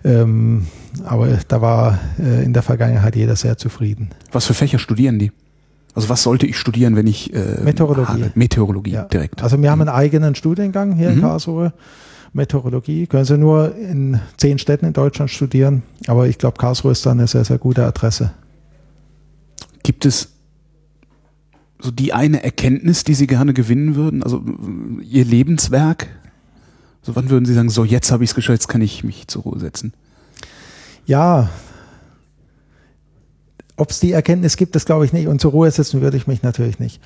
[0.03, 0.67] Ähm,
[1.05, 4.09] aber da war äh, in der Vergangenheit jeder sehr zufrieden.
[4.31, 5.31] Was für Fächer studieren die?
[5.95, 9.03] Also was sollte ich studieren, wenn ich äh, Meteorologie, Hagel, Meteorologie ja.
[9.03, 9.41] direkt.
[9.41, 11.15] Also wir haben einen eigenen Studiengang hier mhm.
[11.15, 11.73] in Karlsruhe.
[12.33, 17.05] Meteorologie können Sie nur in zehn Städten in Deutschland studieren, aber ich glaube, Karlsruhe ist
[17.05, 18.31] da eine sehr, sehr gute Adresse.
[19.81, 20.29] Gibt es
[21.79, 24.21] so die eine Erkenntnis, die Sie gerne gewinnen würden?
[24.21, 24.43] Also
[25.01, 26.07] Ihr Lebenswerk?
[27.01, 29.27] So wann würden Sie sagen, so jetzt habe ich es geschafft, jetzt kann ich mich
[29.27, 29.93] zur Ruhe setzen?
[31.05, 31.49] Ja,
[33.79, 35.27] ob es die Erkenntnis gibt, das glaube ich nicht.
[35.27, 37.01] Und zur Ruhe setzen würde ich mich natürlich nicht.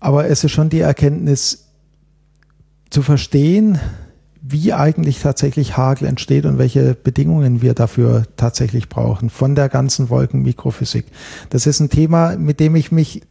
[0.00, 1.68] Aber es ist schon die Erkenntnis
[2.90, 3.78] zu verstehen,
[4.46, 10.10] wie eigentlich tatsächlich Hagel entsteht und welche Bedingungen wir dafür tatsächlich brauchen von der ganzen
[10.10, 11.06] Wolkenmikrophysik.
[11.48, 13.22] Das ist ein Thema, mit dem ich mich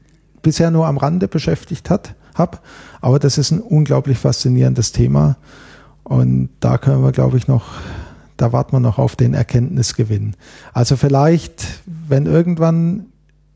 [0.41, 2.57] bisher nur am Rande beschäftigt habe,
[2.99, 5.37] aber das ist ein unglaublich faszinierendes Thema
[6.03, 7.65] und da können wir, glaube ich, noch
[8.37, 10.35] da warten wir noch auf den Erkenntnisgewinn.
[10.73, 13.07] Also vielleicht, wenn irgendwann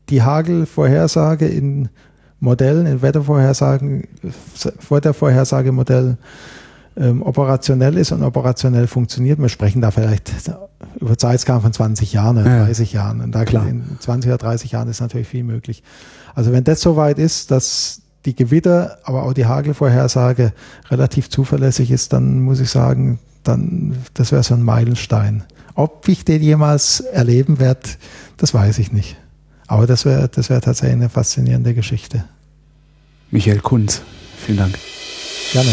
[0.08, 1.88] die Hagelvorhersage in
[2.40, 4.06] Modellen, in Wettervorhersagen,
[4.88, 6.18] Wettervorhersagemodellen
[6.96, 9.38] ähm, operationell ist und operationell funktioniert.
[9.38, 10.32] Wir sprechen da vielleicht
[11.00, 13.00] über Zeitskalen von 20 Jahren 30 ja.
[13.02, 13.20] Jahren.
[13.20, 13.66] Und da Klar.
[13.68, 15.82] in 20 oder 30 Jahren ist natürlich viel möglich.
[16.34, 20.52] Also wenn das soweit ist, dass die Gewitter, aber auch die Hagelvorhersage
[20.90, 25.44] relativ zuverlässig ist, dann muss ich sagen, dann, das wäre so ein Meilenstein.
[25.74, 27.88] Ob ich den jemals erleben werde,
[28.36, 29.16] das weiß ich nicht.
[29.66, 32.24] Aber das wäre das wär tatsächlich eine faszinierende Geschichte.
[33.30, 34.02] Michael Kunz,
[34.38, 34.78] vielen Dank.
[35.52, 35.70] Gerne.